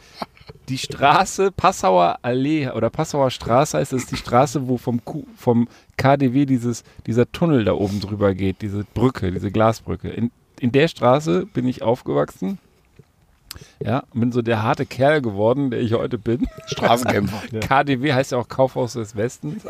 [0.69, 5.69] die Straße, Passauer Allee oder Passauer Straße heißt es, die Straße, wo vom, Ku- vom
[5.97, 10.09] KDW dieses, dieser Tunnel da oben drüber geht, diese Brücke, diese Glasbrücke.
[10.09, 10.31] In,
[10.61, 12.59] in der Straße bin ich aufgewachsen.
[13.85, 16.47] Ja, bin so der harte Kerl geworden, der ich heute bin.
[16.67, 17.59] Straßenkämpfer.
[17.61, 19.65] KDW heißt ja auch Kaufhaus des Westens.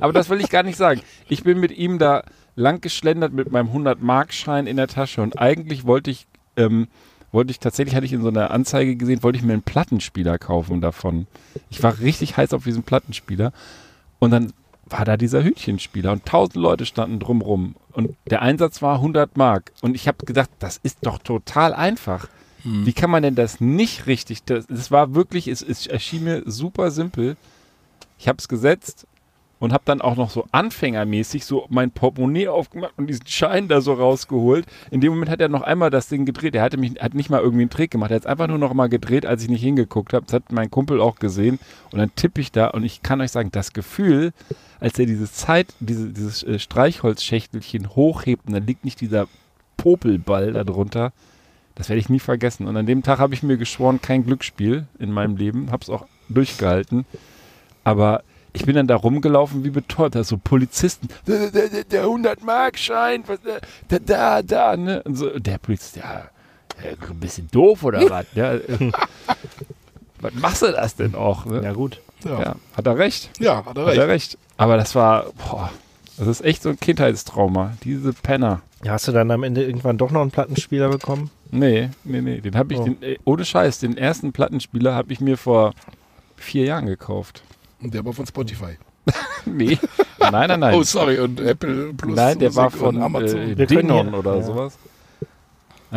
[0.00, 1.00] Aber das will ich gar nicht sagen.
[1.28, 2.24] Ich bin mit ihm da
[2.56, 6.26] lang geschlendert mit meinem 100-Mark-Schein in der Tasche und eigentlich wollte ich,
[6.56, 6.88] ähm,
[7.30, 10.38] wollte ich tatsächlich, hatte ich in so einer Anzeige gesehen, wollte ich mir einen Plattenspieler
[10.38, 11.26] kaufen davon.
[11.70, 13.52] Ich war richtig heiß auf diesen Plattenspieler
[14.18, 14.52] und dann
[14.86, 19.72] war da dieser Hütchenspieler und tausend Leute standen drumrum und der Einsatz war 100 Mark
[19.82, 22.28] und ich habe gedacht, das ist doch total einfach.
[22.64, 24.44] Wie kann man denn das nicht richtig?
[24.44, 27.36] Das, das war wirklich, es, es erschien mir super simpel.
[28.18, 29.06] Ich habe es gesetzt
[29.60, 33.80] und habe dann auch noch so anfängermäßig so mein Portemonnaie aufgemacht und diesen Schein da
[33.80, 34.66] so rausgeholt.
[34.90, 36.54] In dem Moment hat er noch einmal das Ding gedreht.
[36.54, 38.10] Er hatte mich, hat nicht mal irgendwie einen Trick gemacht.
[38.10, 40.26] Er hat es einfach nur noch mal gedreht, als ich nicht hingeguckt habe.
[40.26, 41.58] Das hat mein Kumpel auch gesehen.
[41.90, 44.32] Und dann tippe ich da und ich kann euch sagen, das Gefühl,
[44.80, 49.26] als er diese Zeit, diese, dieses äh, Streichholzschächtelchen hochhebt und dann liegt nicht dieser
[49.76, 51.12] Popelball da drunter.
[51.78, 52.66] Das werde ich nie vergessen.
[52.66, 55.70] Und an dem Tag habe ich mir geschworen, kein Glücksspiel in meinem Leben.
[55.70, 57.06] Habe es auch durchgehalten.
[57.84, 58.22] Aber
[58.52, 60.14] ich bin dann da rumgelaufen wie betäubt.
[60.16, 61.08] Da so Polizisten.
[61.26, 63.22] Der, der, der- der 100-Mark-Schein.
[63.26, 64.76] was, äh, Da, da, da.
[64.76, 65.02] Ne?
[65.04, 66.28] Und so, der Polizist, ja,
[66.82, 68.26] äh, ein bisschen doof oder was?
[68.34, 68.90] Ja, äh,
[70.20, 71.44] was machst du das denn auch?
[71.46, 71.62] Ne?
[71.62, 72.00] Ja, gut.
[72.24, 73.30] Ja, Ja, hat er recht.
[73.38, 73.98] ja hat er Hat recht.
[74.00, 74.38] er recht.
[74.56, 75.70] Aber das war, boah,
[76.16, 77.74] das ist echt so ein Kindheitstrauma.
[77.84, 78.62] Diese Penner.
[78.82, 81.30] Ja, Hast du dann am Ende irgendwann doch noch einen Plattenspieler bekommen?
[81.50, 82.40] Nee, nee, nee.
[82.40, 82.84] Den habe ich, Oh.
[82.84, 85.72] den, äh, ohne Scheiß, den ersten Plattenspieler habe ich mir vor
[86.36, 87.42] vier Jahren gekauft.
[87.82, 88.76] Und der war von Spotify.
[89.46, 89.78] Nee.
[90.20, 90.74] Nein, nein, nein.
[90.74, 92.14] Oh, sorry, und Apple Plus.
[92.14, 93.38] nein, der Musik war von Amazon.
[93.40, 94.42] äh, Wir können Denon oder ja.
[94.42, 94.76] sowas.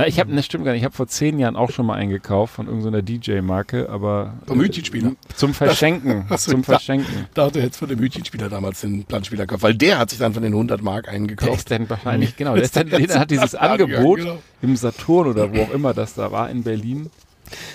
[0.07, 0.81] Ich habe, ne, stimmt gar nicht.
[0.81, 4.61] Ich habe vor zehn Jahren auch schon mal einen gekauft von irgendeiner DJ-Marke, aber Vom
[4.61, 5.13] Hütchenspieler.
[5.35, 6.25] zum Verschenken.
[6.29, 7.27] So, zum dachte- Verschenken.
[7.33, 10.19] Da hat er jetzt von dem Hütchenspieler damals den Plattenspieler gekauft, weil der hat sich
[10.19, 11.57] dann von den 100 Mark Der eingekauft.
[11.57, 14.37] ist dann wahrscheinlich, genau, der, ist dann, der hat dieses Angebot genau.
[14.61, 17.09] im Saturn oder wo auch immer das da war in Berlin.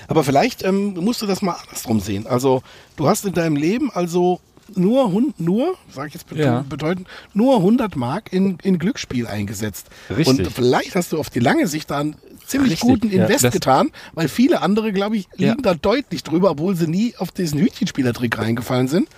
[0.08, 2.26] Aber vielleicht ähm, musst du das mal andersrum sehen.
[2.26, 2.62] Also,
[2.96, 4.40] du hast in deinem Leben also
[4.74, 6.64] nur, nur sag ich jetzt Ja.
[6.68, 9.86] bedeutend, nur 100 Mark in, in Glücksspiel eingesetzt.
[10.10, 10.26] Richtig.
[10.28, 13.24] Und vielleicht hast du auf die lange Sicht da einen ziemlich Richtig, guten ja.
[13.24, 15.56] Invest Das- getan, weil viele andere, glaube ich, liegen Ja.
[15.62, 19.08] da deutlich drüber, obwohl sie nie auf diesen Hütchenspielertrick reingefallen sind.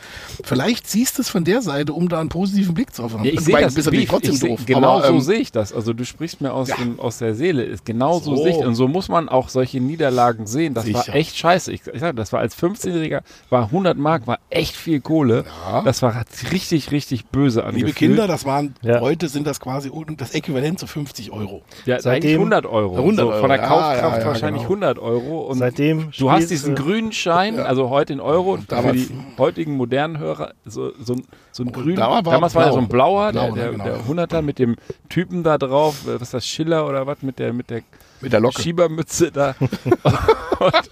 [0.44, 3.24] Vielleicht siehst du es von der Seite, um da einen positiven Blick zu haben.
[3.24, 3.74] Ja, ich Du sehe das.
[3.74, 4.60] bist natürlich trotzdem ich seh, doof.
[4.64, 5.72] Genau aber, so ähm, sehe ich das.
[5.74, 6.76] Also du sprichst mir aus, Ja.
[6.76, 7.64] dem, aus der Seele.
[7.64, 8.44] Ist genau so, So.
[8.44, 8.64] sehe ich.
[8.64, 10.72] Und so muss man auch solche Niederlagen sehen.
[10.72, 11.14] Das war Sicher.
[11.14, 11.70] echt scheiße.
[11.72, 13.20] Ich, ich sag, das war als 15-Jähriger,
[13.50, 15.37] war 100 Mark, war echt viel Kohle.
[15.46, 15.82] Ja.
[15.82, 17.86] Das war hat richtig, richtig böse angefühlt.
[17.86, 19.00] Liebe Kinder, das waren, Ja.
[19.00, 21.62] heute sind das quasi das Äquivalent zu 50 Euro.
[21.86, 22.96] ja, seitdem- eigentlich 100 Euro.
[22.96, 24.70] 100 so, von der Euro, ja, Kaufkraft ja, ja, wahrscheinlich genau.
[24.74, 25.40] 100 Euro.
[25.42, 29.76] Und Seitdem du hast diesen grünen Schein, also heute in Euro, für damals- die heutigen
[29.76, 31.96] modernen Hörer, so, so, ein- so ein grün.
[31.96, 32.74] damals war Damals war der blau.
[32.76, 33.84] so ein blauer, Blau, der, der, genau.
[33.84, 34.76] der 100er mit dem
[35.08, 37.82] Typen da drauf, äh, was ist das, Schiller oder was, mit der, mit der
[38.20, 38.62] Mit der Locke.
[38.62, 39.54] Schiebermütze da.
[40.58, 40.90] und,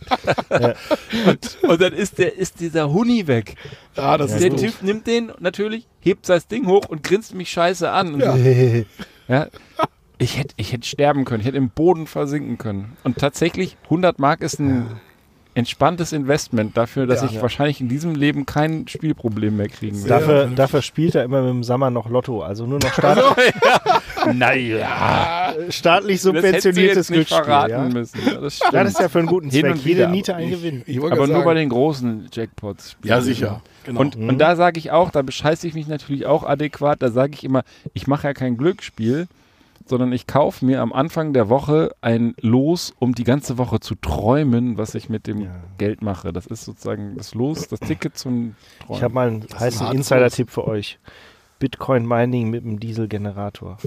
[1.26, 3.54] und, und dann ist, der, ist dieser Huni weg.
[3.96, 4.56] Ja, das ist der.
[4.56, 8.18] Typ nimmt den natürlich, hebt das Ding hoch und grinst mich scheiße an.
[8.20, 8.36] Ja.
[9.28, 9.48] ja.
[10.18, 12.96] Ich hätte ich hätt sterben können, ich hätte im Boden versinken können.
[13.04, 14.98] Und tatsächlich, 100 Mark ist ein
[15.52, 17.28] entspanntes Investment dafür, dass Ja.
[17.30, 20.08] ich wahrscheinlich in diesem Leben kein Spielproblem mehr kriegen werde.
[20.08, 23.18] Dafür, dafür spielt er immer mit dem Sommer noch Lotto, also nur noch staat,
[24.34, 27.44] naja, staatlich das subventioniertes jetzt nicht Glücksspiel.
[27.44, 27.88] verraten Ja?
[27.88, 28.20] müssen.
[28.26, 28.74] Ja, das stimmt.
[28.74, 29.76] Das ist ja für einen guten Hin Zweck.
[29.76, 30.08] Jede wieder.
[30.08, 30.84] Niete ein Gewinn.
[31.10, 32.92] Aber nur bei den großen Jackpots.
[32.92, 33.62] spielen Ja, sicher.
[33.84, 34.00] Genau.
[34.00, 37.32] Und, und da sage ich auch, da bescheiße ich mich natürlich auch adäquat, da sage
[37.34, 37.62] ich immer,
[37.94, 39.28] ich mache ja kein Glücksspiel,
[39.88, 43.94] sondern ich kaufe mir am Anfang der Woche ein Los, um die ganze Woche zu
[43.94, 45.50] träumen, was ich mit dem Ja.
[45.78, 46.32] Geld mache.
[46.32, 48.96] Das ist sozusagen das Los, das Ticket zum Träumen.
[48.96, 50.98] Ich habe mal einen heißen Insider-Tipp für euch.
[51.60, 53.78] Bitcoin-Mining mit einem Dieselgenerator.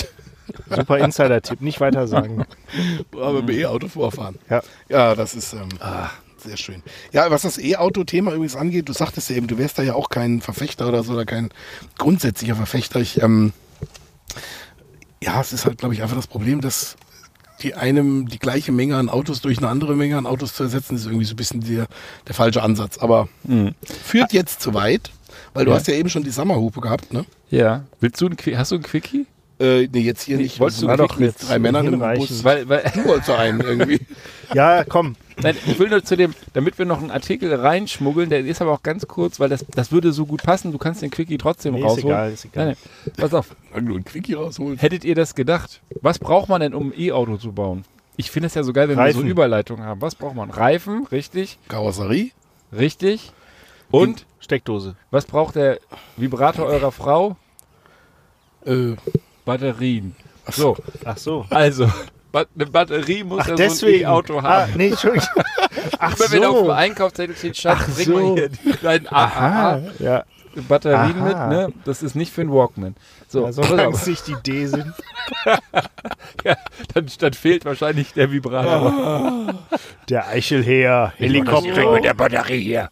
[0.70, 2.46] Super Insider-Tipp, nicht weiter sagen.
[3.14, 4.36] aber mit E-Auto vorfahren.
[4.50, 4.62] Ja.
[4.90, 5.70] Ja, das ist ähm,
[6.38, 6.82] sehr schön.
[7.12, 10.10] Ja, was das E-Auto-Thema übrigens angeht, du sagtest ja eben, du wärst da ja auch
[10.10, 11.50] kein Verfechter oder so oder kein
[11.98, 13.00] grundsätzlicher Verfechter.
[13.00, 13.54] Ich, ähm,
[15.22, 16.96] ja, es ist halt, glaube ich, einfach das Problem, dass
[17.62, 20.96] die einem die gleiche Menge an Autos durch eine andere Menge an Autos zu ersetzen,
[20.96, 21.88] ist irgendwie so ein bisschen der,
[22.28, 22.98] der falsche Ansatz.
[23.00, 23.76] Aber Mhm.
[23.84, 25.12] führt jetzt zu weit,
[25.54, 25.78] weil du Ja.
[25.78, 27.26] hast ja eben schon die Sommerhupe gehabt, ne?
[27.50, 27.84] Ja.
[28.00, 29.26] Willst du ein hast du ein Quickie?
[29.60, 30.60] Äh, nee, jetzt hier nicht.
[30.60, 32.00] wolltest du doch mit drei Männern im.
[32.00, 32.44] Bus.
[32.44, 34.00] Weil, weil Du wolltest so einen irgendwie.
[34.56, 35.16] Ja, komm.
[35.44, 38.72] Nein, ich will nur zu dem, damit wir noch einen Artikel reinschmuggeln, der ist aber
[38.72, 40.72] auch ganz kurz, weil das, das würde so gut passen.
[40.72, 42.08] Du kannst den Quickie trotzdem Nee, ist rausholen.
[42.08, 42.66] egal, ist egal.
[42.66, 43.14] Nein, nein.
[43.16, 43.56] Pass auf.
[43.74, 44.82] Wenn du einen Quickie rausholst.
[44.82, 45.82] Hättet ihr das gedacht?
[46.02, 47.86] Was braucht man denn, um ein E-Auto zu bauen?
[48.18, 49.22] Ich finde es ja so geil, wenn wir Reifen.
[49.22, 50.02] so Überleitungen haben.
[50.02, 50.50] Was braucht man?
[50.50, 52.32] Reifen, richtig, Karosserie.
[52.76, 53.32] richtig.
[53.92, 54.96] Und Steckdose.
[55.12, 55.80] was braucht der
[56.18, 57.38] Vibrator eurer Frau?
[58.66, 58.94] Äh,
[59.46, 60.16] Batterien.
[60.52, 61.46] So, Ach so.
[61.50, 61.90] also,
[62.34, 63.94] eine Batterie muss Ach, ja so ein.
[63.94, 64.74] E-Auto Ah, haben.
[64.76, 65.28] nee, Entschuldigung.
[66.00, 66.72] Ach Immer wenn auf dem so.
[66.72, 68.14] Einkaufszettel steht, Schatz, Ach bring so.
[68.14, 70.24] mal hier die kleinen AAA Ja,
[70.68, 71.48] Batterien Aha.
[71.48, 71.74] mit, ne?
[71.86, 72.96] Das ist nicht für einen Walkman.
[73.28, 73.94] So, solange auf.
[73.96, 74.92] es nicht die D sind.
[76.44, 76.56] ja,
[76.94, 79.54] dann, dann fehlt wahrscheinlich der Vibrator.
[80.10, 81.92] Der Eichelheer, Helikopter.
[81.92, 82.90] mit der Batterie hier.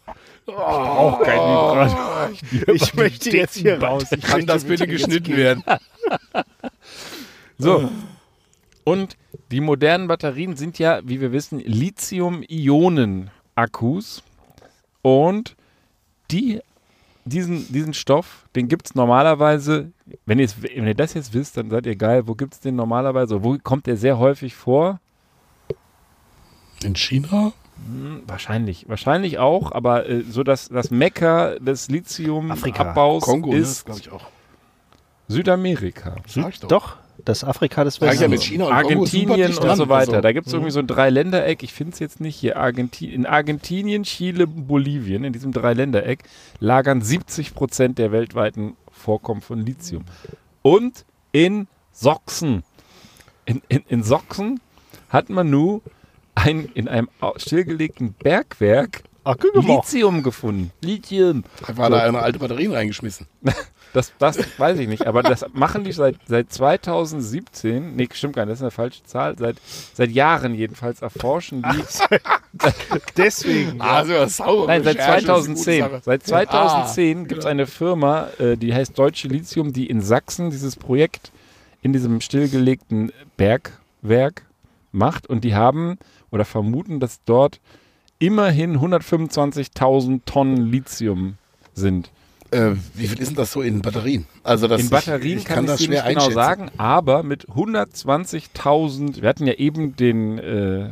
[0.56, 2.30] Auch kein Vibrator.
[2.74, 4.10] Ich möchte jetzt hier raus.
[4.12, 5.64] Ich kann das bitte geschnitten werden?
[7.60, 7.90] So.
[8.84, 9.16] Und
[9.50, 14.22] die modernen Batterien sind ja, wie wir wissen, Lithium-Ionen-Akkus.
[15.02, 15.56] Und
[16.30, 16.60] die,
[17.24, 19.90] diesen, diesen Stoff, den gibt es normalerweise,
[20.24, 22.28] wenn, wenn ihr das jetzt wisst, dann seid ihr geil.
[22.28, 23.42] Wo gibt es den normalerweise?
[23.42, 25.00] Wo kommt der sehr häufig vor?
[26.84, 27.52] In China?
[27.86, 28.88] Hm, wahrscheinlich.
[28.88, 31.88] Wahrscheinlich auch, aber äh, so das, das Mekka des.
[31.88, 33.58] Lithium-Abbaus Kongo, ne?
[33.58, 34.26] ist glaube ich auch.
[35.28, 36.16] Südamerika.
[36.26, 36.68] Sag ich doch.
[36.68, 38.50] Doch, das Afrika des ja Westens.
[38.50, 40.12] und super Argentinien und so weiter.
[40.12, 41.62] Also, da gibt es irgendwie so ein Dreiländereck.
[41.62, 42.58] Ich finde es jetzt nicht hier.
[42.58, 46.24] Argenti in Argentinien, Chile, Bolivien, in diesem Dreiländereck,
[46.60, 50.04] lagern 70 Prozent der weltweiten Vorkommen von Lithium.
[50.62, 52.62] Und in Sachsen.
[53.44, 54.60] In, in, in Sachsen
[55.08, 55.82] hat man nun
[56.38, 59.36] ein, in einem stillgelegten Bergwerk Ach.
[59.52, 60.70] Lithium gefunden.
[60.80, 61.44] Lithium.
[61.66, 63.26] Da war da eine alte Batterien reingeschmissen.
[63.94, 67.96] Das, das weiß ich nicht, aber das machen die seit, seit 2017.
[67.96, 69.38] Nee, stimmt gar nicht, das ist eine falsche Zahl.
[69.38, 69.56] Seit,
[69.94, 71.82] seit Jahren jedenfalls erforschen die.
[73.16, 73.80] Deswegen.
[73.80, 74.66] Also, das sauber.
[74.66, 75.80] Nein, seit Recherche ist eine gute 2010.
[75.80, 76.00] Sache.
[76.04, 80.50] Seit 2010 Ah, gibt es eine Firma, äh, die heißt Deutsche Lithium, die in Sachsen
[80.50, 81.32] dieses Projekt
[81.80, 84.42] in diesem stillgelegten Bergwerk
[84.92, 85.98] macht und die haben
[86.30, 87.60] oder vermuten, dass dort
[88.18, 91.38] immerhin 125.000 Tonnen Lithium
[91.74, 92.10] sind.
[92.50, 94.26] Äh, wie viel ist denn das so in Batterien?
[94.42, 97.22] Also das In Batterien ich, ich kann, kann ich das schwer nicht genau sagen, aber
[97.22, 100.90] mit 120.000, wir hatten ja eben den, äh,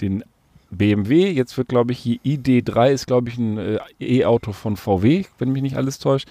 [0.00, 0.24] den
[0.70, 5.24] BMW, jetzt wird glaube ich hier ID3 ist glaube ich ein äh, E-Auto von VW,
[5.38, 6.28] wenn mich nicht alles täuscht.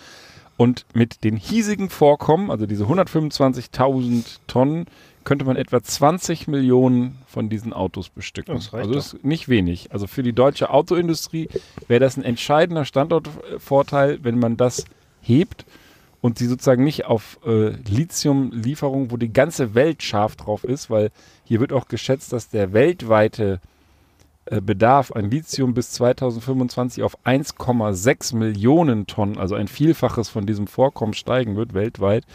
[0.56, 4.86] Und mit den hiesigen Vorkommen, also diese 125.000 Tonnen,
[5.24, 8.56] könnte man etwa 20 Millionen von diesen Autos bestücken.
[8.56, 9.92] Das also das ist nicht wenig.
[9.92, 11.50] Also für die deutsche Autoindustrie
[11.88, 14.86] wäre das ein entscheidender Standortvorteil, wenn man das
[15.22, 15.66] hebt
[16.22, 21.12] und sie sozusagen nicht auf äh, Lithium-Lieferung, wo die ganze Welt scharf drauf ist, weil
[21.44, 23.60] hier wird auch geschätzt, dass der weltweite
[24.46, 30.68] äh, Bedarf an Lithium bis 2025 auf 1,6 Millionen Tonnen, also ein Vielfaches von diesem
[30.68, 32.26] Vorkommen steigen wird weltweit.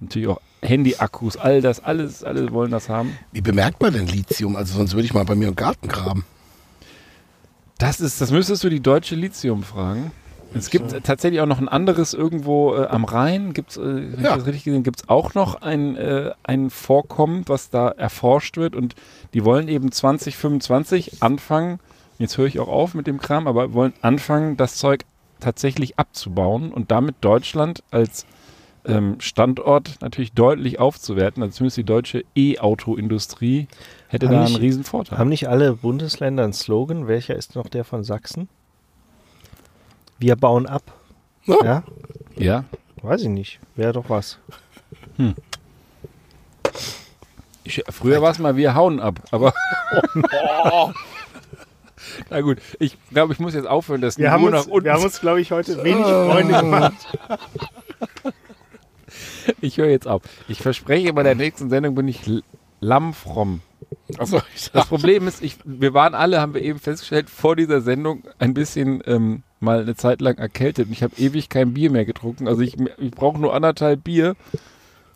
[0.00, 3.16] Natürlich auch Handy-Akkus, all das, alles, alle wollen das haben.
[3.32, 4.56] Wie bemerkt man denn Lithium?
[4.56, 6.24] Also sonst würde ich mal bei mir im Garten graben.
[7.78, 10.10] Das ist, das müsstest du die deutsche Lithium fragen.
[10.54, 14.20] Es gibt tatsächlich auch noch ein anderes irgendwo äh, am Rhein, gibt's, äh, wenn ich
[14.24, 14.34] Ja.
[14.36, 18.74] das richtig gesehen, gibt es auch noch ein, äh, ein Vorkommen, was da erforscht wird
[18.74, 18.94] und
[19.34, 21.80] die wollen eben 2025 anfangen,
[22.18, 25.04] jetzt höre ich auch auf mit dem Kram, aber wollen anfangen, das Zeug
[25.38, 28.24] tatsächlich abzubauen und damit Deutschland als
[29.18, 31.42] Standort natürlich deutlich aufzuwerten.
[31.42, 33.68] Also zumindest die deutsche E-Auto-Industrie
[34.08, 35.18] hätte Haben da nicht- einen riesen Vorteil.
[35.18, 37.06] Haben nicht alle Bundesländer einen Slogan?
[37.08, 38.48] Welcher ist noch der von Sachsen?
[40.18, 40.82] Wir bauen ab.
[41.44, 41.56] Ja.
[41.64, 41.82] Ja?
[42.36, 42.64] Ja,
[43.02, 43.60] Weiß ich nicht.
[43.76, 44.38] Wäre doch was.
[47.64, 49.52] Ich, früher war es mal, wir hauen ab, aber.
[52.30, 54.84] Na gut, ich glaube, ich muss jetzt aufhören, das Wir haben Niveau uns, nach unten.
[54.86, 57.18] wir haben uns glaube ich, heute wenig Freunde gemacht.
[59.60, 60.22] ich höre jetzt auf.
[60.48, 62.20] Ich verspreche, bei der nächsten Sendung bin ich
[62.80, 63.60] lammfromm.
[64.18, 67.80] Also, ich Das Problem ist, ich, wir waren alle, haben wir eben festgestellt, vor dieser
[67.80, 71.90] Sendung ein bisschen ähm, mal eine Zeit lang erkältet und ich habe ewig kein Bier
[71.90, 72.48] mehr getrunken.
[72.48, 74.36] Also ich, ich brauche nur anderthalb Bier.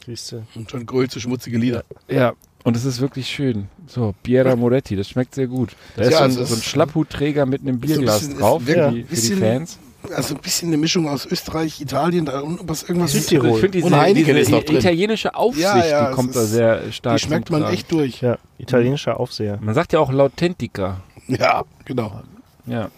[0.07, 0.45] Siehst du.
[0.55, 1.85] Und schon größte, schmutzige Lieder.
[2.09, 2.33] Ja,
[2.65, 3.69] und es ist wirklich schön.
[3.87, 5.71] So, Biera Moretti, das schmeckt sehr gut.
[5.97, 8.63] Da ist Ja, so, ist- so ein Schlapphutträger mit einem so ein Bierglas bisschen- drauf
[8.67, 9.79] es für, die, für die bisschen- Fans.
[10.15, 13.13] Also ein bisschen eine Mischung aus Österreich, Italien, da und was irgendwas.
[13.13, 13.51] Südtirol.
[13.51, 14.77] Ich finde diese, diese ist noch drin.
[14.77, 18.21] italienische Aufsicht, Ja, ja, die kommt da sehr stark Die schmeckt man echt durch.
[18.21, 19.59] Ja, italienischer Aufseher.
[19.61, 21.01] Man sagt ja auch Lautentica.
[21.29, 22.21] Ja, genau.
[22.67, 22.91] Ja.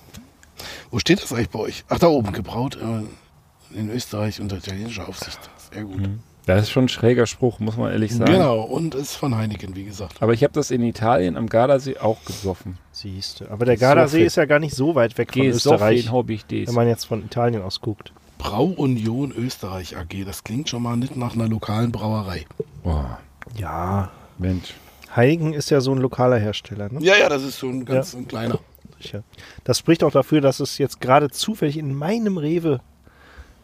[0.91, 1.85] Wo steht das eigentlich bei euch?
[1.89, 5.39] Ach, da oben, gebraut äh, in Österreich unter italienischer Aufsicht.
[5.73, 6.09] Sehr gut.
[6.47, 8.31] Das ist schon ein schräger Spruch, muss man ehrlich sagen.
[8.33, 10.23] Genau, und ist von Heineken, wie gesagt.
[10.23, 12.77] Aber ich habe das in Italien am Gardasee auch gesoffen.
[12.93, 13.51] Siehst du.
[13.51, 14.27] Aber der So Gardasee fit.
[14.27, 16.67] ist ja gar nicht so weit weg von Gesoffen Österreich, habe ich das.
[16.69, 18.13] wenn man jetzt von Italien aus guckt.
[18.37, 22.45] Brauunion Österreich AG, das klingt schon mal nicht nach einer lokalen Brauerei.
[22.83, 23.19] Boah,
[23.57, 24.11] Ja.
[24.39, 24.75] Mensch.
[25.17, 26.93] Heineken ist ja so ein lokaler Hersteller.
[26.93, 27.01] Ne?
[27.01, 28.59] Ja, ja, das ist so ein ganz ein kleiner.
[29.01, 29.23] Sicher.
[29.63, 32.81] Das spricht auch dafür, dass es jetzt gerade zufällig in meinem Rewe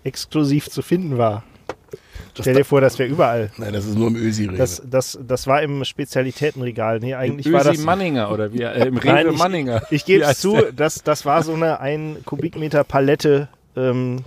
[0.04, 1.42] exklusiv zu finden war.
[2.34, 3.50] Das, Stell dir vor, das wäre überall.
[3.56, 4.56] nein, das ist nur im ösi -Rewe.
[4.56, 7.00] Das, das, das war im Spezialitätenregal.
[7.00, 7.78] Nee, eigentlich Im war Ösi das.
[7.80, 8.62] Manninger oder wie?
[8.62, 9.82] Äh, Im Nein, Rewe ich- Manninger.
[9.90, 14.18] Ich gebe Wie es zu, das, das war so eine ein Kubikmeter Palette, ähm,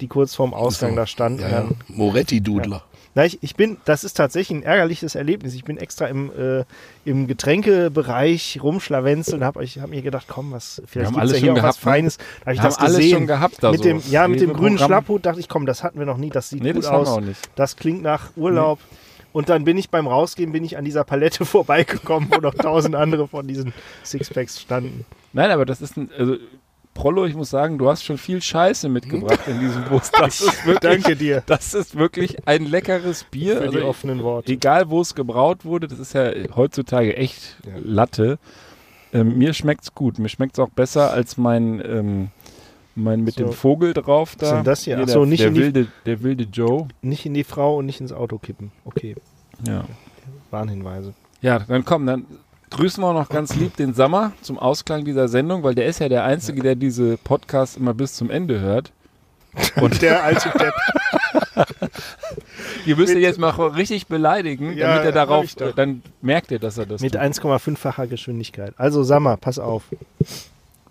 [0.00, 0.96] die kurz vorm Ausgang So.
[0.96, 1.40] da stand.
[1.40, 1.54] ja, ja.
[1.62, 2.82] dann- Moretti-Dudler.
[3.14, 5.54] Na, ich, ich bin, das ist tatsächlich ein ärgerliches Erlebnis.
[5.54, 6.64] Ich bin extra im, äh,
[7.04, 11.52] im Getränkebereich rumschlawenzeln und habe hab mir gedacht, komm, was, vielleicht gibt es ja hier
[11.52, 11.90] auch was gehabt, ne?
[11.92, 12.18] Feines.
[12.18, 13.12] Da habe ich das alles gesehen.
[13.12, 13.84] schon gehabt da mit so.
[13.84, 14.88] dem, ja, mit dem grünen Programm.
[14.88, 17.20] Schlapphut dachte ich, komm, das hatten wir noch nie, das sieht Nee, gut das aus.
[17.54, 18.80] Das klingt nach Urlaub.
[19.32, 22.94] Und dann bin ich beim Rausgehen, bin ich an dieser Palette vorbeigekommen, wo noch tausend
[22.94, 23.72] andere von diesen
[24.04, 25.04] Sixpacks standen.
[25.32, 26.08] Nein, aber das ist ein.
[26.16, 26.36] Also,
[26.94, 30.10] Prollo, ich muss sagen, du hast schon viel Scheiße mitgebracht in diesem Bus.
[30.18, 33.56] Das ist wirklich, Danke dir Das ist wirklich ein leckeres Bier.
[33.58, 34.52] für die Also, offenen Worte.
[34.52, 38.38] egal wo es gebraut wurde, das ist ja heutzutage echt Latte.
[39.12, 40.18] Ähm, mir schmeckt's gut.
[40.18, 42.28] Mir schmeckt's auch besser als mein, ähm,
[42.94, 43.44] mein mit So.
[43.44, 44.46] dem Vogel drauf da.
[44.46, 44.98] Was denn das hier?
[45.00, 46.86] Ach der, so, nicht der, in die- wilde, der wilde Joe.
[47.02, 48.70] Nicht in die Frau und nicht ins Auto kippen.
[48.84, 49.16] Okay,
[49.66, 49.84] Ja.
[50.50, 51.14] Warnhinweise.
[51.40, 52.26] ja, dann komm, dann
[52.74, 56.08] grüßen wir noch ganz lieb den Sammer zum Ausklang dieser Sendung, weil der ist ja
[56.08, 58.92] der Einzige, der diese Podcast immer bis zum Ende hört.
[59.80, 60.74] Und der alte Depp.
[62.84, 66.76] Ihr müsst ihn jetzt mal richtig beleidigen, Ja, damit er darauf, dann merkt er, dass
[66.76, 67.22] er das Mit tut.
[67.22, 68.74] 1,5-facher Geschwindigkeit.
[68.76, 69.84] Also Sammer, pass auf.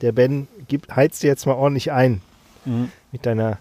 [0.02, 2.22] Der Ben gibt, heizt dir jetzt mal ordentlich ein.
[2.66, 2.92] Mhm.
[3.12, 3.58] Mit deiner,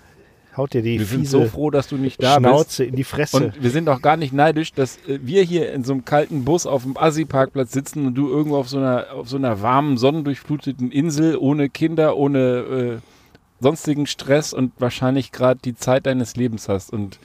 [0.56, 2.48] haut dir die Wir sind so froh, dass du nicht da bist.
[2.48, 3.36] Schnauze in die Fresse.
[3.36, 6.44] Und wir sind auch gar nicht neidisch, dass äh, wir hier in so einem kalten
[6.44, 9.96] Bus auf dem Assi-Parkplatz sitzen und du irgendwo auf so einer, auf so einer warmen,
[9.96, 12.98] sonnendurchfluteten Insel ohne Kinder, ohne äh,
[13.60, 16.92] sonstigen Stress und wahrscheinlich gerade die Zeit deines Lebens hast.
[16.92, 17.18] Und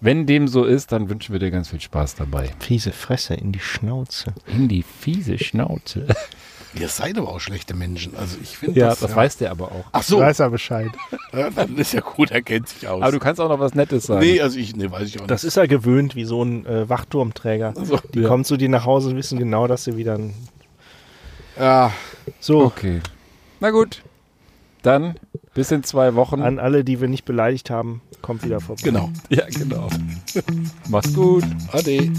[0.00, 2.50] wenn dem so ist, dann wünschen wir dir ganz viel Spaß dabei.
[2.58, 4.34] fiese Fresse in die Schnauze.
[4.46, 6.06] In die fiese Schnauze.
[6.78, 8.16] Ihr seid aber auch schlechte Menschen.
[8.16, 9.00] Also ich finde Ja, das.
[9.00, 9.84] das weiß der aber auch.
[9.92, 10.90] Ach so, Weiß er Bescheid.
[11.32, 13.02] ja, dann ist ja gut, er kennt sich aus.
[13.02, 14.20] Aber du kannst auch noch was Nettes sagen.
[14.26, 15.48] nee, also ich, nee, weiß ich auch Das nicht.
[15.48, 17.74] ist er gewöhnt, wie so ein äh, Wachturmträger.
[17.76, 18.28] Also, Die Ja.
[18.28, 20.34] kommen zu dir nach Hause und wissen genau, dass sie wieder ein
[21.58, 21.92] ja,
[22.40, 23.00] So, Okay.
[23.60, 24.02] Na gut.
[24.82, 25.14] Dann
[25.54, 26.42] bis in zwei Wochen.
[26.42, 28.82] an alle, die wir nicht beleidigt haben, kommt wieder vorbei.
[28.84, 29.10] genau.
[29.28, 29.88] ja, genau.
[30.88, 31.44] Mach's gut.
[31.72, 32.10] Ade.